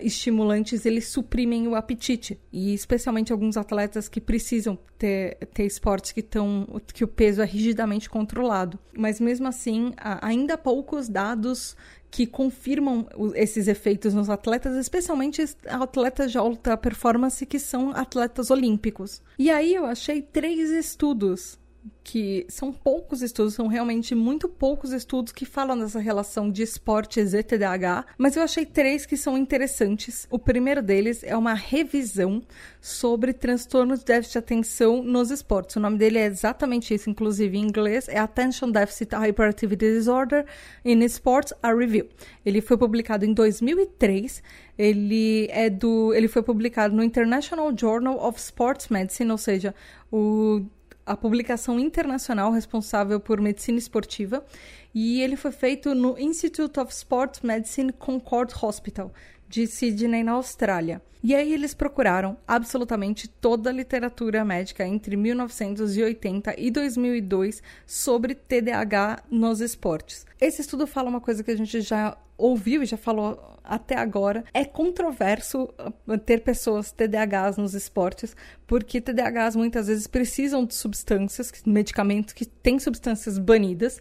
estimulantes, 0.00 0.84
eles 0.84 1.08
suprimem 1.08 1.68
o 1.68 1.74
apetite. 1.74 2.38
E 2.52 2.74
especialmente 2.74 3.32
alguns 3.32 3.56
atletas 3.56 4.08
que 4.08 4.20
precisam 4.20 4.78
ter, 4.98 5.36
ter 5.54 5.64
esportes 5.64 6.12
que, 6.12 6.22
tão, 6.22 6.66
que 6.92 7.04
o 7.04 7.08
peso 7.08 7.40
é 7.40 7.44
rigidamente 7.44 8.10
controlado. 8.10 8.78
Mas 8.96 9.20
mesmo 9.20 9.46
assim, 9.46 9.92
há 9.96 10.26
ainda 10.26 10.58
poucos 10.58 11.08
dados 11.08 11.76
que 12.10 12.26
confirmam 12.26 13.06
esses 13.34 13.68
efeitos 13.68 14.14
nos 14.14 14.30
atletas, 14.30 14.74
especialmente 14.76 15.44
atletas 15.66 16.32
de 16.32 16.38
alta 16.38 16.76
performance 16.76 17.44
que 17.44 17.58
são 17.58 17.90
atletas 17.90 18.50
olímpicos. 18.50 19.22
E 19.38 19.50
aí 19.50 19.74
eu 19.74 19.84
achei 19.84 20.22
três 20.22 20.70
estudos 20.70 21.58
que 22.02 22.46
são 22.48 22.72
poucos 22.72 23.20
estudos, 23.20 23.54
são 23.54 23.66
realmente 23.66 24.14
muito 24.14 24.48
poucos 24.48 24.92
estudos 24.92 25.32
que 25.32 25.44
falam 25.44 25.78
dessa 25.78 25.98
relação 25.98 26.50
de 26.50 26.62
esportes 26.62 27.34
e 27.34 27.42
TDAH, 27.42 28.06
mas 28.16 28.36
eu 28.36 28.42
achei 28.42 28.64
três 28.64 29.04
que 29.04 29.16
são 29.16 29.36
interessantes. 29.36 30.26
O 30.30 30.38
primeiro 30.38 30.82
deles 30.82 31.24
é 31.24 31.36
uma 31.36 31.54
revisão 31.54 32.42
sobre 32.80 33.32
transtorno 33.32 33.96
de 33.96 34.04
déficit 34.04 34.32
de 34.32 34.38
atenção 34.38 35.02
nos 35.02 35.30
esportes. 35.30 35.76
O 35.76 35.80
nome 35.80 35.98
dele 35.98 36.18
é 36.18 36.26
exatamente 36.26 36.94
isso, 36.94 37.10
inclusive 37.10 37.58
em 37.58 37.62
inglês, 37.62 38.08
é 38.08 38.18
Attention 38.18 38.70
Deficit 38.70 39.14
Hyperactivity 39.14 39.92
Disorder 39.92 40.46
in 40.84 41.02
Sports, 41.04 41.52
a 41.62 41.74
Review. 41.74 42.08
Ele 42.44 42.60
foi 42.60 42.76
publicado 42.78 43.24
em 43.24 43.34
2003. 43.34 44.42
Ele 44.78 45.48
é 45.50 45.68
do, 45.68 46.14
ele 46.14 46.28
foi 46.28 46.42
publicado 46.42 46.94
no 46.94 47.02
International 47.02 47.76
Journal 47.76 48.16
of 48.24 48.38
Sports 48.38 48.88
Medicine, 48.88 49.30
ou 49.30 49.38
seja, 49.38 49.74
o 50.12 50.64
a 51.06 51.16
publicação 51.16 51.78
internacional 51.78 52.50
responsável 52.50 53.20
por 53.20 53.40
medicina 53.40 53.78
esportiva, 53.78 54.44
e 54.92 55.22
ele 55.22 55.36
foi 55.36 55.52
feito 55.52 55.94
no 55.94 56.18
Institute 56.18 56.80
of 56.80 56.92
Sports 56.92 57.42
Medicine 57.42 57.92
Concord 57.92 58.52
Hospital, 58.60 59.12
de 59.48 59.66
Sydney, 59.66 60.22
na 60.22 60.32
Austrália. 60.32 61.00
E 61.22 61.34
aí 61.34 61.52
eles 61.52 61.74
procuraram 61.74 62.36
absolutamente 62.46 63.26
toda 63.26 63.70
a 63.70 63.72
literatura 63.72 64.44
médica 64.44 64.86
entre 64.86 65.16
1980 65.16 66.54
e 66.56 66.70
2002 66.70 67.62
sobre 67.84 68.34
TDAH 68.34 69.24
nos 69.28 69.60
esportes. 69.60 70.24
Esse 70.40 70.60
estudo 70.60 70.86
fala 70.86 71.08
uma 71.08 71.20
coisa 71.20 71.42
que 71.42 71.50
a 71.50 71.56
gente 71.56 71.80
já 71.80 72.16
ouviu 72.38 72.82
e 72.82 72.86
já 72.86 72.96
falou 72.96 73.56
até 73.64 73.96
agora. 73.96 74.44
É 74.54 74.64
controverso 74.64 75.68
uh, 76.06 76.18
ter 76.18 76.42
pessoas 76.42 76.92
TDAHs 76.92 77.56
nos 77.56 77.74
esportes, 77.74 78.36
porque 78.66 79.00
TDAHs 79.00 79.56
muitas 79.56 79.88
vezes 79.88 80.06
precisam 80.06 80.64
de 80.64 80.74
substâncias, 80.74 81.52
medicamentos 81.66 82.32
que 82.32 82.46
têm 82.46 82.78
substâncias 82.78 83.38
banidas. 83.38 84.00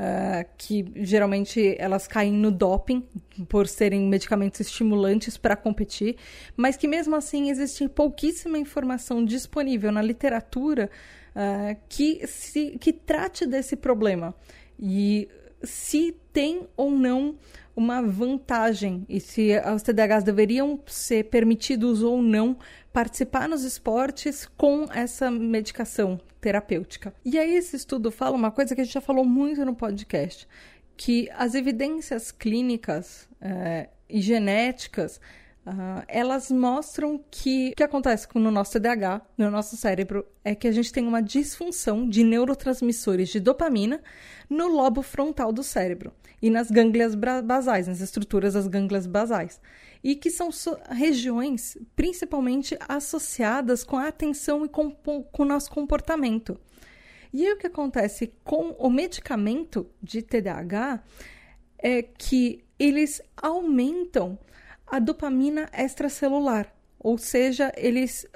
Uh, 0.00 0.48
que 0.56 0.90
geralmente 0.96 1.76
elas 1.78 2.08
caem 2.08 2.32
no 2.32 2.50
doping 2.50 3.06
por 3.50 3.68
serem 3.68 4.00
medicamentos 4.08 4.58
estimulantes 4.60 5.36
para 5.36 5.54
competir, 5.54 6.16
mas 6.56 6.74
que 6.74 6.88
mesmo 6.88 7.14
assim 7.14 7.50
existe 7.50 7.86
pouquíssima 7.86 8.56
informação 8.56 9.22
disponível 9.22 9.92
na 9.92 10.00
literatura 10.00 10.88
uh, 11.36 11.76
que, 11.86 12.26
se, 12.26 12.78
que 12.80 12.94
trate 12.94 13.44
desse 13.46 13.76
problema. 13.76 14.34
E 14.78 15.28
se 15.62 16.16
tem 16.32 16.66
ou 16.76 16.90
não 16.90 17.36
uma 17.74 18.02
vantagem 18.02 19.06
e 19.08 19.20
se 19.20 19.52
os 19.74 19.82
TDAHs 19.82 20.24
deveriam 20.24 20.78
ser 20.86 21.24
permitidos 21.24 22.02
ou 22.02 22.20
não 22.20 22.56
participar 22.92 23.48
nos 23.48 23.62
esportes 23.62 24.46
com 24.56 24.86
essa 24.92 25.30
medicação 25.30 26.20
terapêutica. 26.40 27.14
E 27.24 27.38
aí 27.38 27.54
esse 27.54 27.76
estudo 27.76 28.10
fala 28.10 28.36
uma 28.36 28.50
coisa 28.50 28.74
que 28.74 28.80
a 28.80 28.84
gente 28.84 28.94
já 28.94 29.00
falou 29.00 29.24
muito 29.24 29.64
no 29.64 29.74
podcast, 29.74 30.48
que 30.96 31.28
as 31.34 31.54
evidências 31.54 32.30
clínicas 32.32 33.28
é, 33.40 33.88
e 34.08 34.20
genéticas 34.20 35.20
Uh, 35.70 36.02
elas 36.08 36.50
mostram 36.50 37.22
que 37.30 37.70
o 37.70 37.76
que 37.76 37.84
acontece 37.84 38.26
no 38.34 38.50
nosso 38.50 38.72
TDAH, 38.72 39.22
no 39.38 39.52
nosso 39.52 39.76
cérebro, 39.76 40.26
é 40.44 40.52
que 40.52 40.66
a 40.66 40.72
gente 40.72 40.92
tem 40.92 41.06
uma 41.06 41.22
disfunção 41.22 42.08
de 42.08 42.24
neurotransmissores 42.24 43.28
de 43.28 43.38
dopamina 43.38 44.02
no 44.48 44.66
lobo 44.66 45.00
frontal 45.00 45.52
do 45.52 45.62
cérebro 45.62 46.12
e 46.42 46.50
nas 46.50 46.72
gânglias 46.72 47.14
basais, 47.14 47.86
nas 47.86 48.00
estruturas 48.00 48.54
das 48.54 48.66
gânglias 48.66 49.06
basais, 49.06 49.60
e 50.02 50.16
que 50.16 50.28
são 50.28 50.50
so 50.50 50.76
regiões 50.90 51.78
principalmente 51.94 52.76
associadas 52.88 53.84
com 53.84 53.96
a 53.96 54.08
atenção 54.08 54.64
e 54.64 54.68
com, 54.68 54.90
com 54.90 55.42
o 55.42 55.44
nosso 55.44 55.70
comportamento. 55.70 56.58
E 57.32 57.46
aí 57.46 57.52
o 57.52 57.56
que 57.56 57.68
acontece 57.68 58.32
com 58.42 58.74
o 58.76 58.90
medicamento 58.90 59.88
de 60.02 60.20
TDAH 60.20 61.00
é 61.78 62.02
que 62.02 62.64
eles 62.76 63.22
aumentam 63.36 64.36
a 64.90 64.98
dopamina 64.98 65.68
extracelular, 65.72 66.72
ou 66.98 67.16
seja, 67.16 67.72
eles 67.76 68.26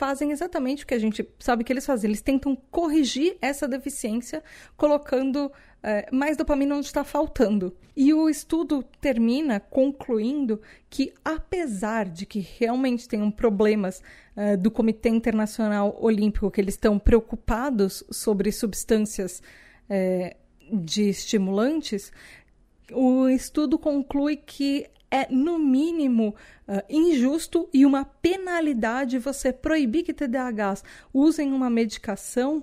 fazem 0.00 0.30
exatamente 0.32 0.82
o 0.82 0.86
que 0.86 0.94
a 0.94 0.98
gente 0.98 1.28
sabe 1.38 1.62
que 1.62 1.70
eles 1.70 1.84
fazem. 1.84 2.08
Eles 2.08 2.22
tentam 2.22 2.56
corrigir 2.70 3.36
essa 3.42 3.68
deficiência, 3.68 4.42
colocando 4.74 5.52
é, 5.82 6.08
mais 6.10 6.38
dopamina 6.38 6.74
onde 6.74 6.86
está 6.86 7.04
faltando. 7.04 7.76
E 7.94 8.14
o 8.14 8.26
estudo 8.26 8.82
termina 8.98 9.60
concluindo 9.60 10.62
que, 10.88 11.12
apesar 11.22 12.08
de 12.08 12.24
que 12.24 12.40
realmente 12.40 13.06
tenham 13.06 13.30
problemas 13.30 14.02
é, 14.34 14.56
do 14.56 14.70
Comitê 14.70 15.10
Internacional 15.10 15.94
Olímpico, 16.00 16.50
que 16.50 16.62
eles 16.62 16.76
estão 16.76 16.98
preocupados 16.98 18.02
sobre 18.10 18.50
substâncias 18.52 19.42
é, 19.86 20.34
de 20.72 21.10
estimulantes, 21.10 22.10
o 22.90 23.28
estudo 23.28 23.78
conclui 23.78 24.36
que 24.36 24.86
é, 25.10 25.26
no 25.28 25.58
mínimo, 25.58 26.34
uh, 26.68 26.82
injusto 26.88 27.68
e 27.74 27.84
uma 27.84 28.04
penalidade 28.04 29.18
você 29.18 29.52
proibir 29.52 30.04
que 30.04 30.14
TDAHs 30.14 30.84
usem 31.12 31.52
uma 31.52 31.68
medicação 31.68 32.58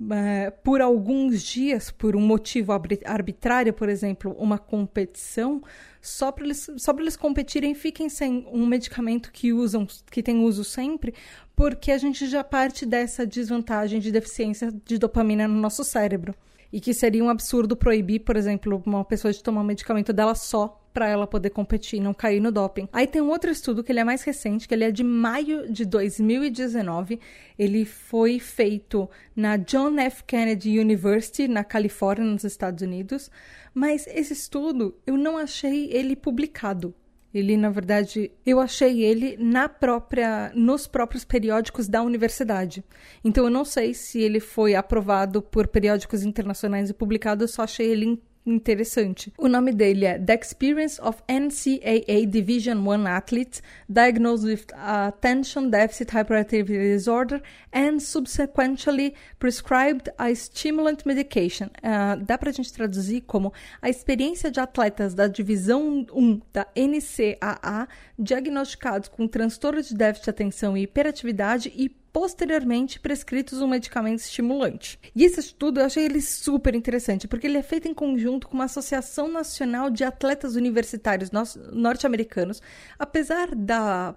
uh, 0.00 0.52
por 0.62 0.82
alguns 0.82 1.42
dias, 1.42 1.90
por 1.90 2.14
um 2.14 2.20
motivo 2.20 2.72
arbitrário, 3.04 3.72
por 3.72 3.88
exemplo, 3.88 4.36
uma 4.38 4.58
competição, 4.58 5.62
só 6.02 6.30
para 6.30 6.44
eles, 6.44 6.70
só 6.76 6.92
eles 6.98 7.16
competirem 7.16 7.74
fiquem 7.74 8.10
sem 8.10 8.46
um 8.52 8.66
medicamento 8.66 9.32
que 9.32 9.52
usam, 9.52 9.86
que 10.10 10.22
tem 10.22 10.44
uso 10.44 10.64
sempre, 10.64 11.14
porque 11.56 11.90
a 11.90 11.98
gente 11.98 12.26
já 12.26 12.44
parte 12.44 12.84
dessa 12.84 13.26
desvantagem 13.26 14.00
de 14.00 14.12
deficiência 14.12 14.70
de 14.84 14.98
dopamina 14.98 15.48
no 15.48 15.58
nosso 15.58 15.82
cérebro. 15.82 16.34
E 16.72 16.80
que 16.80 16.92
seria 16.92 17.24
um 17.24 17.30
absurdo 17.30 17.76
proibir, 17.76 18.20
por 18.20 18.36
exemplo, 18.36 18.82
uma 18.84 19.04
pessoa 19.04 19.32
de 19.32 19.42
tomar 19.42 19.62
um 19.62 19.64
medicamento 19.64 20.12
dela 20.12 20.34
só 20.34 20.82
para 20.96 21.10
ela 21.10 21.26
poder 21.26 21.50
competir 21.50 21.98
e 21.98 22.02
não 22.02 22.14
cair 22.14 22.40
no 22.40 22.50
doping. 22.50 22.88
Aí 22.90 23.06
tem 23.06 23.20
um 23.20 23.28
outro 23.28 23.50
estudo 23.50 23.84
que 23.84 23.92
ele 23.92 24.00
é 24.00 24.04
mais 24.04 24.22
recente, 24.22 24.66
que 24.66 24.72
ele 24.72 24.82
é 24.82 24.90
de 24.90 25.04
maio 25.04 25.70
de 25.70 25.84
2019. 25.84 27.20
Ele 27.58 27.84
foi 27.84 28.38
feito 28.38 29.06
na 29.36 29.58
John 29.58 29.98
F. 29.98 30.24
Kennedy 30.24 30.78
University, 30.78 31.48
na 31.48 31.62
Califórnia, 31.62 32.24
nos 32.24 32.44
Estados 32.44 32.80
Unidos. 32.80 33.30
Mas 33.74 34.06
esse 34.06 34.32
estudo 34.32 34.96
eu 35.06 35.18
não 35.18 35.36
achei 35.36 35.92
ele 35.92 36.16
publicado. 36.16 36.94
Ele, 37.34 37.58
na 37.58 37.68
verdade, 37.68 38.32
eu 38.46 38.58
achei 38.58 39.04
ele 39.04 39.36
na 39.38 39.68
própria, 39.68 40.50
nos 40.54 40.86
próprios 40.86 41.26
periódicos 41.26 41.88
da 41.88 42.02
universidade. 42.02 42.82
Então 43.22 43.44
eu 43.44 43.50
não 43.50 43.66
sei 43.66 43.92
se 43.92 44.18
ele 44.18 44.40
foi 44.40 44.74
aprovado 44.74 45.42
por 45.42 45.68
periódicos 45.68 46.22
internacionais 46.22 46.88
e 46.88 46.94
publicado, 46.94 47.44
eu 47.44 47.48
só 47.48 47.64
achei 47.64 47.86
ele 47.86 48.18
interessante. 48.46 49.32
O 49.36 49.48
nome 49.48 49.72
dele 49.72 50.04
é 50.04 50.18
The 50.18 50.34
Experience 50.34 51.00
of 51.02 51.18
NCAA 51.28 52.26
Division 52.28 52.78
1 52.78 53.06
Athletes 53.06 53.62
Diagnosed 53.88 54.46
with 54.46 54.66
Attention 54.74 55.68
Deficit 55.68 56.10
Hyperactivity 56.12 56.78
Disorder 56.78 57.42
and 57.72 57.98
Subsequently 57.98 59.14
Prescribed 59.38 60.10
a 60.16 60.32
Stimulant 60.34 61.04
Medication. 61.04 61.66
Uh, 61.66 62.22
dá 62.24 62.38
pra 62.38 62.52
gente 62.52 62.72
traduzir 62.72 63.22
como 63.22 63.52
a 63.82 63.90
experiência 63.90 64.50
de 64.50 64.60
atletas 64.60 65.12
da 65.14 65.26
Divisão 65.26 66.06
1 66.12 66.40
da 66.52 66.66
NCAA 66.76 67.88
diagnosticados 68.18 69.08
com 69.08 69.26
transtorno 69.26 69.82
de 69.82 69.94
déficit 69.94 70.24
de 70.24 70.30
atenção 70.30 70.76
e 70.76 70.82
hiperatividade 70.82 71.72
e 71.74 71.90
posteriormente 72.16 72.98
prescritos 72.98 73.60
um 73.60 73.68
medicamento 73.68 74.20
estimulante. 74.20 74.98
E 75.14 75.22
esse 75.22 75.38
estudo 75.38 75.80
eu 75.80 75.84
achei 75.84 76.06
ele 76.06 76.22
super 76.22 76.74
interessante, 76.74 77.28
porque 77.28 77.46
ele 77.46 77.58
é 77.58 77.62
feito 77.62 77.88
em 77.88 77.92
conjunto 77.92 78.48
com 78.48 78.54
uma 78.54 78.64
Associação 78.64 79.28
Nacional 79.28 79.90
de 79.90 80.02
Atletas 80.02 80.56
Universitários 80.56 81.30
norte-americanos, 81.74 82.62
apesar 82.98 83.54
da 83.54 84.14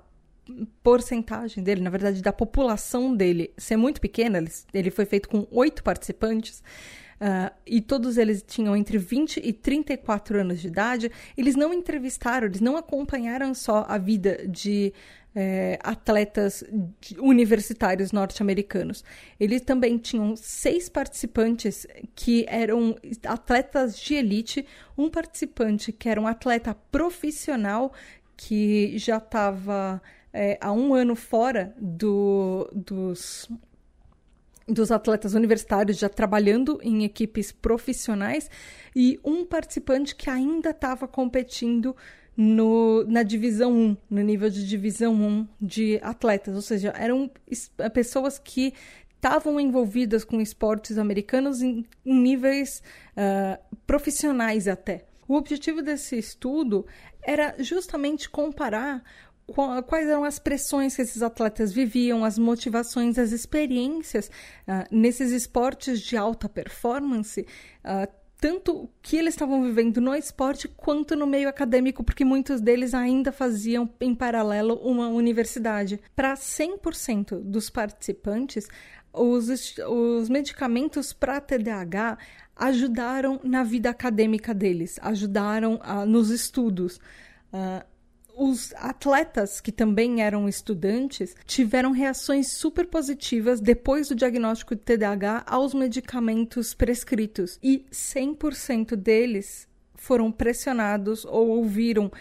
porcentagem 0.81 1.61
dele, 1.61 1.81
na 1.81 1.89
verdade, 1.89 2.21
da 2.21 2.31
população 2.31 3.13
dele 3.13 3.53
ser 3.57 3.75
muito 3.75 3.99
pequena, 3.99 4.41
ele, 4.73 4.91
foi 4.91 5.03
feito 5.03 5.27
com 5.27 5.45
oito 5.51 5.83
participantes. 5.83 6.63
Uh, 7.19 7.53
e 7.67 7.81
todos 7.81 8.17
eles 8.17 8.41
tinham 8.41 8.77
entre 8.77 8.97
20 8.97 9.41
e 9.43 9.51
34 9.51 10.39
anos 10.39 10.61
de 10.61 10.67
idade, 10.67 11.11
eles 11.37 11.53
não 11.53 11.73
entrevistaram, 11.73 12.47
eles 12.47 12.61
não 12.61 12.77
acompanharam 12.77 13.53
só 13.53 13.85
a 13.89 13.97
vida 13.97 14.47
de 14.47 14.93
é, 15.35 15.77
atletas 15.83 16.63
universitários 17.19 18.11
norte-americanos. 18.11 19.03
Eles 19.39 19.61
também 19.61 19.97
tinham 19.97 20.35
seis 20.35 20.89
participantes 20.89 21.85
que 22.15 22.45
eram 22.47 22.95
atletas 23.25 23.97
de 23.97 24.15
elite, 24.15 24.65
um 24.97 25.09
participante 25.09 25.91
que 25.91 26.09
era 26.09 26.19
um 26.19 26.27
atleta 26.27 26.75
profissional 26.91 27.93
que 28.35 28.97
já 28.97 29.17
estava 29.17 30.01
é, 30.33 30.57
há 30.61 30.71
um 30.71 30.93
ano 30.93 31.15
fora 31.15 31.73
do, 31.77 32.69
dos 32.73 33.49
dos 34.69 34.91
atletas 34.91 35.33
universitários 35.33 35.97
já 35.97 36.07
trabalhando 36.07 36.79
em 36.83 37.03
equipes 37.03 37.51
profissionais 37.51 38.49
e 38.95 39.19
um 39.23 39.43
participante 39.43 40.15
que 40.15 40.29
ainda 40.29 40.69
estava 40.69 41.07
competindo 41.07 41.95
no, 42.41 43.03
na 43.03 43.21
divisão 43.21 43.73
1, 43.73 43.97
no 44.09 44.21
nível 44.21 44.49
de 44.49 44.65
divisão 44.65 45.13
1 45.13 45.47
de 45.59 45.99
atletas, 46.01 46.55
ou 46.55 46.61
seja, 46.61 46.93
eram 46.97 47.29
pessoas 47.93 48.39
que 48.39 48.73
estavam 49.13 49.59
envolvidas 49.59 50.23
com 50.23 50.39
esportes 50.39 50.97
americanos 50.97 51.61
em, 51.61 51.85
em 52.05 52.15
níveis 52.15 52.81
uh, 53.11 53.61
profissionais 53.85 54.69
até. 54.69 55.03
O 55.27 55.35
objetivo 55.35 55.81
desse 55.81 56.17
estudo 56.17 56.85
era 57.21 57.55
justamente 57.59 58.29
comparar 58.29 59.03
quais 59.85 60.07
eram 60.07 60.23
as 60.23 60.39
pressões 60.39 60.95
que 60.95 61.01
esses 61.01 61.21
atletas 61.21 61.73
viviam, 61.73 62.23
as 62.23 62.37
motivações, 62.37 63.17
as 63.17 63.33
experiências 63.33 64.27
uh, 64.65 64.87
nesses 64.89 65.31
esportes 65.31 65.99
de 65.99 66.15
alta 66.15 66.47
performance, 66.47 67.45
uh, 67.83 68.18
tanto 68.39 68.71
o 68.83 68.89
que 69.01 69.17
eles 69.17 69.33
estavam 69.33 69.61
vivendo 69.63 69.99
no 69.99 70.15
esporte 70.15 70.67
quanto 70.67 71.15
no 71.15 71.27
meio 71.27 71.49
acadêmico, 71.49 72.03
porque 72.03 72.23
muitos 72.23 72.61
deles 72.61 72.93
ainda 72.93 73.31
faziam 73.31 73.89
em 73.99 74.15
paralelo 74.15 74.75
uma 74.75 75.09
universidade. 75.09 75.99
Para 76.15 76.33
100% 76.35 77.41
dos 77.41 77.69
participantes, 77.69 78.67
os, 79.11 79.77
os 79.77 80.29
medicamentos 80.29 81.11
para 81.11 81.41
TDAH 81.41 82.17
ajudaram 82.55 83.39
na 83.43 83.63
vida 83.63 83.89
acadêmica 83.89 84.53
deles, 84.53 84.99
ajudaram 85.01 85.75
uh, 85.75 86.05
nos 86.05 86.29
estudos. 86.29 86.97
Uh, 87.51 87.83
os 88.39 88.73
atletas, 88.77 89.59
que 89.59 89.71
também 89.71 90.21
eram 90.21 90.47
estudantes, 90.47 91.35
tiveram 91.45 91.91
reações 91.91 92.53
super 92.53 92.87
positivas 92.87 93.59
depois 93.59 94.07
do 94.07 94.15
diagnóstico 94.15 94.75
de 94.75 94.81
TDAH 94.81 95.43
aos 95.45 95.73
medicamentos 95.73 96.73
prescritos. 96.73 97.59
E 97.61 97.85
100% 97.91 98.95
deles 98.95 99.67
foram 99.93 100.31
pressionados 100.31 101.25
ou 101.25 101.49
ouviram 101.49 102.05
uh, 102.05 102.11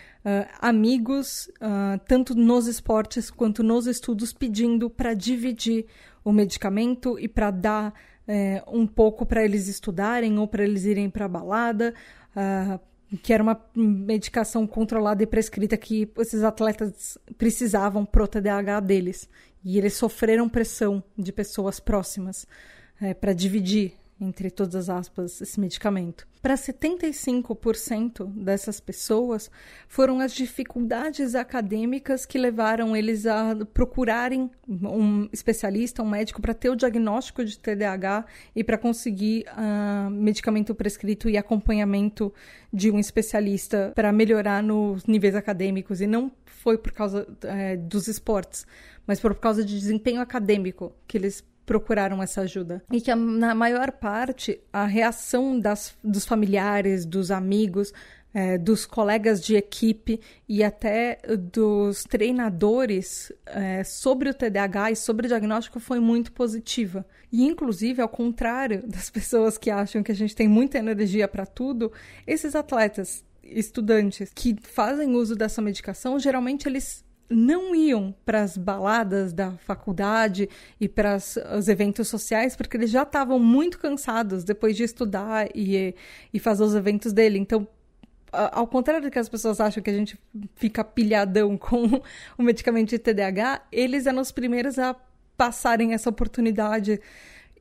amigos, 0.61 1.49
uh, 1.63 1.99
tanto 2.09 2.35
nos 2.35 2.67
esportes 2.67 3.31
quanto 3.31 3.63
nos 3.63 3.87
estudos, 3.87 4.33
pedindo 4.33 4.91
para 4.91 5.15
dividir 5.15 5.87
o 6.25 6.33
medicamento 6.33 7.17
e 7.17 7.29
para 7.29 7.53
dar 7.53 7.95
uh, 8.27 8.77
um 8.77 8.89
pouco 8.89 9.25
para 9.25 9.45
eles 9.45 9.69
estudarem 9.69 10.37
ou 10.37 10.49
para 10.49 10.65
eles 10.65 10.85
irem 10.85 11.09
para 11.09 11.27
a 11.27 11.29
balada, 11.29 11.95
uh, 12.35 12.81
que 13.17 13.33
era 13.33 13.43
uma 13.43 13.61
medicação 13.75 14.67
controlada 14.67 15.23
e 15.23 15.27
prescrita 15.27 15.77
que 15.77 16.11
esses 16.19 16.43
atletas 16.43 17.17
precisavam 17.37 18.05
pro 18.05 18.29
TDAH 18.29 18.81
deles. 18.81 19.29
E 19.65 19.79
eles 19.79 19.95
sofreram 19.95 20.49
pressão 20.49 21.03
de 21.17 21.33
pessoas 21.33 21.81
próximas 21.81 22.47
é, 23.01 23.15
para 23.15 23.33
dividir 23.33 23.95
entre 24.21 24.51
todas 24.51 24.75
as 24.75 24.91
aspas, 24.91 25.41
esse 25.41 25.61
medicamento. 25.61 26.27
Para 26.43 26.55
75% 26.55 28.27
dessas 28.33 28.81
pessoas, 28.81 29.51
foram 29.89 30.21
as 30.21 30.33
dificuldades 30.33 31.35
acadêmicas 31.35 32.25
que 32.25 32.39
levaram 32.39 32.97
eles 32.97 33.27
a 33.27 33.57
procurarem 33.73 34.51
um 34.69 35.29
especialista, 35.33 36.03
um 36.03 36.09
médico, 36.09 36.41
para 36.41 36.55
ter 36.55 36.71
o 36.71 36.77
diagnóstico 36.77 37.45
de 37.45 37.59
TDAH 37.59 38.25
e 38.55 38.63
para 38.63 38.79
conseguir 38.79 39.45
uh, 39.49 40.11
medicamento 40.11 40.75
prescrito 40.75 41.29
e 41.29 41.37
acompanhamento 41.37 42.33
de 42.73 42.91
um 42.91 42.99
especialista 42.99 43.93
para 43.95 44.13
melhorar 44.13 44.63
nos 44.63 45.07
níveis 45.07 45.35
acadêmicos. 45.35 46.01
E 46.01 46.07
não 46.07 46.31
foi 46.45 46.77
por 46.79 46.93
causa 46.93 47.27
é, 47.43 47.77
dos 47.77 48.09
esportes, 48.09 48.67
mas 49.07 49.21
por 49.21 49.35
causa 49.37 49.65
de 49.65 49.79
desempenho 49.79 50.21
acadêmico 50.21 50.93
que 51.07 51.17
eles 51.17 51.45
procuraram 51.69 52.23
essa 52.23 52.41
ajuda. 52.41 52.83
E 52.91 52.99
que, 52.99 53.15
na 53.15 53.55
maior 53.55 53.93
parte, 53.93 54.59
a 54.73 54.87
reação 54.87 55.61
das, 55.61 55.95
dos 56.03 56.25
familiares, 56.25 57.05
dos 57.05 57.31
amigos, 57.31 57.93
é, 58.33 58.57
dos 58.57 58.87
colegas 58.87 59.39
de 59.39 59.55
equipe 59.55 60.19
e 60.49 60.65
até 60.65 61.19
dos 61.39 62.05
treinadores 62.05 63.31
é, 63.45 63.85
sobre 63.85 64.31
o 64.31 64.35
TDAH 64.35 64.93
e 64.93 64.97
sobre 64.97 65.27
o 65.27 65.29
diagnóstico 65.29 65.79
foi 65.79 66.01
muito 66.01 66.33
positiva. 66.33 67.05
E, 67.31 67.45
inclusive, 67.45 68.01
ao 68.01 68.09
contrário 68.09 68.83
das 68.89 69.11
pessoas 69.11 69.59
que 69.59 69.71
acham 69.71 70.03
que 70.03 70.13
a 70.13 70.15
gente 70.15 70.35
tem 70.35 70.49
muita 70.49 70.79
energia 70.79 71.29
para 71.29 71.45
tudo, 71.45 71.93
esses 72.27 72.55
atletas, 72.55 73.23
estudantes 73.43 74.33
que 74.35 74.57
fazem 74.63 75.15
uso 75.15 75.37
dessa 75.37 75.61
medicação, 75.61 76.19
geralmente 76.19 76.67
eles 76.67 77.05
não 77.31 77.75
iam 77.75 78.15
para 78.25 78.43
as 78.43 78.57
baladas 78.57 79.33
da 79.33 79.53
faculdade 79.59 80.49
e 80.81 80.89
para 80.89 81.17
os 81.17 81.69
eventos 81.69 82.09
sociais 82.09 82.57
porque 82.57 82.77
eles 82.77 82.91
já 82.91 83.03
estavam 83.03 83.39
muito 83.39 83.79
cansados 83.79 84.45
depois 84.45 84.77
de 84.77 84.85
estudar 84.85 85.49
e, 85.55 85.95
e 86.33 86.39
fazer 86.39 86.63
os 86.63 86.75
eventos 86.75 87.13
dele. 87.13 87.39
Então, 87.39 87.69
ao 88.33 88.67
contrário 88.67 89.03
do 89.03 89.11
que 89.11 89.19
as 89.19 89.29
pessoas 89.29 89.61
acham 89.61 89.83
que 89.83 89.91
a 89.91 89.95
gente 89.95 90.19
fica 90.55 90.83
pilhadão 90.83 91.57
com 91.59 92.01
o 92.37 92.43
medicamento 92.43 92.91
de 92.91 92.99
TDAH, 92.99 93.63
eles 93.71 94.07
eram 94.07 94.21
os 94.21 94.33
primeiros 94.33 94.79
a 94.79 94.97
passarem 95.37 95.95
essa 95.95 96.11
oportunidade 96.11 97.01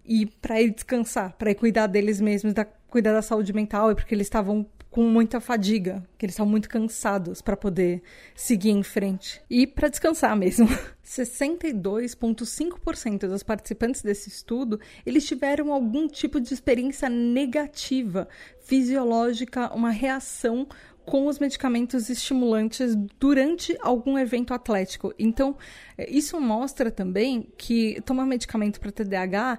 e 0.04 0.26
para 0.26 0.62
ir 0.62 0.72
descansar, 0.72 1.34
para 1.34 1.52
ir 1.52 1.56
cuidar 1.56 1.88
deles 1.88 2.22
mesmos, 2.22 2.54
da, 2.54 2.66
cuidar 2.66 3.14
da 3.14 3.22
saúde 3.22 3.54
mental, 3.54 3.92
e 3.92 3.96
porque 3.96 4.16
eles 4.16 4.28
estavam 4.28 4.66
com 4.90 5.04
muita 5.04 5.40
fadiga, 5.40 6.04
que 6.18 6.26
eles 6.26 6.34
estavam 6.34 6.50
muito 6.50 6.68
cansados 6.70 7.40
para 7.42 7.56
poder 7.56 8.02
seguir 8.36 8.72
em 8.72 8.82
frente 8.84 9.40
e 9.50 9.66
para 9.68 9.90
descansar 9.90 10.36
mesmo. 10.36 10.68
62,5% 11.06 13.28
dos 13.28 13.44
participantes 13.44 14.02
desse 14.02 14.30
estudo, 14.30 14.80
eles 15.06 15.24
tiveram 15.26 15.72
algum 15.72 16.08
tipo 16.08 16.42
de 16.42 16.52
experiência 16.54 17.10
negativa, 17.10 18.28
fisiológica, 18.60 19.74
uma 19.74 19.92
reação 19.92 20.68
com 21.06 21.28
os 21.28 21.40
medicamentos 21.40 22.10
estimulantes 22.10 22.94
durante 23.18 23.78
algum 23.80 24.20
evento 24.20 24.54
atlético. 24.54 25.14
Então, 25.18 25.56
isso 25.98 26.38
mostra 26.42 26.92
também 26.92 27.48
que 27.58 28.02
tomar 28.02 28.26
medicamento 28.26 28.78
para 28.78 28.92
TDAH 28.92 29.58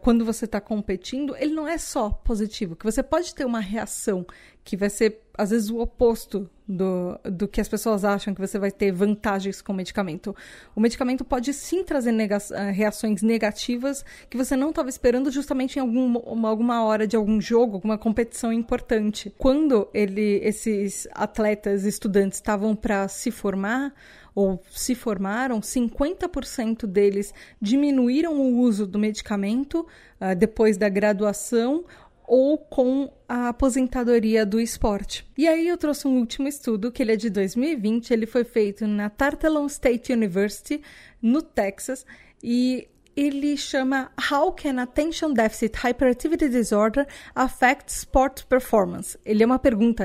quando 0.00 0.24
você 0.24 0.44
está 0.44 0.60
competindo, 0.60 1.36
ele 1.36 1.54
não 1.54 1.66
é 1.66 1.78
só 1.78 2.10
positivo, 2.10 2.74
que 2.74 2.84
você 2.84 3.02
pode 3.02 3.34
ter 3.34 3.44
uma 3.44 3.60
reação 3.60 4.26
que 4.64 4.76
vai 4.76 4.90
ser, 4.90 5.22
às 5.36 5.50
vezes, 5.50 5.70
o 5.70 5.78
oposto 5.78 6.48
do, 6.68 7.18
do 7.24 7.48
que 7.48 7.60
as 7.60 7.68
pessoas 7.68 8.04
acham 8.04 8.34
que 8.34 8.40
você 8.40 8.58
vai 8.58 8.70
ter 8.70 8.92
vantagens 8.92 9.60
com 9.60 9.72
o 9.72 9.76
medicamento. 9.76 10.36
O 10.76 10.80
medicamento 10.80 11.24
pode 11.24 11.52
sim 11.52 11.82
trazer 11.82 12.12
nega 12.12 12.38
eh, 12.52 12.70
reações 12.70 13.22
negativas 13.22 14.04
que 14.28 14.36
você 14.36 14.54
não 14.54 14.70
estava 14.70 14.88
esperando 14.88 15.30
justamente 15.30 15.76
em 15.76 15.80
algum, 15.80 16.46
alguma 16.46 16.84
hora 16.84 17.06
de 17.06 17.16
algum 17.16 17.40
jogo, 17.40 17.76
alguma 17.76 17.98
competição 17.98 18.52
importante. 18.52 19.32
Quando 19.38 19.88
ele, 19.94 20.40
esses 20.44 21.08
atletas, 21.12 21.84
estudantes 21.84 22.38
estavam 22.38 22.76
para 22.76 23.08
se 23.08 23.30
formar, 23.30 23.92
ou 24.34 24.62
se 24.70 24.94
formaram, 24.94 25.60
50% 25.60 26.86
deles 26.86 27.34
diminuíram 27.60 28.40
o 28.40 28.58
uso 28.58 28.86
do 28.86 28.98
medicamento 28.98 29.86
uh, 30.20 30.34
depois 30.36 30.76
da 30.76 30.88
graduação 30.88 31.84
ou 32.26 32.56
com 32.56 33.12
a 33.28 33.48
aposentadoria 33.48 34.46
do 34.46 34.60
esporte. 34.60 35.26
E 35.36 35.48
aí 35.48 35.66
eu 35.66 35.76
trouxe 35.76 36.06
um 36.06 36.16
último 36.16 36.46
estudo, 36.46 36.92
que 36.92 37.02
ele 37.02 37.12
é 37.12 37.16
de 37.16 37.28
2020, 37.28 38.12
ele 38.12 38.24
foi 38.24 38.44
feito 38.44 38.86
na 38.86 39.10
Tarleton 39.10 39.66
State 39.66 40.12
University, 40.12 40.80
no 41.20 41.42
Texas, 41.42 42.06
e 42.40 42.88
ele 43.20 43.54
chama 43.54 44.10
How 44.30 44.50
Can 44.52 44.80
Attention 44.80 45.34
Deficit 45.34 45.76
Hyperactivity 45.76 46.48
Disorder 46.48 47.06
Affect 47.34 47.92
Sport 47.92 48.44
Performance? 48.46 49.18
Ele 49.26 49.42
é 49.42 49.46
uma 49.46 49.58
pergunta, 49.58 50.04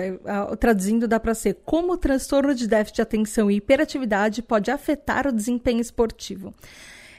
traduzindo 0.59 1.07
dá 1.07 1.18
para 1.18 1.34
ser 1.34 1.61
como 1.63 1.93
o 1.93 1.97
transtorno 1.97 2.53
de 2.53 2.68
déficit 2.68 2.97
de 2.97 3.01
atenção 3.01 3.49
e 3.49 3.55
hiperatividade 3.55 4.41
pode 4.41 4.70
afetar 4.70 5.26
o 5.28 5.32
desempenho 5.32 5.80
esportivo. 5.80 6.53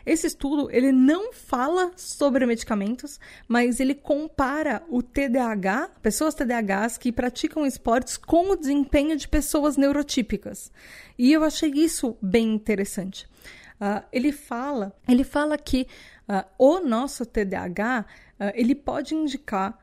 Esse 0.04 0.26
estudo, 0.26 0.68
ele 0.70 0.92
não 0.92 1.32
fala 1.32 1.90
sobre 1.96 2.44
medicamentos, 2.44 3.18
mas 3.48 3.80
ele 3.80 3.94
compara 3.94 4.82
o 4.90 5.02
TDAH, 5.02 5.92
pessoas 6.02 6.34
TDAHs 6.34 6.98
que 6.98 7.10
praticam 7.10 7.64
esportes 7.64 8.18
com 8.18 8.50
o 8.50 8.56
desempenho 8.56 9.16
de 9.16 9.26
pessoas 9.26 9.78
neurotípicas. 9.78 10.70
E 11.18 11.32
eu 11.32 11.42
achei 11.42 11.70
isso 11.70 12.16
bem 12.20 12.54
interessante. 12.54 13.26
Uh, 13.80 14.02
ele 14.12 14.32
fala, 14.32 14.94
ele 15.06 15.24
fala 15.24 15.58
que 15.58 15.86
uh, 16.28 16.44
o 16.58 16.80
nosso 16.80 17.26
TDAH 17.26 18.06
uh, 18.40 18.44
ele 18.54 18.74
pode 18.74 19.14
indicar, 19.14 19.78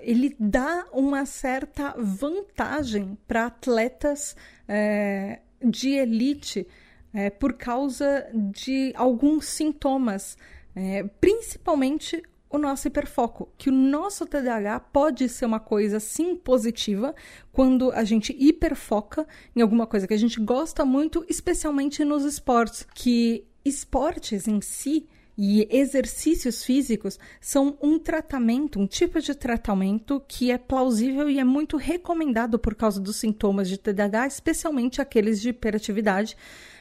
ele 0.00 0.36
dá 0.38 0.86
uma 0.92 1.26
certa 1.26 1.92
vantagem 1.98 3.18
para 3.26 3.46
atletas 3.46 4.36
eh, 4.68 5.40
de 5.62 5.90
elite 5.90 6.66
eh, 7.14 7.30
por 7.30 7.54
causa 7.54 8.28
de 8.34 8.92
alguns 8.96 9.46
sintomas, 9.46 10.36
eh, 10.74 11.04
principalmente 11.20 12.22
o 12.48 12.58
nosso 12.58 12.88
hiperfoco, 12.88 13.48
que 13.58 13.68
o 13.68 13.72
nosso 13.72 14.24
TDAH 14.24 14.80
pode 14.80 15.28
ser 15.28 15.46
uma 15.46 15.60
coisa 15.60 15.98
sim 15.98 16.36
positiva 16.36 17.14
quando 17.52 17.90
a 17.92 18.04
gente 18.04 18.34
hiperfoca 18.38 19.26
em 19.54 19.60
alguma 19.60 19.86
coisa 19.86 20.06
que 20.06 20.14
a 20.14 20.18
gente 20.18 20.40
gosta 20.40 20.84
muito, 20.84 21.24
especialmente 21.28 22.04
nos 22.04 22.24
esportes, 22.24 22.86
que 22.94 23.44
esportes 23.64 24.46
em 24.46 24.60
si 24.60 25.08
e 25.38 25.68
exercícios 25.70 26.64
físicos 26.64 27.18
são 27.40 27.76
um 27.82 27.98
tratamento, 27.98 28.80
um 28.80 28.86
tipo 28.86 29.20
de 29.20 29.34
tratamento 29.34 30.22
que 30.26 30.50
é 30.50 30.56
plausível 30.56 31.28
e 31.28 31.38
é 31.38 31.44
muito 31.44 31.76
recomendado 31.76 32.58
por 32.58 32.74
causa 32.74 33.00
dos 33.00 33.16
sintomas 33.16 33.68
de 33.68 33.76
TDAH, 33.76 34.28
especialmente 34.28 35.02
aqueles 35.02 35.40
de 35.40 35.50
hiperatividade, 35.50 36.36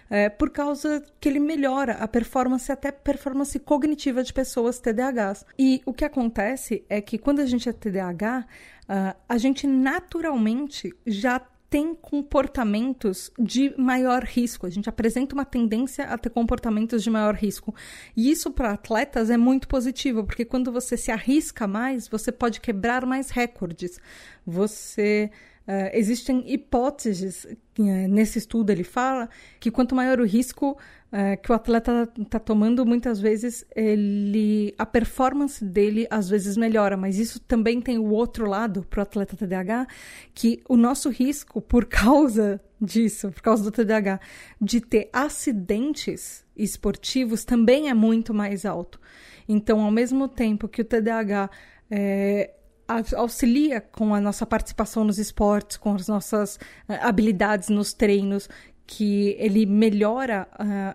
é, 0.10 0.30
por 0.30 0.50
causa 0.50 1.04
que 1.20 1.30
ele 1.30 1.40
melhora 1.40 1.94
a 1.94 2.08
performance, 2.08 2.72
até 2.72 2.92
performance 2.92 3.58
cognitiva 3.60 4.24
de 4.24 4.34
pessoas 4.34 4.80
TDAHs. 4.80 5.46
E 5.58 5.82
o 5.86 5.94
que 5.94 6.06
acontece 6.06 6.84
é 6.90 7.02
que 7.02 7.18
quando 7.18 7.40
a 7.40 7.46
gente 7.46 7.68
é 7.68 7.74
TDAH, 7.74 8.46
uh, 8.84 9.18
a 9.28 9.38
gente 9.38 9.66
naturalmente 9.68 10.94
já 11.06 11.40
tem 11.70 11.94
comportamentos 11.94 13.32
de 13.38 13.74
maior 13.78 14.24
risco. 14.24 14.66
A 14.66 14.70
gente 14.70 14.88
apresenta 14.88 15.36
uma 15.36 15.44
tendência 15.44 16.06
a 16.06 16.18
ter 16.18 16.30
comportamentos 16.30 17.04
de 17.04 17.10
maior 17.10 17.34
risco. 17.34 17.76
E 18.16 18.32
isso 18.32 18.52
para 18.52 18.72
atletas 18.72 19.30
é 19.30 19.36
muito 19.36 19.68
positivo, 19.68 20.24
porque 20.24 20.46
quando 20.46 20.72
você 20.72 20.96
se 20.96 21.12
arrisca 21.12 21.68
mais, 21.68 22.08
você 22.08 22.32
pode 22.32 22.62
quebrar 22.62 23.06
mais 23.06 23.30
recordes. 23.30 24.00
Você 24.46 25.30
Uh, 25.68 25.90
existem 25.94 26.44
hipóteses, 26.46 27.44
uh, 27.44 27.84
nesse 28.08 28.38
estudo 28.38 28.70
ele 28.70 28.84
fala, 28.84 29.28
que 29.60 29.72
quanto 29.72 29.96
maior 29.96 30.20
o 30.20 30.24
risco 30.24 30.78
uh, 31.12 31.42
que 31.42 31.52
o 31.52 31.56
atleta 31.56 32.08
está 32.20 32.38
tomando, 32.38 32.86
muitas 32.86 33.20
vezes 33.20 33.66
ele, 33.76 34.76
a 34.78 34.86
performance 34.86 35.66
dele 35.66 36.06
às 36.12 36.30
vezes 36.30 36.56
melhora, 36.56 36.96
mas 36.96 37.18
isso 37.18 37.40
também 37.40 37.82
tem 37.82 37.98
o 37.98 38.12
outro 38.12 38.48
lado 38.48 38.86
para 38.88 39.00
o 39.00 39.02
atleta 39.02 39.36
TDAH, 39.36 39.88
que 40.36 40.62
o 40.70 40.78
nosso 40.78 41.10
risco 41.10 41.60
por 41.60 41.86
causa 41.90 42.62
disso, 42.80 43.32
por 43.32 43.42
causa 43.42 43.64
do 43.64 43.72
TDAH, 43.72 44.20
de 44.62 44.80
ter 44.80 45.10
acidentes 45.12 46.46
esportivos 46.56 47.44
também 47.44 47.90
é 47.90 47.94
muito 47.96 48.36
mais 48.36 48.68
alto. 48.68 49.00
Então, 49.50 49.82
ao 49.82 49.90
mesmo 49.90 50.28
tempo 50.28 50.68
que 50.68 50.82
o 50.82 50.86
TDAH 50.86 51.50
é, 51.90 52.52
auxilia 52.88 53.82
com 53.82 54.14
a 54.14 54.22
nossa 54.22 54.46
participação 54.46 55.04
nos 55.04 55.18
esportes, 55.18 55.78
com 55.78 55.96
as 55.96 56.08
nossas 56.08 56.56
uh, 56.56 56.94
habilidades 57.02 57.70
nos 57.70 57.94
treinos, 57.94 58.48
que 58.88 59.36
ele 59.40 59.66
melhora 59.66 60.48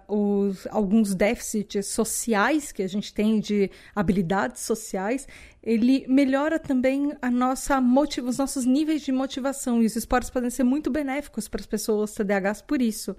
uh, 0.09 0.15
os, 0.15 0.67
alguns 0.69 1.15
déficits 1.15 1.87
sociais 1.87 2.71
que 2.71 2.83
a 2.83 2.89
gente 2.89 3.13
tem 3.13 3.41
de 3.41 3.71
habilidades 3.95 4.63
sociais, 4.63 5.27
ele 5.63 6.07
melhora 6.09 6.59
também 6.59 7.13
a 7.21 7.31
nossa 7.31 7.83
os 8.25 8.39
nossos 8.39 8.65
níveis 8.65 9.03
de 9.03 9.11
motivação. 9.11 9.83
E 9.83 9.87
os 9.87 9.97
esportes 9.97 10.31
podem 10.31 10.51
ser 10.51 10.63
muito 10.63 10.91
benéficos 10.91 11.49
para 11.49 11.61
as 11.61 11.67
pessoas 11.67 12.13
TDAHs 12.13 12.63
por 12.63 12.81
isso 12.81 13.17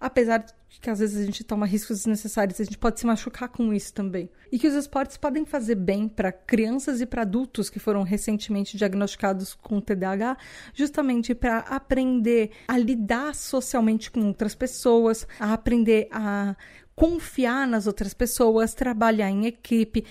apesar 0.00 0.38
de 0.38 0.80
que 0.80 0.90
às 0.90 0.98
vezes 0.98 1.20
a 1.20 1.24
gente 1.24 1.42
toma 1.42 1.66
riscos 1.66 1.98
desnecessários, 1.98 2.60
a 2.60 2.64
gente 2.64 2.78
pode 2.78 3.00
se 3.00 3.06
machucar 3.06 3.48
com 3.48 3.72
isso 3.72 3.92
também. 3.92 4.30
E 4.52 4.58
que 4.58 4.68
os 4.68 4.74
esportes 4.74 5.16
podem 5.16 5.44
fazer 5.44 5.74
bem 5.74 6.08
para 6.08 6.30
crianças 6.30 7.00
e 7.00 7.06
para 7.06 7.22
adultos 7.22 7.68
que 7.68 7.78
foram 7.78 8.02
recentemente 8.02 8.76
diagnosticados 8.76 9.54
com 9.54 9.80
TDAH, 9.80 10.36
justamente 10.74 11.34
para 11.34 11.58
aprender 11.58 12.50
a 12.66 12.78
lidar 12.78 13.34
socialmente 13.34 14.10
com 14.10 14.26
outras 14.26 14.54
pessoas, 14.54 15.26
a 15.40 15.52
aprender 15.52 16.08
a 16.10 16.56
confiar 16.94 17.66
nas 17.66 17.86
outras 17.86 18.12
pessoas, 18.12 18.74
trabalhar 18.74 19.30
em 19.30 19.46
equipe, 19.46 20.04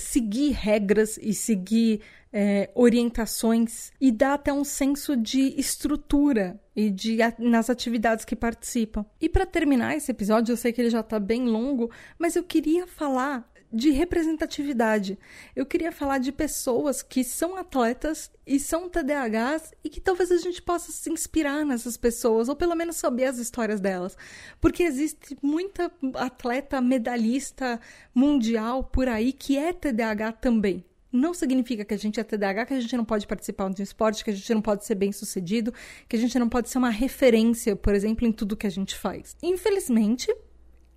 seguir 0.00 0.52
regras 0.52 1.18
e 1.18 1.32
seguir 1.32 2.00
é, 2.32 2.70
orientações 2.74 3.92
e 4.00 4.12
dá 4.12 4.34
até 4.34 4.52
um 4.52 4.64
senso 4.64 5.16
de 5.16 5.58
estrutura 5.58 6.60
e 6.74 6.90
de 6.90 7.18
nas 7.38 7.68
atividades 7.68 8.24
que 8.24 8.36
participam. 8.36 9.04
E 9.20 9.28
para 9.28 9.44
terminar 9.44 9.96
esse 9.96 10.10
episódio, 10.10 10.52
eu 10.52 10.56
sei 10.56 10.72
que 10.72 10.80
ele 10.80 10.90
já 10.90 11.00
está 11.00 11.18
bem 11.18 11.46
longo, 11.46 11.90
mas 12.18 12.36
eu 12.36 12.44
queria 12.44 12.86
falar 12.86 13.49
de 13.72 13.90
representatividade. 13.90 15.18
Eu 15.54 15.64
queria 15.64 15.92
falar 15.92 16.18
de 16.18 16.32
pessoas 16.32 17.02
que 17.02 17.22
são 17.22 17.56
atletas 17.56 18.30
e 18.46 18.58
são 18.58 18.88
TDAHs 18.88 19.72
e 19.84 19.88
que 19.88 20.00
talvez 20.00 20.30
a 20.32 20.38
gente 20.38 20.60
possa 20.60 20.90
se 20.90 21.10
inspirar 21.10 21.64
nessas 21.64 21.96
pessoas, 21.96 22.48
ou 22.48 22.56
pelo 22.56 22.74
menos 22.74 22.96
saber 22.96 23.24
as 23.24 23.38
histórias 23.38 23.80
delas. 23.80 24.16
Porque 24.60 24.82
existe 24.82 25.36
muita 25.40 25.90
atleta 26.14 26.80
medalhista 26.80 27.80
mundial 28.14 28.82
por 28.82 29.08
aí 29.08 29.32
que 29.32 29.56
é 29.56 29.72
TDAH 29.72 30.32
também. 30.32 30.84
Não 31.12 31.34
significa 31.34 31.84
que 31.84 31.92
a 31.92 31.98
gente 31.98 32.20
é 32.20 32.24
TDAH, 32.24 32.66
que 32.66 32.74
a 32.74 32.80
gente 32.80 32.96
não 32.96 33.04
pode 33.04 33.26
participar 33.26 33.68
de 33.70 33.82
um 33.82 33.84
esporte, 33.84 34.22
que 34.22 34.30
a 34.30 34.34
gente 34.34 34.54
não 34.54 34.62
pode 34.62 34.84
ser 34.84 34.94
bem 34.94 35.10
sucedido, 35.10 35.74
que 36.08 36.14
a 36.14 36.18
gente 36.18 36.38
não 36.38 36.48
pode 36.48 36.68
ser 36.68 36.78
uma 36.78 36.90
referência, 36.90 37.74
por 37.74 37.94
exemplo, 37.94 38.26
em 38.26 38.32
tudo 38.32 38.56
que 38.56 38.66
a 38.66 38.70
gente 38.70 38.96
faz. 38.96 39.36
Infelizmente, 39.42 40.32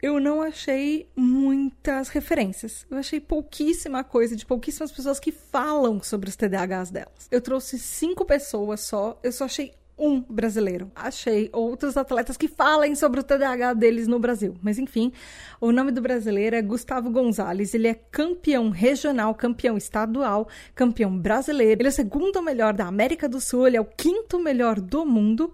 eu 0.03 0.19
não 0.19 0.41
achei 0.41 1.07
muitas 1.15 2.09
referências. 2.09 2.85
Eu 2.91 2.97
achei 2.97 3.21
pouquíssima 3.21 4.03
coisa 4.03 4.35
de 4.35 4.45
pouquíssimas 4.45 4.91
pessoas 4.91 5.17
que 5.17 5.31
falam 5.31 6.03
sobre 6.03 6.27
os 6.27 6.35
TDAHs 6.35 6.91
delas. 6.91 7.29
Eu 7.31 7.39
trouxe 7.39 7.79
cinco 7.79 8.25
pessoas 8.25 8.81
só, 8.81 9.17
eu 9.23 9.31
só 9.31 9.45
achei 9.45 9.73
um 9.97 10.19
brasileiro. 10.19 10.91
Achei 10.93 11.49
outros 11.53 11.95
atletas 11.95 12.35
que 12.35 12.49
falem 12.49 12.95
sobre 12.95 13.21
o 13.21 13.23
TDAH 13.23 13.75
deles 13.75 14.05
no 14.05 14.19
Brasil. 14.19 14.57
Mas 14.61 14.77
enfim, 14.77 15.13
o 15.61 15.71
nome 15.71 15.89
do 15.89 16.01
brasileiro 16.01 16.57
é 16.57 16.61
Gustavo 16.61 17.09
Gonzalez. 17.09 17.73
Ele 17.73 17.87
é 17.87 17.93
campeão 17.93 18.71
regional, 18.71 19.33
campeão 19.33 19.77
estadual, 19.77 20.49
campeão 20.75 21.17
brasileiro. 21.17 21.79
Ele 21.79 21.87
é 21.87 21.91
o 21.91 21.93
segundo 21.93 22.41
melhor 22.41 22.73
da 22.73 22.87
América 22.87 23.29
do 23.29 23.39
Sul, 23.39 23.67
ele 23.67 23.77
é 23.77 23.81
o 23.81 23.85
quinto 23.85 24.37
melhor 24.37 24.81
do 24.81 25.05
mundo. 25.05 25.53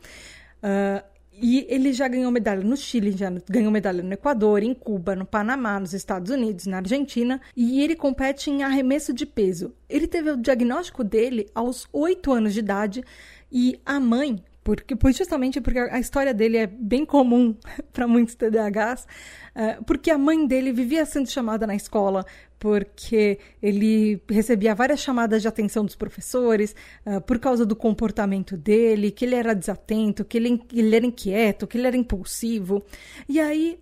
Uh, 0.63 1.08
e 1.41 1.65
ele 1.69 1.93
já 1.93 2.07
ganhou 2.07 2.31
medalha 2.31 2.63
no 2.63 2.75
Chile, 2.75 3.11
já 3.11 3.31
ganhou 3.49 3.71
medalha 3.71 4.03
no 4.03 4.13
Equador, 4.13 4.63
em 4.63 4.73
Cuba, 4.73 5.15
no 5.15 5.25
Panamá, 5.25 5.79
nos 5.79 5.93
Estados 5.93 6.31
Unidos, 6.31 6.65
na 6.65 6.77
Argentina. 6.77 7.39
E 7.55 7.81
ele 7.81 7.95
compete 7.95 8.49
em 8.49 8.63
arremesso 8.63 9.13
de 9.13 9.25
peso. 9.25 9.73
Ele 9.89 10.07
teve 10.07 10.31
o 10.31 10.37
diagnóstico 10.37 11.03
dele 11.03 11.47
aos 11.53 11.87
8 11.91 12.31
anos 12.31 12.53
de 12.53 12.59
idade 12.59 13.03
e 13.51 13.79
a 13.85 13.99
mãe, 13.99 14.43
porque 14.69 14.95
justamente 15.11 15.59
porque 15.59 15.79
a 15.79 15.99
história 15.99 16.31
dele 16.31 16.57
é 16.57 16.67
bem 16.67 17.03
comum 17.03 17.55
para 17.91 18.07
muitos 18.07 18.35
TDAHs, 18.35 19.07
uh, 19.55 19.83
porque 19.83 20.11
a 20.11 20.17
mãe 20.17 20.45
dele 20.45 20.71
vivia 20.71 21.05
sendo 21.07 21.27
chamada 21.27 21.65
na 21.65 21.75
escola 21.75 22.23
porque 22.59 23.39
ele 23.63 24.21
recebia 24.29 24.75
várias 24.75 24.99
chamadas 24.99 25.41
de 25.41 25.47
atenção 25.47 25.83
dos 25.83 25.95
professores 25.95 26.75
uh, 27.03 27.19
por 27.21 27.39
causa 27.39 27.65
do 27.65 27.75
comportamento 27.75 28.55
dele, 28.55 29.09
que 29.09 29.25
ele 29.25 29.35
era 29.35 29.55
desatento, 29.55 30.23
que 30.23 30.37
ele, 30.37 30.61
ele 30.71 30.95
era 30.95 31.05
inquieto, 31.05 31.65
que 31.65 31.77
ele 31.77 31.87
era 31.87 31.97
impulsivo. 31.97 32.83
E 33.27 33.39
aí, 33.39 33.79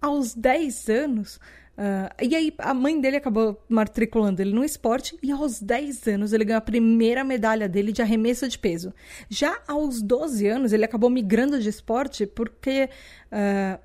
aos 0.00 0.34
10 0.34 0.88
anos, 0.88 1.40
Uh, 1.80 2.12
e 2.22 2.36
aí 2.36 2.52
a 2.58 2.74
mãe 2.74 3.00
dele 3.00 3.16
acabou 3.16 3.58
matriculando 3.66 4.42
ele 4.42 4.52
no 4.52 4.62
esporte 4.62 5.16
e 5.22 5.32
aos 5.32 5.62
10 5.62 6.08
anos 6.08 6.32
ele 6.34 6.44
ganhou 6.44 6.58
a 6.58 6.60
primeira 6.60 7.24
medalha 7.24 7.66
dele 7.66 7.90
de 7.90 8.02
arremesso 8.02 8.46
de 8.46 8.58
peso. 8.58 8.92
Já 9.30 9.58
aos 9.66 10.02
12 10.02 10.46
anos 10.46 10.74
ele 10.74 10.84
acabou 10.84 11.08
migrando 11.08 11.58
de 11.58 11.70
esporte 11.70 12.26
porque 12.26 12.90
uh, 13.32 13.80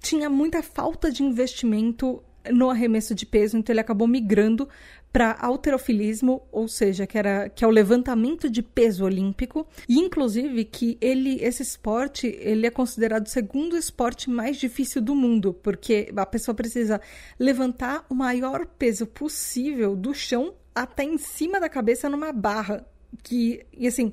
tinha 0.00 0.28
muita 0.28 0.60
falta 0.60 1.08
de 1.12 1.22
investimento 1.22 2.20
no 2.50 2.68
arremesso 2.68 3.14
de 3.14 3.24
peso, 3.24 3.56
então 3.56 3.72
ele 3.72 3.80
acabou 3.80 4.08
migrando 4.08 4.68
para 5.14 5.36
alterofilismo, 5.38 6.42
ou 6.50 6.66
seja, 6.66 7.06
que 7.06 7.16
era 7.16 7.48
que 7.48 7.64
é 7.64 7.68
o 7.68 7.70
levantamento 7.70 8.50
de 8.50 8.60
peso 8.60 9.04
olímpico, 9.04 9.64
e 9.88 10.00
inclusive 10.00 10.64
que 10.64 10.98
ele 11.00 11.38
esse 11.40 11.62
esporte, 11.62 12.26
ele 12.40 12.66
é 12.66 12.70
considerado 12.70 13.24
o 13.24 13.30
segundo 13.30 13.76
esporte 13.76 14.28
mais 14.28 14.56
difícil 14.56 15.00
do 15.00 15.14
mundo, 15.14 15.54
porque 15.54 16.12
a 16.16 16.26
pessoa 16.26 16.52
precisa 16.52 17.00
levantar 17.38 18.04
o 18.10 18.14
maior 18.14 18.66
peso 18.66 19.06
possível 19.06 19.94
do 19.94 20.12
chão 20.12 20.52
até 20.74 21.04
em 21.04 21.16
cima 21.16 21.60
da 21.60 21.68
cabeça 21.68 22.08
numa 22.08 22.32
barra, 22.32 22.84
que 23.22 23.64
e 23.72 23.86
assim, 23.86 24.08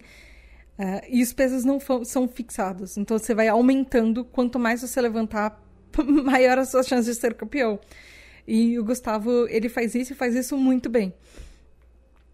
uh, 0.77 1.01
e 1.09 1.23
os 1.23 1.33
pesos 1.33 1.65
não 1.65 1.79
são 2.05 2.27
fixados. 2.27 2.95
Então 2.95 3.17
você 3.17 3.33
vai 3.33 3.47
aumentando 3.47 4.23
quanto 4.23 4.59
mais 4.59 4.81
você 4.81 5.01
levantar, 5.01 5.59
maior 6.23 6.59
as 6.59 6.69
suas 6.69 6.85
chances 6.85 7.15
de 7.15 7.19
ser 7.19 7.33
campeão. 7.33 7.79
E 8.47 8.77
o 8.79 8.83
Gustavo, 8.83 9.47
ele 9.47 9.69
faz 9.69 9.95
isso 9.95 10.13
e 10.13 10.15
faz 10.15 10.35
isso 10.35 10.57
muito 10.57 10.89
bem. 10.89 11.13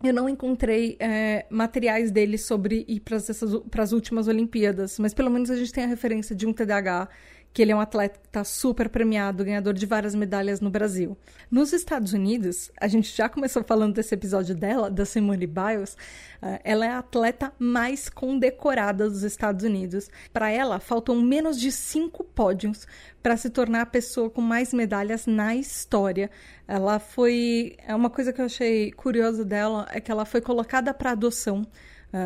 Eu 0.03 0.13
não 0.13 0.29
encontrei 0.29 0.95
é, 0.99 1.45
materiais 1.49 2.11
dele 2.11 2.37
sobre 2.37 2.85
ir 2.87 2.99
para 2.99 3.83
as 3.83 3.91
últimas 3.91 4.27
Olimpíadas, 4.27 4.99
mas 4.99 5.11
pelo 5.11 5.31
menos 5.31 5.49
a 5.49 5.55
gente 5.55 5.73
tem 5.73 5.83
a 5.83 5.87
referência 5.87 6.35
de 6.35 6.45
um 6.45 6.53
TDAH 6.53 7.09
que 7.57 7.63
ele 7.63 7.71
é 7.71 7.75
um 7.75 7.81
atleta 7.81 8.19
que 8.19 8.27
está 8.27 8.43
super 8.43 8.87
premiado, 8.87 9.43
ganhador 9.43 9.73
de 9.73 9.87
várias 9.87 10.13
medalhas 10.13 10.61
no 10.61 10.69
Brasil. 10.69 11.17
Nos 11.49 11.73
Estados 11.73 12.13
Unidos, 12.13 12.71
a 12.79 12.87
gente 12.87 13.11
já 13.11 13.27
começou 13.27 13.63
falando 13.63 13.95
desse 13.95 14.13
episódio 14.13 14.53
dela, 14.53 14.91
da 14.91 15.05
Simone 15.05 15.47
Biles, 15.47 15.93
uh, 16.39 16.59
ela 16.63 16.85
é 16.85 16.89
a 16.89 16.99
atleta 16.99 17.51
mais 17.57 18.09
condecorada 18.09 19.09
dos 19.09 19.23
Estados 19.23 19.65
Unidos. 19.65 20.07
Para 20.31 20.51
ela, 20.51 20.79
faltam 20.79 21.19
menos 21.19 21.59
de 21.59 21.71
cinco 21.71 22.23
pódios 22.23 22.85
para 23.23 23.35
se 23.35 23.49
tornar 23.49 23.81
a 23.81 23.87
pessoa 23.87 24.29
com 24.29 24.39
mais 24.39 24.71
medalhas 24.71 25.25
na 25.25 25.55
história. 25.55 26.29
Ela 26.67 26.99
foi. 26.99 27.75
É 27.87 27.95
uma 27.95 28.11
coisa 28.11 28.31
que 28.31 28.39
eu 28.39 28.45
achei 28.45 28.91
curiosa 28.91 29.43
dela 29.43 29.87
é 29.89 29.99
que 29.99 30.11
ela 30.11 30.25
foi 30.25 30.41
colocada 30.41 30.93
para 30.93 31.13
adoção 31.13 31.65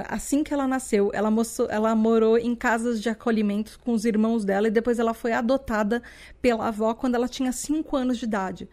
assim 0.07 0.43
que 0.43 0.53
ela 0.53 0.67
nasceu, 0.67 1.09
ela, 1.13 1.32
mostrou, 1.32 1.67
ela 1.69 1.95
morou 1.95 2.38
em 2.38 2.55
casas 2.55 3.01
de 3.01 3.09
acolhimento 3.09 3.79
com 3.84 3.93
os 3.93 4.05
irmãos 4.05 4.45
dela 4.45 4.67
e 4.67 4.71
depois 4.71 4.99
ela 4.99 5.13
foi 5.13 5.32
adotada 5.34 6.01
pela 6.41 6.67
avó 6.67 6.93
quando 6.93 7.15
ela 7.15 7.27
tinha 7.27 7.51
5 7.51 7.95
anos 7.97 8.17
de 8.17 8.25
idade. 8.25 8.69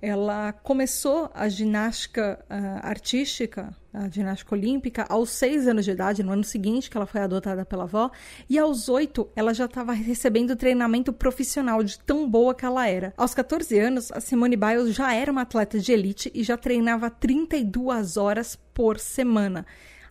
ela 0.00 0.52
começou 0.52 1.30
a 1.34 1.48
ginástica 1.48 2.38
uh, 2.50 2.86
artística, 2.86 3.74
a 3.92 4.08
ginástica 4.08 4.54
olímpica, 4.54 5.06
aos 5.08 5.30
seis 5.30 5.66
anos 5.66 5.84
de 5.86 5.90
idade, 5.90 6.22
no 6.22 6.32
ano 6.32 6.44
seguinte 6.44 6.90
que 6.90 6.96
ela 6.96 7.06
foi 7.06 7.22
adotada 7.22 7.64
pela 7.64 7.84
avó, 7.84 8.10
e 8.48 8.58
aos 8.58 8.88
oito 8.90 9.28
ela 9.34 9.54
já 9.54 9.64
estava 9.64 9.92
recebendo 9.92 10.54
treinamento 10.54 11.12
profissional 11.12 11.82
de 11.82 11.98
tão 11.98 12.28
boa 12.28 12.54
que 12.54 12.64
ela 12.64 12.86
era. 12.86 13.14
Aos 13.16 13.34
14 13.34 13.78
anos, 13.78 14.12
a 14.12 14.20
Simone 14.20 14.56
Biles 14.56 14.94
já 14.94 15.14
era 15.14 15.32
uma 15.32 15.42
atleta 15.42 15.80
de 15.80 15.92
elite 15.92 16.30
e 16.34 16.44
já 16.44 16.58
treinava 16.58 17.08
32 17.08 18.18
horas 18.18 18.54
por 18.74 18.98
semana. 18.98 19.64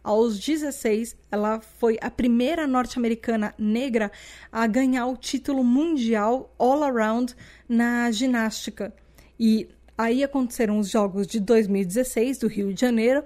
Aos 0.05 0.37
16, 0.39 1.17
ela 1.31 1.59
foi 1.59 1.97
a 1.99 2.11
primeira 2.11 2.67
norte-americana 2.67 3.55
negra 3.57 4.11
a 4.51 4.67
ganhar 4.67 5.07
o 5.07 5.17
título 5.17 5.63
mundial 5.63 6.53
all 6.59 6.83
around 6.83 7.35
na 7.67 8.11
ginástica. 8.11 8.93
E 9.39 9.67
aí 9.97 10.23
aconteceram 10.23 10.77
os 10.77 10.91
Jogos 10.91 11.25
de 11.25 11.39
2016 11.39 12.37
do 12.37 12.47
Rio 12.47 12.71
de 12.71 12.79
Janeiro 12.79 13.23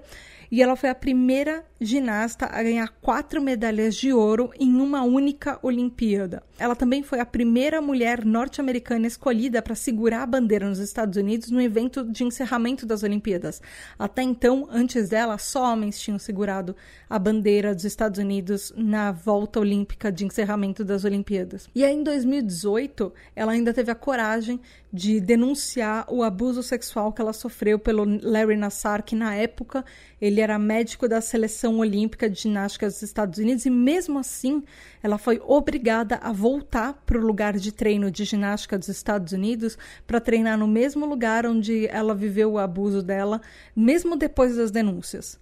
e 0.50 0.62
ela 0.62 0.76
foi 0.76 0.90
a 0.90 0.94
primeira 0.94 1.64
ginasta 1.80 2.46
a 2.46 2.62
ganhar 2.62 2.88
quatro 3.00 3.40
medalhas 3.40 3.94
de 3.94 4.12
ouro 4.12 4.50
em 4.58 4.74
uma 4.74 5.02
única 5.02 5.58
Olimpíada. 5.62 6.42
Ela 6.58 6.76
também 6.76 7.02
foi 7.02 7.20
a 7.20 7.24
primeira 7.24 7.80
mulher 7.80 8.24
norte-americana 8.24 9.06
escolhida 9.06 9.62
para 9.62 9.74
segurar 9.74 10.22
a 10.22 10.26
bandeira 10.26 10.68
nos 10.68 10.78
Estados 10.78 11.16
Unidos 11.16 11.50
no 11.50 11.60
evento 11.60 12.04
de 12.04 12.24
encerramento 12.24 12.84
das 12.84 13.02
Olimpíadas. 13.02 13.62
Até 13.98 14.22
então, 14.22 14.68
antes 14.70 15.08
dela, 15.08 15.38
só 15.38 15.72
homens 15.72 15.98
tinham 15.98 16.18
segurado 16.18 16.76
a 17.08 17.18
bandeira 17.18 17.74
dos 17.74 17.84
Estados 17.84 18.18
Unidos 18.18 18.72
na 18.76 19.10
volta 19.12 19.60
olímpica 19.60 20.12
de 20.12 20.26
encerramento 20.26 20.84
das 20.84 21.04
Olimpíadas. 21.04 21.68
E 21.74 21.84
aí, 21.84 21.94
em 21.94 22.02
2018, 22.02 23.12
ela 23.34 23.52
ainda 23.52 23.72
teve 23.72 23.90
a 23.90 23.94
coragem 23.94 24.60
de 24.92 25.20
denunciar 25.20 26.04
o 26.08 26.22
abuso 26.22 26.62
sexual 26.62 27.12
que 27.12 27.20
ela 27.20 27.32
sofreu 27.32 27.78
pelo 27.78 28.04
Larry 28.22 28.56
Nassar, 28.56 29.04
que 29.04 29.14
na 29.14 29.34
época 29.34 29.84
ele 30.20 30.40
era 30.40 30.58
médico 30.58 31.08
da 31.08 31.20
seleção 31.20 31.78
Olímpica 31.78 32.28
de 32.28 32.40
Ginástica 32.40 32.86
dos 32.86 33.00
Estados 33.00 33.38
Unidos 33.38 33.64
e 33.64 33.70
mesmo 33.70 34.18
assim 34.18 34.64
ela 35.00 35.16
foi 35.16 35.40
obrigada 35.46 36.16
a 36.16 36.32
voltar 36.32 36.94
para 37.06 37.18
o 37.18 37.24
lugar 37.24 37.56
de 37.56 37.70
treino 37.70 38.10
de 38.10 38.24
ginástica 38.24 38.76
dos 38.76 38.88
Estados 38.88 39.32
Unidos 39.32 39.78
para 40.06 40.20
treinar 40.20 40.58
no 40.58 40.66
mesmo 40.66 41.06
lugar 41.06 41.46
onde 41.46 41.86
ela 41.86 42.14
viveu 42.14 42.52
o 42.52 42.58
abuso 42.58 43.02
dela, 43.02 43.40
mesmo 43.74 44.16
depois 44.16 44.56
das 44.56 44.72
denúncias. 44.72 45.38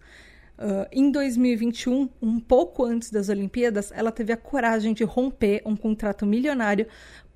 Uh, 0.59 0.87
em 0.91 1.11
2021, 1.11 2.09
um 2.21 2.41
pouco 2.41 2.85
antes 2.85 3.11
das 3.11 3.29
Olimpíadas, 3.29 3.93
ela 3.95 4.11
teve 4.11 4.33
a 4.33 4.37
coragem 4.37 4.93
de 4.93 5.05
romper 5.05 5.63
um 5.65 5.77
contrato 5.77 6.27
milionário 6.27 6.87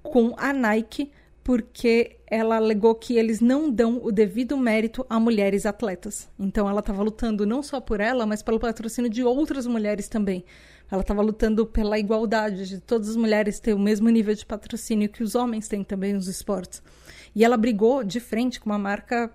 com 0.03 0.35
a 0.37 0.53
Nike 0.53 1.11
porque 1.45 2.19
ela 2.27 2.57
alegou 2.57 2.95
que 2.95 3.17
eles 3.17 3.41
não 3.41 3.71
dão 3.71 4.01
o 4.03 4.13
devido 4.13 4.57
mérito 4.57 5.05
a 5.09 5.19
mulheres 5.19 5.67
atletas. 5.67 6.31
Então 6.39 6.69
ela 6.69 6.81
estava 6.81 7.03
lutando 7.03 7.45
não 7.45 7.63
só 7.63 7.81
por 7.81 8.01
ela, 8.01 8.25
mas 8.25 8.43
pelo 8.43 8.61
patrocínio 8.61 9.11
de 9.11 9.25
outras 9.25 9.67
mulheres 9.67 10.09
também. 10.09 10.45
Ela 10.91 11.03
estava 11.03 11.23
lutando 11.23 11.67
pela 11.67 11.99
igualdade 11.99 12.69
de 12.69 12.81
todas 12.81 13.09
as 13.09 13.17
mulheres 13.17 13.59
ter 13.59 13.75
o 13.75 13.79
mesmo 13.79 14.09
nível 14.09 14.35
de 14.35 14.47
patrocínio 14.47 15.09
que 15.09 15.23
os 15.23 15.35
homens 15.35 15.67
têm 15.67 15.83
também 15.83 16.13
nos 16.13 16.29
esportes. 16.29 16.83
E 17.35 17.45
ela 17.45 17.57
brigou 17.57 18.05
de 18.05 18.21
frente 18.21 18.61
com 18.61 18.71
uma 18.71 18.79
marca 18.79 19.31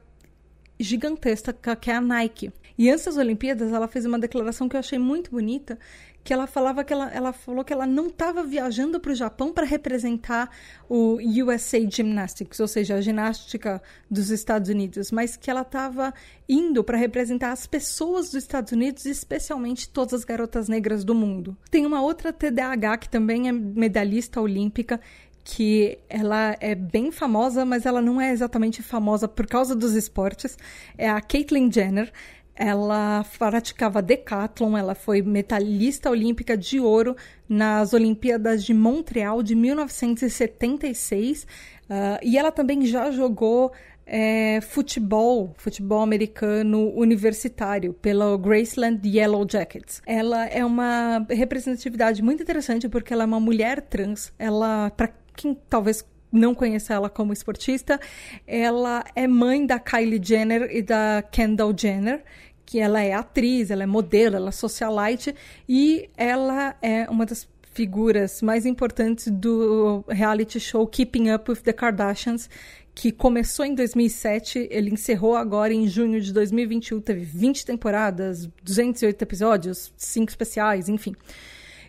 gigantesca 0.79 1.75
que 1.75 1.89
é 1.89 1.95
a 1.95 2.01
Nike. 2.01 2.51
E 2.77 2.89
antes 2.91 3.05
das 3.05 3.17
Olimpíadas, 3.17 3.73
ela 3.73 3.87
fez 3.87 4.05
uma 4.05 4.19
declaração 4.19 4.69
que 4.69 4.75
eu 4.75 4.79
achei 4.79 4.99
muito 4.99 5.31
bonita, 5.31 5.79
que 6.27 6.33
ela 6.33 6.45
falava 6.45 6.83
que 6.83 6.91
ela, 6.91 7.09
ela 7.13 7.31
falou 7.31 7.63
que 7.63 7.71
ela 7.71 7.87
não 7.87 8.07
estava 8.07 8.43
viajando 8.43 8.99
para 8.99 9.13
o 9.13 9.15
Japão 9.15 9.53
para 9.53 9.65
representar 9.65 10.49
o 10.89 11.19
USA 11.41 11.79
Gymnastics, 11.89 12.59
ou 12.59 12.67
seja, 12.67 12.95
a 12.95 13.01
ginástica 13.01 13.81
dos 14.11 14.29
Estados 14.29 14.69
Unidos, 14.69 15.09
mas 15.09 15.37
que 15.37 15.49
ela 15.49 15.61
estava 15.61 16.13
indo 16.49 16.83
para 16.83 16.97
representar 16.97 17.53
as 17.53 17.65
pessoas 17.65 18.25
dos 18.25 18.43
Estados 18.43 18.73
Unidos, 18.73 19.05
especialmente 19.05 19.87
todas 19.87 20.15
as 20.15 20.25
garotas 20.25 20.67
negras 20.67 21.05
do 21.05 21.15
mundo. 21.15 21.55
Tem 21.71 21.85
uma 21.85 22.01
outra 22.01 22.33
TDAH 22.33 22.97
que 22.97 23.09
também 23.09 23.47
é 23.47 23.53
medalhista 23.53 24.41
olímpica 24.41 24.99
que 25.45 25.97
ela 26.09 26.57
é 26.59 26.75
bem 26.75 27.09
famosa, 27.09 27.63
mas 27.63 27.85
ela 27.85 28.01
não 28.01 28.19
é 28.19 28.33
exatamente 28.33 28.83
famosa 28.83 29.29
por 29.29 29.47
causa 29.47 29.73
dos 29.73 29.95
esportes. 29.95 30.57
É 30.97 31.09
a 31.09 31.21
Caitlyn 31.21 31.71
Jenner. 31.71 32.11
Ela 32.57 33.23
praticava 33.37 34.01
decathlon, 34.01 34.75
ela 34.75 34.95
foi 34.95 35.21
medalhista 35.21 36.09
olímpica 36.09 36.57
de 36.57 36.79
ouro 36.79 37.15
nas 37.47 37.93
Olimpíadas 37.93 38.63
de 38.63 38.73
Montreal 38.73 39.43
de 39.43 39.53
1976 39.53 41.43
uh, 41.43 41.45
ah, 41.89 42.19
e 42.23 42.37
ela 42.37 42.51
também 42.51 42.85
já 42.85 43.11
jogou 43.11 43.71
é, 44.07 44.61
futebol, 44.61 45.53
futebol 45.57 46.01
americano 46.01 46.91
universitário 46.95 47.93
pela 47.93 48.37
Graceland 48.37 49.01
Yellow 49.05 49.45
Jackets. 49.47 50.01
Ela 50.05 50.45
é 50.47 50.63
uma 50.63 51.25
representatividade 51.29 52.23
muito 52.23 52.41
interessante 52.41 52.87
porque 52.87 53.13
ela 53.13 53.23
é 53.23 53.25
uma 53.25 53.39
mulher 53.39 53.81
trans. 53.81 54.33
Ela, 54.39 54.89
para 54.91 55.09
quem 55.35 55.55
talvez 55.69 56.03
não 56.31 56.53
conheça 56.53 56.93
ela 56.93 57.09
como 57.09 57.33
esportista, 57.33 57.99
ela 58.45 59.03
é 59.15 59.27
mãe 59.27 59.65
da 59.65 59.79
Kylie 59.79 60.21
Jenner 60.23 60.69
e 60.71 60.81
da 60.81 61.23
Kendall 61.31 61.73
Jenner 61.77 62.23
que 62.67 62.79
ela 62.79 63.01
é 63.01 63.13
atriz, 63.13 63.71
ela 63.71 63.83
é 63.83 63.85
modelo, 63.85 64.35
ela 64.35 64.49
é 64.49 64.51
socialite 64.51 65.33
e 65.67 66.09
ela 66.17 66.75
é 66.81 67.09
uma 67.09 67.25
das 67.25 67.47
figuras 67.71 68.41
mais 68.41 68.65
importantes 68.65 69.29
do 69.31 70.03
reality 70.09 70.59
show 70.59 70.85
Keeping 70.85 71.31
Up 71.31 71.49
with 71.49 71.61
the 71.61 71.71
Kardashians, 71.71 72.49
que 72.93 73.09
começou 73.09 73.63
em 73.63 73.73
2007, 73.73 74.67
ele 74.69 74.91
encerrou 74.91 75.37
agora 75.37 75.73
em 75.73 75.87
junho 75.87 76.19
de 76.19 76.33
2021, 76.33 76.99
teve 76.99 77.23
20 77.23 77.65
temporadas, 77.65 78.49
208 78.61 79.21
episódios, 79.21 79.93
5 79.95 80.29
especiais, 80.29 80.89
enfim. 80.89 81.15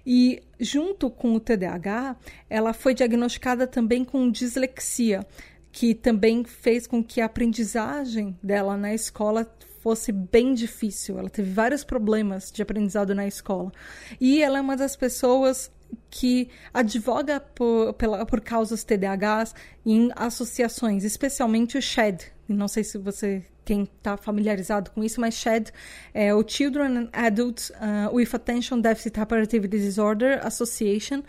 E 0.07 0.41
junto 0.61 1.11
com 1.11 1.35
o 1.35 1.41
TDAH, 1.41 2.15
ela 2.49 2.73
foi 2.73 2.95
diagnosticada 2.95 3.67
também 3.67 4.05
com 4.05 4.31
dislexia, 4.31 5.27
que 5.73 5.93
também 5.93 6.45
fez 6.45 6.87
com 6.87 7.03
que 7.03 7.21
a 7.21 7.27
aprendizagem 7.27 8.39
dela 8.41 8.77
na 8.77 8.95
escola 8.95 9.45
fosse 9.89 10.13
bem 10.13 10.53
difícil. 10.53 11.19
Ela 11.19 11.31
teve 11.31 11.51
vários 11.51 11.83
problemas 11.83 12.53
de 12.53 12.61
aprendizado 12.61 13.15
na 13.15 13.27
escola. 13.27 13.73
E 14.21 14.43
ela 14.43 14.59
é 14.59 14.61
uma 14.61 14.77
das 14.77 14.95
pessoas 14.95 15.71
que 16.11 16.51
advoga 16.75 17.41
por, 17.41 17.95
pela, 17.95 18.27
por 18.27 18.43
causas 18.43 18.85
TDAHs 18.85 19.55
em 19.87 20.11
associações, 20.15 21.05
especialmente 21.05 21.79
o 21.79 21.81
SHAD. 21.81 22.31
Não 22.47 22.69
sei 22.69 22.85
se 22.85 22.99
você 22.99 23.47
quem 23.65 23.83
está 23.83 24.17
familiarizado 24.17 24.91
com 24.91 25.03
isso, 25.03 25.21
mas 25.21 25.35
SHAD 25.35 25.71
é 26.13 26.35
o 26.35 26.47
Children 26.47 26.99
and 26.99 27.09
Adults 27.13 27.71
uh, 27.71 28.15
with 28.15 28.29
Attention 28.33 28.81
Deficit 28.81 29.19
Hyperactivity 29.19 29.79
Disorder 29.79 30.47
Association, 30.47 31.23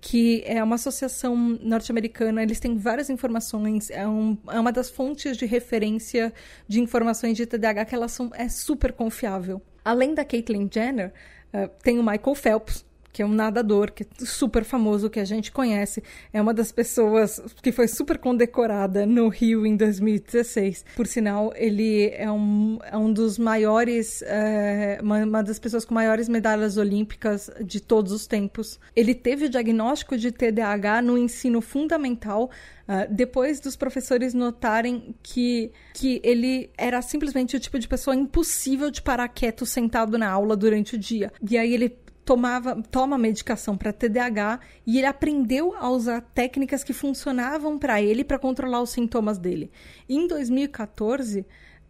que 0.00 0.42
é 0.46 0.62
uma 0.62 0.76
associação 0.76 1.36
norte-americana. 1.60 2.42
Eles 2.42 2.60
têm 2.60 2.76
várias 2.76 3.10
informações, 3.10 3.90
é, 3.90 4.06
um, 4.06 4.38
é, 4.48 4.60
uma 4.60 4.72
das 4.72 4.88
fontes 4.88 5.36
de 5.36 5.46
referência 5.46 6.32
de 6.68 6.80
informações 6.80 7.36
de 7.36 7.44
TDAH 7.44 7.86
que 7.86 7.94
elas 7.94 8.12
são 8.12 8.30
é 8.34 8.48
super 8.48 8.92
confiável. 8.92 9.60
Além 9.84 10.14
da 10.14 10.24
Caitlyn 10.24 10.68
Jenner, 10.72 11.12
uh, 11.52 11.68
tem 11.82 11.98
o 11.98 12.02
Michael 12.02 12.34
Phelps, 12.34 12.85
que 13.16 13.22
é 13.22 13.24
um 13.24 13.32
nadador 13.32 13.92
que 13.92 14.02
é 14.02 14.06
super 14.26 14.62
famoso, 14.62 15.08
que 15.08 15.18
a 15.18 15.24
gente 15.24 15.50
conhece. 15.50 16.02
É 16.34 16.42
uma 16.42 16.52
das 16.52 16.70
pessoas 16.70 17.40
que 17.62 17.72
foi 17.72 17.88
super 17.88 18.18
condecorada 18.18 19.06
no 19.06 19.28
Rio 19.28 19.64
em 19.64 19.74
2016. 19.74 20.84
Por 20.94 21.06
sinal, 21.06 21.50
ele 21.56 22.10
é 22.10 22.30
um, 22.30 22.78
é 22.84 22.94
um 22.94 23.10
dos 23.10 23.38
maiores, 23.38 24.20
é, 24.20 24.98
uma, 25.02 25.24
uma 25.24 25.42
das 25.42 25.58
pessoas 25.58 25.86
com 25.86 25.94
maiores 25.94 26.28
medalhas 26.28 26.76
olímpicas 26.76 27.50
de 27.64 27.80
todos 27.80 28.12
os 28.12 28.26
tempos. 28.26 28.78
Ele 28.94 29.14
teve 29.14 29.46
o 29.46 29.48
diagnóstico 29.48 30.18
de 30.18 30.30
TDAH 30.30 31.00
no 31.00 31.16
ensino 31.16 31.62
fundamental 31.62 32.50
Uh, 32.86 33.12
depois 33.12 33.58
dos 33.58 33.74
professores 33.74 34.32
notarem 34.32 35.12
que, 35.20 35.72
que 35.92 36.20
ele 36.22 36.70
era 36.78 37.02
simplesmente 37.02 37.56
o 37.56 37.58
tipo 37.58 37.80
de 37.80 37.88
pessoa 37.88 38.14
impossível 38.14 38.92
de 38.92 39.02
parar 39.02 39.26
quieto 39.26 39.66
sentado 39.66 40.16
na 40.16 40.30
aula 40.30 40.56
durante 40.56 40.94
o 40.94 40.98
dia. 40.98 41.32
E 41.50 41.58
aí 41.58 41.74
ele 41.74 41.98
tomava, 42.26 42.82
toma 42.90 43.16
medicação 43.16 43.78
para 43.78 43.92
TDAH 43.92 44.58
e 44.84 44.98
ele 44.98 45.06
aprendeu 45.06 45.74
a 45.78 45.88
usar 45.88 46.20
técnicas 46.20 46.82
que 46.82 46.92
funcionavam 46.92 47.78
para 47.78 48.02
ele 48.02 48.24
para 48.24 48.36
controlar 48.36 48.82
os 48.82 48.90
sintomas 48.90 49.38
dele. 49.38 49.70
Em 50.08 50.26
2014, 50.26 51.40
uh, 51.40 51.44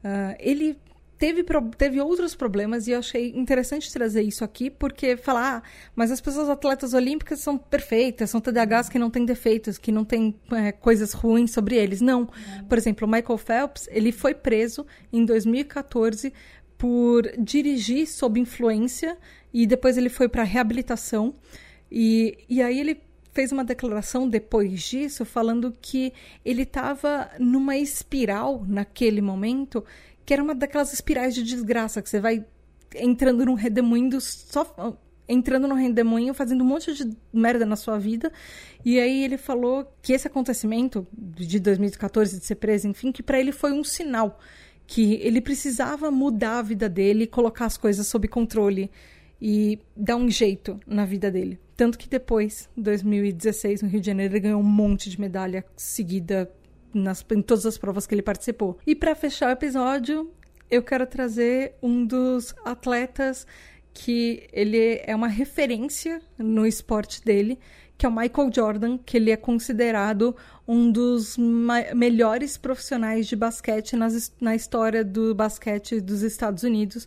ah, 0.05 0.37
ele 0.39 0.79
teve, 1.17 1.43
teve 1.79 2.03
outros 2.03 2.35
problemas 2.35 2.87
e 2.87 2.91
eu 2.91 2.99
achei 2.99 3.33
interessante 3.35 3.91
trazer 3.91 4.23
isso 4.25 4.45
aqui, 4.45 4.71
porque 4.71 5.17
falar, 5.17 5.63
ah, 5.65 5.69
mas 5.95 6.11
as 6.11 6.21
pessoas 6.21 6.51
atletas 6.51 6.93
olímpicas 6.93 7.41
são 7.41 7.57
perfeitas, 7.57 8.29
são 8.29 8.39
TDAHs 8.39 8.91
que 8.91 8.99
não 8.99 9.09
têm 9.09 9.25
defeitos, 9.25 9.79
que 9.79 9.91
não 9.91 10.05
têm 10.05 10.39
é, 10.53 10.71
coisas 10.71 11.15
ruins 11.15 11.51
sobre 11.51 11.77
eles. 11.77 12.03
Não. 12.03 12.29
Por 12.69 12.77
exemplo, 12.77 13.09
o 13.09 13.11
Michael 13.11 13.39
Phelps, 13.39 13.89
ele 13.91 14.13
foi 14.13 14.35
preso 14.35 14.87
em 15.11 15.25
2014 15.25 16.31
por 16.77 17.23
dirigir 17.39 18.07
sob 18.07 18.39
influência 18.39 19.17
e 19.57 19.67
depois 19.67 19.97
ele 19.97 20.11
foi 20.11 20.29
para 20.29 20.43
reabilitação. 20.43 21.35
E, 21.91 22.45
e 22.47 22.61
aí 22.61 22.79
ele 22.79 23.01
fez 23.33 23.53
uma 23.53 23.65
declaração 23.65 24.29
depois 24.29 24.83
disso 24.83 25.25
falando 25.25 25.73
que 25.81 26.13
ele 26.45 26.63
estava 26.63 27.31
numa 27.39 27.75
espiral 27.75 28.67
naquele 28.69 29.23
momento, 29.23 29.83
que 30.27 30.35
era 30.35 30.43
uma 30.43 30.55
daquelas 30.55 30.93
espirais 30.93 31.35
de 31.35 31.43
desgraça 31.43 32.03
que 32.03 32.11
você 32.11 32.21
vai 32.21 32.45
entrando 32.95 33.47
num 33.47 33.55
redemoinho 33.55 34.21
só 34.21 34.99
entrando 35.27 35.67
no 35.67 35.75
redemoinho, 35.75 36.35
fazendo 36.35 36.63
um 36.63 36.67
monte 36.67 36.93
de 36.93 37.17
merda 37.33 37.65
na 37.65 37.77
sua 37.77 37.99
vida. 37.99 38.31
E 38.85 39.01
aí 39.01 39.25
ele 39.25 39.39
falou 39.39 39.91
que 40.03 40.13
esse 40.13 40.29
acontecimento 40.29 41.07
de 41.13 41.59
2014 41.59 42.39
de 42.39 42.45
ser 42.45 42.57
preso, 42.57 42.89
enfim, 42.89 43.11
que 43.11 43.23
para 43.23 43.41
ele 43.41 43.53
foi 43.53 43.73
um 43.73 43.83
sinal 43.83 44.39
que 44.87 45.15
ele 45.15 45.41
precisava 45.41 46.11
mudar 46.11 46.59
a 46.59 46.63
vida 46.63 46.89
dele, 46.89 47.27
colocar 47.27 47.65
as 47.65 47.77
coisas 47.77 48.07
sob 48.07 48.29
controle 48.29 48.91
e 49.41 49.79
dar 49.97 50.17
um 50.17 50.29
jeito 50.31 50.79
na 50.87 51.05
vida 51.05 51.31
dele. 51.31 51.59
Tanto 51.77 51.99
que 51.99 52.09
depois, 52.09 52.69
em 52.77 52.83
2016, 52.83 53.83
no 53.83 53.89
Rio 53.89 54.01
de 54.01 54.07
Janeiro, 54.07 54.33
ele 54.35 54.41
ganhou 54.41 54.61
um 54.61 54.65
monte 54.65 55.11
de 55.11 55.21
medalha 55.21 55.65
seguida 55.77 56.51
nas, 56.93 57.25
em 57.31 57.43
todas 57.43 57.67
as 57.67 57.77
provas 57.77 58.07
que 58.07 58.15
ele 58.15 58.23
participou. 58.23 58.79
E 58.87 58.95
para 58.95 59.15
fechar 59.15 59.49
o 59.49 59.53
episódio, 59.53 60.31
eu 60.71 60.83
quero 60.83 61.07
trazer 61.07 61.75
um 61.83 62.05
dos 62.05 62.55
atletas 62.65 63.47
que 63.93 64.47
ele 64.53 65.01
é 65.05 65.15
uma 65.15 65.29
referência 65.29 66.21
no 66.39 66.67
esporte 66.67 67.25
dele, 67.25 67.59
que 67.99 68.05
é 68.05 68.09
o 68.09 68.13
Michael 68.15 68.51
Jordan, 68.55 68.99
que 68.99 69.17
ele 69.17 69.31
é 69.31 69.37
considerado 69.37 70.37
um 70.69 70.91
dos 70.91 71.37
melhores 71.95 72.57
profissionais 72.57 73.27
de 73.27 73.37
basquete 73.37 73.97
nas, 73.97 74.33
na 74.41 74.55
história 74.55 75.05
do 75.05 75.35
basquete 75.35 76.01
dos 76.01 76.23
Estados 76.23 76.63
Unidos. 76.63 77.07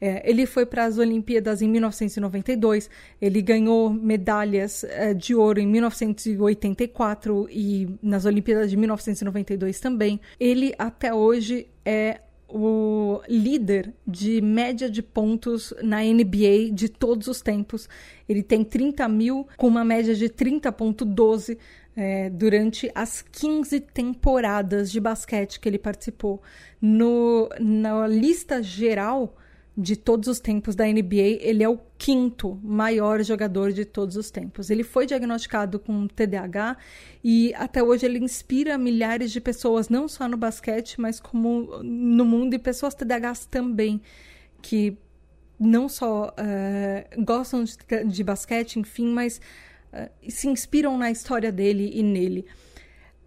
É, 0.00 0.28
ele 0.28 0.46
foi 0.46 0.64
para 0.64 0.84
as 0.86 0.96
Olimpíadas 0.96 1.60
em 1.60 1.68
1992, 1.68 2.88
ele 3.20 3.42
ganhou 3.42 3.90
medalhas 3.90 4.82
é, 4.84 5.12
de 5.12 5.34
ouro 5.34 5.60
em 5.60 5.66
1984 5.66 7.46
e 7.50 7.98
nas 8.02 8.24
Olimpíadas 8.24 8.70
de 8.70 8.78
1992 8.78 9.78
também. 9.78 10.18
Ele 10.38 10.74
até 10.78 11.12
hoje 11.12 11.66
é 11.84 12.20
o 12.52 13.20
líder 13.28 13.92
de 14.06 14.40
média 14.40 14.90
de 14.90 15.02
pontos 15.02 15.72
na 15.82 16.02
NBA 16.02 16.72
de 16.72 16.88
todos 16.88 17.28
os 17.28 17.40
tempos. 17.40 17.88
Ele 18.28 18.42
tem 18.42 18.64
30 18.64 19.08
mil, 19.08 19.46
com 19.56 19.66
uma 19.68 19.84
média 19.84 20.14
de 20.14 20.28
30,12 20.28 21.56
é, 21.96 22.30
durante 22.30 22.90
as 22.94 23.22
15 23.22 23.80
temporadas 23.80 24.90
de 24.90 25.00
basquete 25.00 25.60
que 25.60 25.68
ele 25.68 25.78
participou. 25.78 26.42
No, 26.80 27.48
na 27.58 28.06
lista 28.06 28.62
geral 28.62 29.36
de 29.76 29.96
todos 29.96 30.28
os 30.28 30.40
tempos 30.40 30.74
da 30.74 30.84
NBA, 30.84 31.38
ele 31.40 31.62
é 31.62 31.68
o 31.68 31.78
quinto 31.96 32.58
maior 32.62 33.22
jogador 33.22 33.72
de 33.72 33.84
todos 33.84 34.16
os 34.16 34.30
tempos. 34.30 34.68
Ele 34.68 34.82
foi 34.82 35.06
diagnosticado 35.06 35.78
com 35.78 36.06
TDAH 36.06 36.76
e 37.22 37.54
até 37.54 37.82
hoje 37.82 38.04
ele 38.04 38.18
inspira 38.18 38.76
milhares 38.76 39.30
de 39.30 39.40
pessoas, 39.40 39.88
não 39.88 40.08
só 40.08 40.28
no 40.28 40.36
basquete, 40.36 41.00
mas 41.00 41.20
como 41.20 41.82
no 41.82 42.24
mundo 42.24 42.54
e 42.54 42.58
pessoas 42.58 42.94
TDAHs 42.94 43.46
também, 43.46 44.02
que 44.60 44.96
não 45.58 45.88
só 45.88 46.28
uh, 46.28 47.24
gostam 47.24 47.64
de, 47.64 47.76
de, 48.06 48.24
basquete, 48.24 48.78
enfim, 48.78 49.06
mas 49.08 49.40
uh, 49.92 50.10
se 50.30 50.48
inspiram 50.48 50.96
na 50.98 51.10
história 51.10 51.52
dele 51.52 51.90
e 51.94 52.02
nele. 52.02 52.46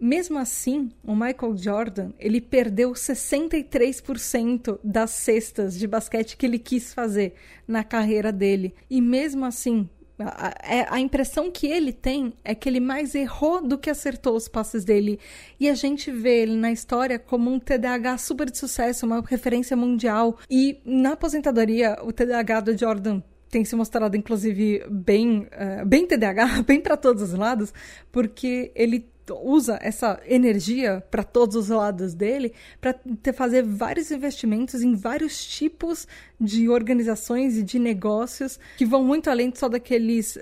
Mesmo 0.04 0.38
assim, 0.38 0.90
o 1.02 1.16
Michael 1.16 1.56
Jordan, 1.56 2.10
ele 2.18 2.38
perdeu 2.38 2.92
63% 2.92 4.78
das 4.84 5.12
cestas 5.12 5.78
de 5.78 5.86
basquete 5.86 6.36
que 6.36 6.44
ele 6.44 6.58
quis 6.58 6.92
fazer 6.92 7.32
na 7.66 7.82
carreira 7.82 8.30
dele. 8.30 8.74
E 8.90 9.00
mesmo 9.00 9.46
assim, 9.46 9.88
a, 10.18 10.52
é, 10.62 10.86
a, 10.90 11.00
impressão 11.00 11.50
que 11.50 11.66
ele 11.66 11.90
tem 11.90 12.34
é 12.44 12.54
que 12.54 12.68
ele 12.68 12.80
mais 12.80 13.14
errou 13.14 13.66
do 13.66 13.78
que 13.78 13.88
acertou 13.88 14.36
os 14.36 14.46
passes 14.46 14.84
dele. 14.84 15.18
E 15.58 15.70
a 15.70 15.74
gente 15.74 16.10
vê 16.10 16.42
ele 16.42 16.56
na 16.56 16.70
história 16.70 17.18
como 17.18 17.50
um 17.50 17.58
TDAH 17.58 18.18
super 18.18 18.50
de 18.50 18.58
sucesso, 18.58 19.06
uma 19.06 19.22
referência 19.22 19.74
mundial. 19.74 20.36
E 20.50 20.82
na 20.84 21.12
aposentadoria, 21.12 21.96
o 22.02 22.12
TDAH 22.12 22.60
do 22.60 22.76
Jordan 22.76 23.22
tem 23.48 23.64
se 23.64 23.74
mostrado, 23.74 24.18
inclusive, 24.18 24.84
bem, 24.90 25.46
uh, 25.52 25.86
bem 25.86 26.06
TDAH, 26.06 26.60
bem 26.66 26.78
para 26.78 26.96
todos 26.96 27.22
os 27.22 27.32
lados, 27.32 27.72
porque 28.12 28.70
ele 28.74 29.13
usa 29.32 29.78
essa 29.80 30.20
energia 30.26 31.02
para 31.10 31.22
todos 31.22 31.56
os 31.56 31.68
lados 31.68 32.14
dele 32.14 32.52
para 32.80 32.94
fazer 33.32 33.62
vários 33.62 34.10
investimentos 34.10 34.82
em 34.82 34.94
vários 34.94 35.44
tipos 35.46 36.06
de 36.40 36.68
organizações 36.68 37.56
e 37.56 37.62
de 37.62 37.78
negócios 37.78 38.58
que 38.76 38.84
vão 38.84 39.04
muito 39.04 39.30
além 39.30 39.52
só 39.54 39.68
daqueles 39.68 40.36
uh, 40.36 40.40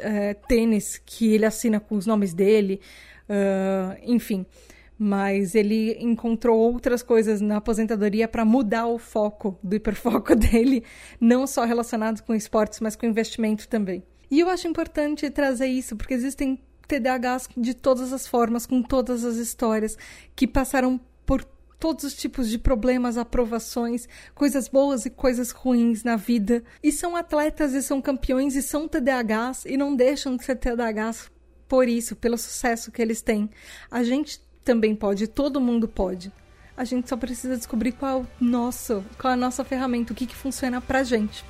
tênis 0.48 1.00
que 1.04 1.32
ele 1.32 1.46
assina 1.46 1.78
com 1.78 1.96
os 1.96 2.06
nomes 2.06 2.34
dele, 2.34 2.80
uh, 3.28 3.98
enfim. 4.04 4.44
Mas 4.98 5.54
ele 5.54 5.96
encontrou 6.00 6.58
outras 6.58 7.02
coisas 7.02 7.40
na 7.40 7.56
aposentadoria 7.56 8.28
para 8.28 8.44
mudar 8.44 8.86
o 8.86 8.98
foco 8.98 9.58
do 9.62 9.74
hiperfoco 9.74 10.34
dele, 10.36 10.84
não 11.20 11.46
só 11.46 11.64
relacionado 11.64 12.22
com 12.22 12.34
esportes, 12.34 12.80
mas 12.80 12.94
com 12.94 13.06
investimento 13.06 13.68
também. 13.68 14.02
E 14.30 14.40
eu 14.40 14.48
acho 14.48 14.66
importante 14.66 15.28
trazer 15.28 15.66
isso, 15.66 15.96
porque 15.96 16.14
existem 16.14 16.58
TDAHs 17.00 17.48
de 17.56 17.72
todas 17.72 18.12
as 18.12 18.26
formas, 18.26 18.66
com 18.66 18.82
todas 18.82 19.24
as 19.24 19.36
histórias, 19.36 19.96
que 20.36 20.46
passaram 20.46 21.00
por 21.24 21.42
todos 21.78 22.04
os 22.04 22.14
tipos 22.14 22.48
de 22.48 22.58
problemas, 22.58 23.16
aprovações, 23.16 24.08
coisas 24.34 24.68
boas 24.68 25.06
e 25.06 25.10
coisas 25.10 25.50
ruins 25.50 26.04
na 26.04 26.16
vida. 26.16 26.62
E 26.82 26.92
são 26.92 27.16
atletas 27.16 27.72
e 27.72 27.82
são 27.82 28.00
campeões 28.02 28.54
e 28.54 28.62
são 28.62 28.86
TDAHs 28.86 29.64
e 29.64 29.76
não 29.76 29.96
deixam 29.96 30.36
de 30.36 30.44
ser 30.44 30.56
TDAHs 30.56 31.30
por 31.66 31.88
isso, 31.88 32.14
pelo 32.14 32.36
sucesso 32.36 32.92
que 32.92 33.00
eles 33.00 33.22
têm. 33.22 33.48
A 33.90 34.02
gente 34.04 34.40
também 34.62 34.94
pode, 34.94 35.26
todo 35.26 35.60
mundo 35.60 35.88
pode. 35.88 36.30
A 36.76 36.84
gente 36.84 37.08
só 37.08 37.16
precisa 37.16 37.56
descobrir 37.56 37.92
qual 37.92 38.22
é 38.22 38.26
nosso, 38.44 39.04
qual 39.18 39.30
é 39.30 39.34
a 39.34 39.36
nossa 39.36 39.64
ferramenta, 39.64 40.12
o 40.12 40.16
que, 40.16 40.26
que 40.26 40.36
funciona 40.36 40.80
pra 40.80 41.02
gente. 41.02 41.44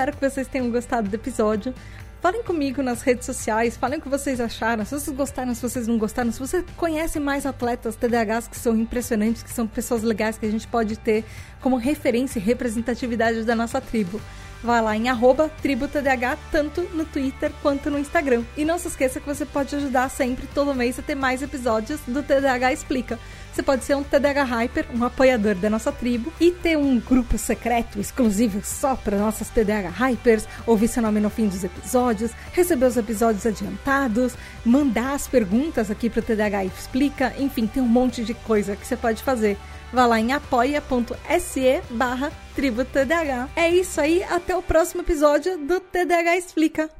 Espero 0.00 0.16
que 0.16 0.30
vocês 0.30 0.48
tenham 0.48 0.70
gostado 0.70 1.10
do 1.10 1.14
episódio. 1.14 1.74
Falem 2.22 2.42
comigo 2.42 2.82
nas 2.82 3.02
redes 3.02 3.26
sociais, 3.26 3.76
falem 3.76 3.98
o 3.98 4.02
que 4.02 4.08
vocês 4.08 4.40
acharam, 4.40 4.82
se 4.82 4.98
vocês 4.98 5.14
gostaram, 5.14 5.54
se 5.54 5.60
vocês 5.60 5.86
não 5.86 5.98
gostaram, 5.98 6.32
se 6.32 6.38
você 6.38 6.64
conhece 6.76 7.20
mais 7.20 7.44
atletas 7.44 7.96
TDAHs 7.96 8.48
que 8.48 8.56
são 8.56 8.74
impressionantes, 8.76 9.42
que 9.42 9.52
são 9.52 9.66
pessoas 9.66 10.02
legais 10.02 10.38
que 10.38 10.46
a 10.46 10.50
gente 10.50 10.66
pode 10.66 10.98
ter 10.98 11.22
como 11.60 11.76
referência 11.76 12.38
e 12.38 12.42
representatividade 12.42 13.44
da 13.44 13.54
nossa 13.54 13.78
tribo. 13.78 14.18
Vá 14.62 14.80
lá 14.80 14.94
em 14.94 15.04
tributadh, 15.62 16.38
tanto 16.52 16.82
no 16.92 17.04
Twitter 17.04 17.50
quanto 17.62 17.90
no 17.90 17.98
Instagram. 17.98 18.42
E 18.56 18.64
não 18.64 18.78
se 18.78 18.88
esqueça 18.88 19.18
que 19.18 19.26
você 19.26 19.46
pode 19.46 19.74
ajudar 19.74 20.10
sempre, 20.10 20.46
todo 20.54 20.74
mês, 20.74 20.98
a 20.98 21.02
ter 21.02 21.14
mais 21.14 21.42
episódios 21.42 22.00
do 22.06 22.22
TDAH 22.22 22.72
Explica. 22.72 23.18
Você 23.52 23.62
pode 23.62 23.84
ser 23.84 23.96
um 23.96 24.02
TDH 24.02 24.44
Hyper, 24.44 24.86
um 24.94 25.02
apoiador 25.02 25.54
da 25.56 25.68
nossa 25.68 25.90
tribo, 25.90 26.32
e 26.38 26.50
ter 26.50 26.76
um 26.76 27.00
grupo 27.00 27.36
secreto 27.36 27.98
exclusivo 27.98 28.60
só 28.62 28.94
para 28.94 29.18
nossas 29.18 29.48
TDH 29.48 29.90
Hypers, 29.90 30.46
ouvir 30.66 30.88
seu 30.88 31.02
nome 31.02 31.20
no 31.20 31.30
fim 31.30 31.48
dos 31.48 31.64
episódios, 31.64 32.30
receber 32.52 32.86
os 32.86 32.96
episódios 32.96 33.46
adiantados, 33.46 34.34
mandar 34.64 35.14
as 35.14 35.26
perguntas 35.26 35.90
aqui 35.90 36.08
para 36.08 36.20
o 36.20 36.22
TDH 36.22 36.66
Explica, 36.66 37.34
enfim, 37.38 37.66
tem 37.66 37.82
um 37.82 37.88
monte 37.88 38.24
de 38.24 38.34
coisa 38.34 38.76
que 38.76 38.86
você 38.86 38.96
pode 38.96 39.22
fazer. 39.22 39.58
Vá 39.92 40.06
lá 40.06 40.20
em 40.20 40.32
apoia.se 40.32 41.82
barra 41.90 42.32
TDH. 42.54 43.48
É 43.56 43.68
isso 43.68 44.00
aí, 44.00 44.22
até 44.24 44.56
o 44.56 44.62
próximo 44.62 45.02
episódio 45.02 45.58
do 45.58 45.80
TDH 45.80 46.36
Explica. 46.36 46.90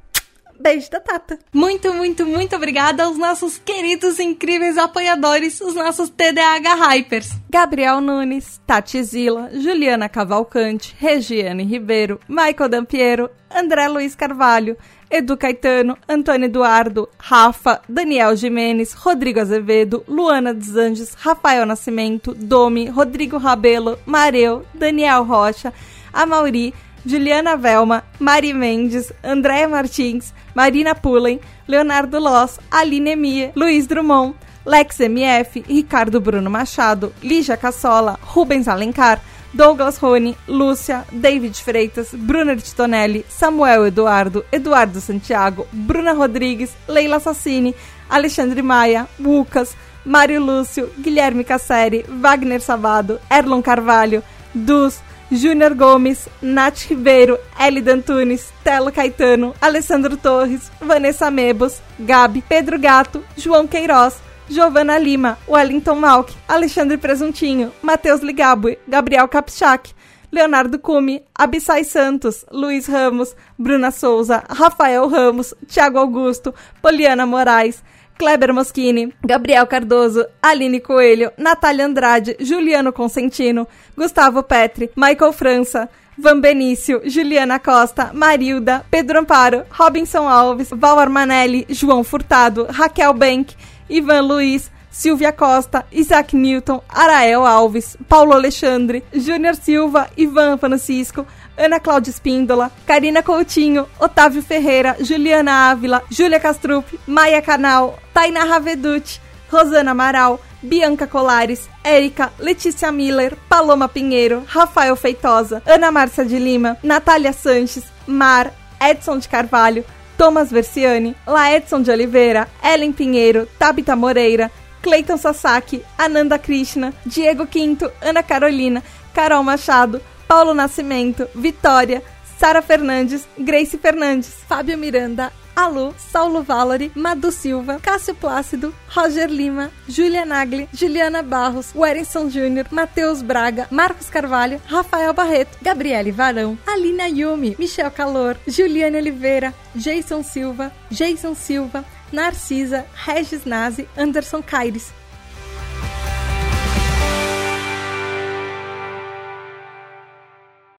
Beijo 0.61 0.91
da 0.91 1.01
Tata. 1.01 1.38
Muito, 1.55 1.91
muito, 1.95 2.26
muito 2.26 2.55
obrigada 2.55 3.05
aos 3.05 3.16
nossos 3.16 3.57
queridos, 3.57 4.20
incríveis 4.20 4.76
apoiadores, 4.76 5.59
os 5.62 5.74
nossos 5.74 6.11
TDAH 6.11 6.74
Hypers. 6.74 7.30
Gabriel 7.49 8.03
Nunes, 8.03 8.61
Tati 8.66 9.03
Zila, 9.03 9.49
Juliana 9.55 10.07
Cavalcante, 10.07 10.95
Regiane 10.99 11.64
Ribeiro, 11.64 12.20
Michael 12.28 12.68
Dampiero, 12.68 13.30
André 13.51 13.88
Luiz 13.88 14.14
Carvalho, 14.14 14.76
Edu 15.11 15.36
Caetano, 15.36 15.98
Antônio 16.08 16.46
Eduardo, 16.46 17.08
Rafa, 17.18 17.82
Daniel 17.88 18.36
Jimenez, 18.36 18.94
Rodrigo 18.94 19.40
Azevedo, 19.40 20.04
Luana 20.06 20.54
dos 20.54 20.76
Anjos, 20.76 21.14
Rafael 21.14 21.66
Nascimento, 21.66 22.32
Domi, 22.32 22.88
Rodrigo 22.88 23.36
Rabelo, 23.36 23.98
Mareu, 24.06 24.64
Daniel 24.72 25.24
Rocha, 25.24 25.74
Amauri, 26.12 26.72
Juliana 27.04 27.56
Velma, 27.56 28.04
Mari 28.20 28.52
Mendes, 28.52 29.12
Andréa 29.20 29.68
Martins, 29.68 30.32
Marina 30.54 30.94
Pullen, 30.94 31.40
Leonardo 31.66 32.20
Loss, 32.20 32.61
Aline 32.70 33.11
Emia, 33.11 33.52
Luiz 33.56 33.88
Drummond, 33.88 34.36
Lex 34.64 35.00
MF, 35.00 35.64
Ricardo 35.66 36.20
Bruno 36.20 36.50
Machado, 36.50 37.12
Lígia 37.20 37.56
Cassola, 37.56 38.16
Rubens 38.22 38.68
Alencar, 38.68 39.20
Douglas 39.53 39.98
Rony, 39.98 40.36
Lúcia, 40.46 41.05
David 41.11 41.55
Freitas, 41.55 42.12
Bruna 42.12 42.57
Titonelli, 42.57 43.24
Samuel 43.28 43.86
Eduardo, 43.86 44.44
Eduardo 44.53 45.01
Santiago, 45.01 45.66
Bruna 45.72 46.12
Rodrigues, 46.12 46.70
Leila 46.88 47.18
Sassini, 47.18 47.74
Alexandre 48.09 48.62
Maia, 48.62 49.09
Lucas, 49.18 49.76
Mário 50.05 50.40
Lúcio, 50.40 50.90
Guilherme 50.98 51.44
Casseri, 51.44 52.05
Wagner 52.09 52.61
Savado, 52.61 53.20
Erlon 53.30 53.61
Carvalho, 53.61 54.22
Dus, 54.55 55.01
Júnior 55.30 55.74
Gomes, 55.74 56.28
Nath 56.42 56.88
Ribeiro, 56.88 57.38
Elida 57.59 57.94
Antunes, 57.94 58.53
Telo 58.64 58.90
Caetano, 58.90 59.55
Alessandro 59.61 60.16
Torres, 60.16 60.70
Vanessa 60.80 61.30
Mebos, 61.30 61.80
Gabi, 61.98 62.42
Pedro 62.42 62.78
Gato, 62.78 63.22
João 63.36 63.66
Queiroz, 63.66 64.14
Giovana 64.51 64.98
Lima, 64.98 65.38
Wellington 65.46 66.01
Malk, 66.01 66.32
Alexandre 66.48 66.98
Presuntinho, 66.98 67.70
Matheus 67.82 68.20
Ligabue, 68.20 68.78
Gabriel 68.88 69.28
Kapchak, 69.28 69.94
Leonardo 70.32 70.76
Cume, 70.76 71.22
Abissai 71.38 71.84
Santos, 71.84 72.44
Luiz 72.51 72.88
Ramos, 72.88 73.36
Bruna 73.57 73.92
Souza, 73.92 74.42
Rafael 74.48 75.09
Ramos, 75.09 75.55
Thiago 75.68 76.01
Augusto, 76.01 76.53
Poliana 76.82 77.26
Moraes, 77.26 77.80
Kleber 78.18 78.53
Moschini, 78.53 79.12
Gabriel 79.24 79.68
Cardoso, 79.68 80.26
Aline 80.42 80.80
Coelho, 80.80 81.32
Natália 81.38 81.86
Andrade, 81.86 82.36
Juliano 82.40 82.92
Consentino, 82.92 83.68
Gustavo 83.96 84.42
Petri, 84.42 84.90
Michael 84.96 85.32
França, 85.32 85.88
Van 86.18 86.40
Benício, 86.40 87.01
Juliana 87.05 87.59
Costa, 87.61 88.11
Marilda, 88.12 88.84
Pedro 88.90 89.20
Amparo, 89.20 89.64
Robinson 89.70 90.28
Alves, 90.28 90.70
Val 90.70 90.98
Armanelli, 90.98 91.66
João 91.70 92.05
Furtado, 92.05 92.66
Raquel 92.68 93.14
Bank, 93.14 93.55
Ivan 93.91 94.26
Luiz, 94.26 94.70
Silvia 94.91 95.32
Costa, 95.32 95.84
Isaac 95.93 96.34
Newton, 96.34 96.80
Arael 96.88 97.47
Alves, 97.47 97.97
Paulo 98.09 98.34
Alexandre, 98.34 99.03
Júnior 99.12 99.55
Silva, 99.55 100.09
Ivan 100.16 100.59
Francisco, 100.59 101.26
Ana 101.57 101.78
Cláudia 101.78 102.11
Espíndola, 102.11 102.70
Karina 102.86 103.22
Coutinho, 103.22 103.86
Otávio 103.99 104.43
Ferreira, 104.43 104.97
Juliana 105.01 105.70
Ávila, 105.70 106.03
Júlia 106.11 106.41
Castrup, 106.41 106.84
Maia 107.07 107.41
Canal, 107.41 107.99
Taina 108.12 108.45
Raveduti, 108.45 109.20
Rosana 109.51 109.93
Amaral, 109.93 110.41
Bianca 110.62 111.07
Colares, 111.07 111.68
Érica, 111.84 112.32
Letícia 112.38 112.93
Miller, 112.93 113.36
Paloma 113.49 113.88
Pinheiro, 113.88 114.45
Rafael 114.47 114.97
Feitosa, 114.97 115.62
Ana 115.66 115.91
Márcia 115.91 116.24
de 116.24 116.38
Lima, 116.38 116.76
Natália 116.82 117.32
Sanches, 117.32 117.84
Mar, 118.07 118.53
Edson 118.80 119.18
de 119.18 119.28
Carvalho, 119.28 119.84
Thomas 120.20 120.52
Versiani, 120.52 121.16
Laedson 121.26 121.80
de 121.80 121.90
Oliveira, 121.90 122.46
Ellen 122.62 122.92
Pinheiro, 122.92 123.46
Tabita 123.58 123.96
Moreira, 123.96 124.50
Cleiton 124.82 125.16
Sasaki, 125.16 125.82
Ananda 125.96 126.38
Krishna, 126.38 126.92
Diego 127.06 127.46
Quinto, 127.46 127.90
Ana 128.02 128.22
Carolina, 128.22 128.82
Carol 129.14 129.42
Machado, 129.42 129.98
Paulo 130.28 130.52
Nascimento, 130.52 131.26
Vitória, 131.34 132.02
Sara 132.38 132.60
Fernandes, 132.60 133.26
Grace 133.38 133.78
Fernandes, 133.78 134.34
Fábio 134.46 134.76
Miranda, 134.76 135.32
Alu, 135.61 135.94
Saulo 135.98 136.42
Valori, 136.42 136.90
Madu 136.94 137.30
Silva, 137.30 137.78
Cássio 137.80 138.14
Plácido, 138.14 138.72
Roger 138.96 139.28
Lima, 139.28 139.70
Julia 139.86 140.24
Nagli, 140.24 140.66
Juliana 140.72 141.22
Barros, 141.22 141.72
Wellington 141.74 142.30
Júnior, 142.30 142.66
Matheus 142.70 143.22
Braga, 143.22 143.68
Marcos 143.70 144.08
Carvalho, 144.08 144.61
Rafael 144.66 145.12
Barreto, 145.12 145.58
Gabriele 145.61 146.12
Varão, 146.12 146.58
Alina 146.66 147.08
Yumi, 147.08 147.56
Michel 147.58 147.90
Calor, 147.90 148.36
Juliane 148.48 148.96
Oliveira, 148.96 149.52
Jason 149.76 150.22
Silva, 150.22 150.72
Jason 150.90 151.34
Silva, 151.34 151.84
Narcisa, 152.11 152.86
Regis 153.06 153.44
Nazi, 153.44 153.86
Anderson 153.96 154.42
Caires, 154.42 154.92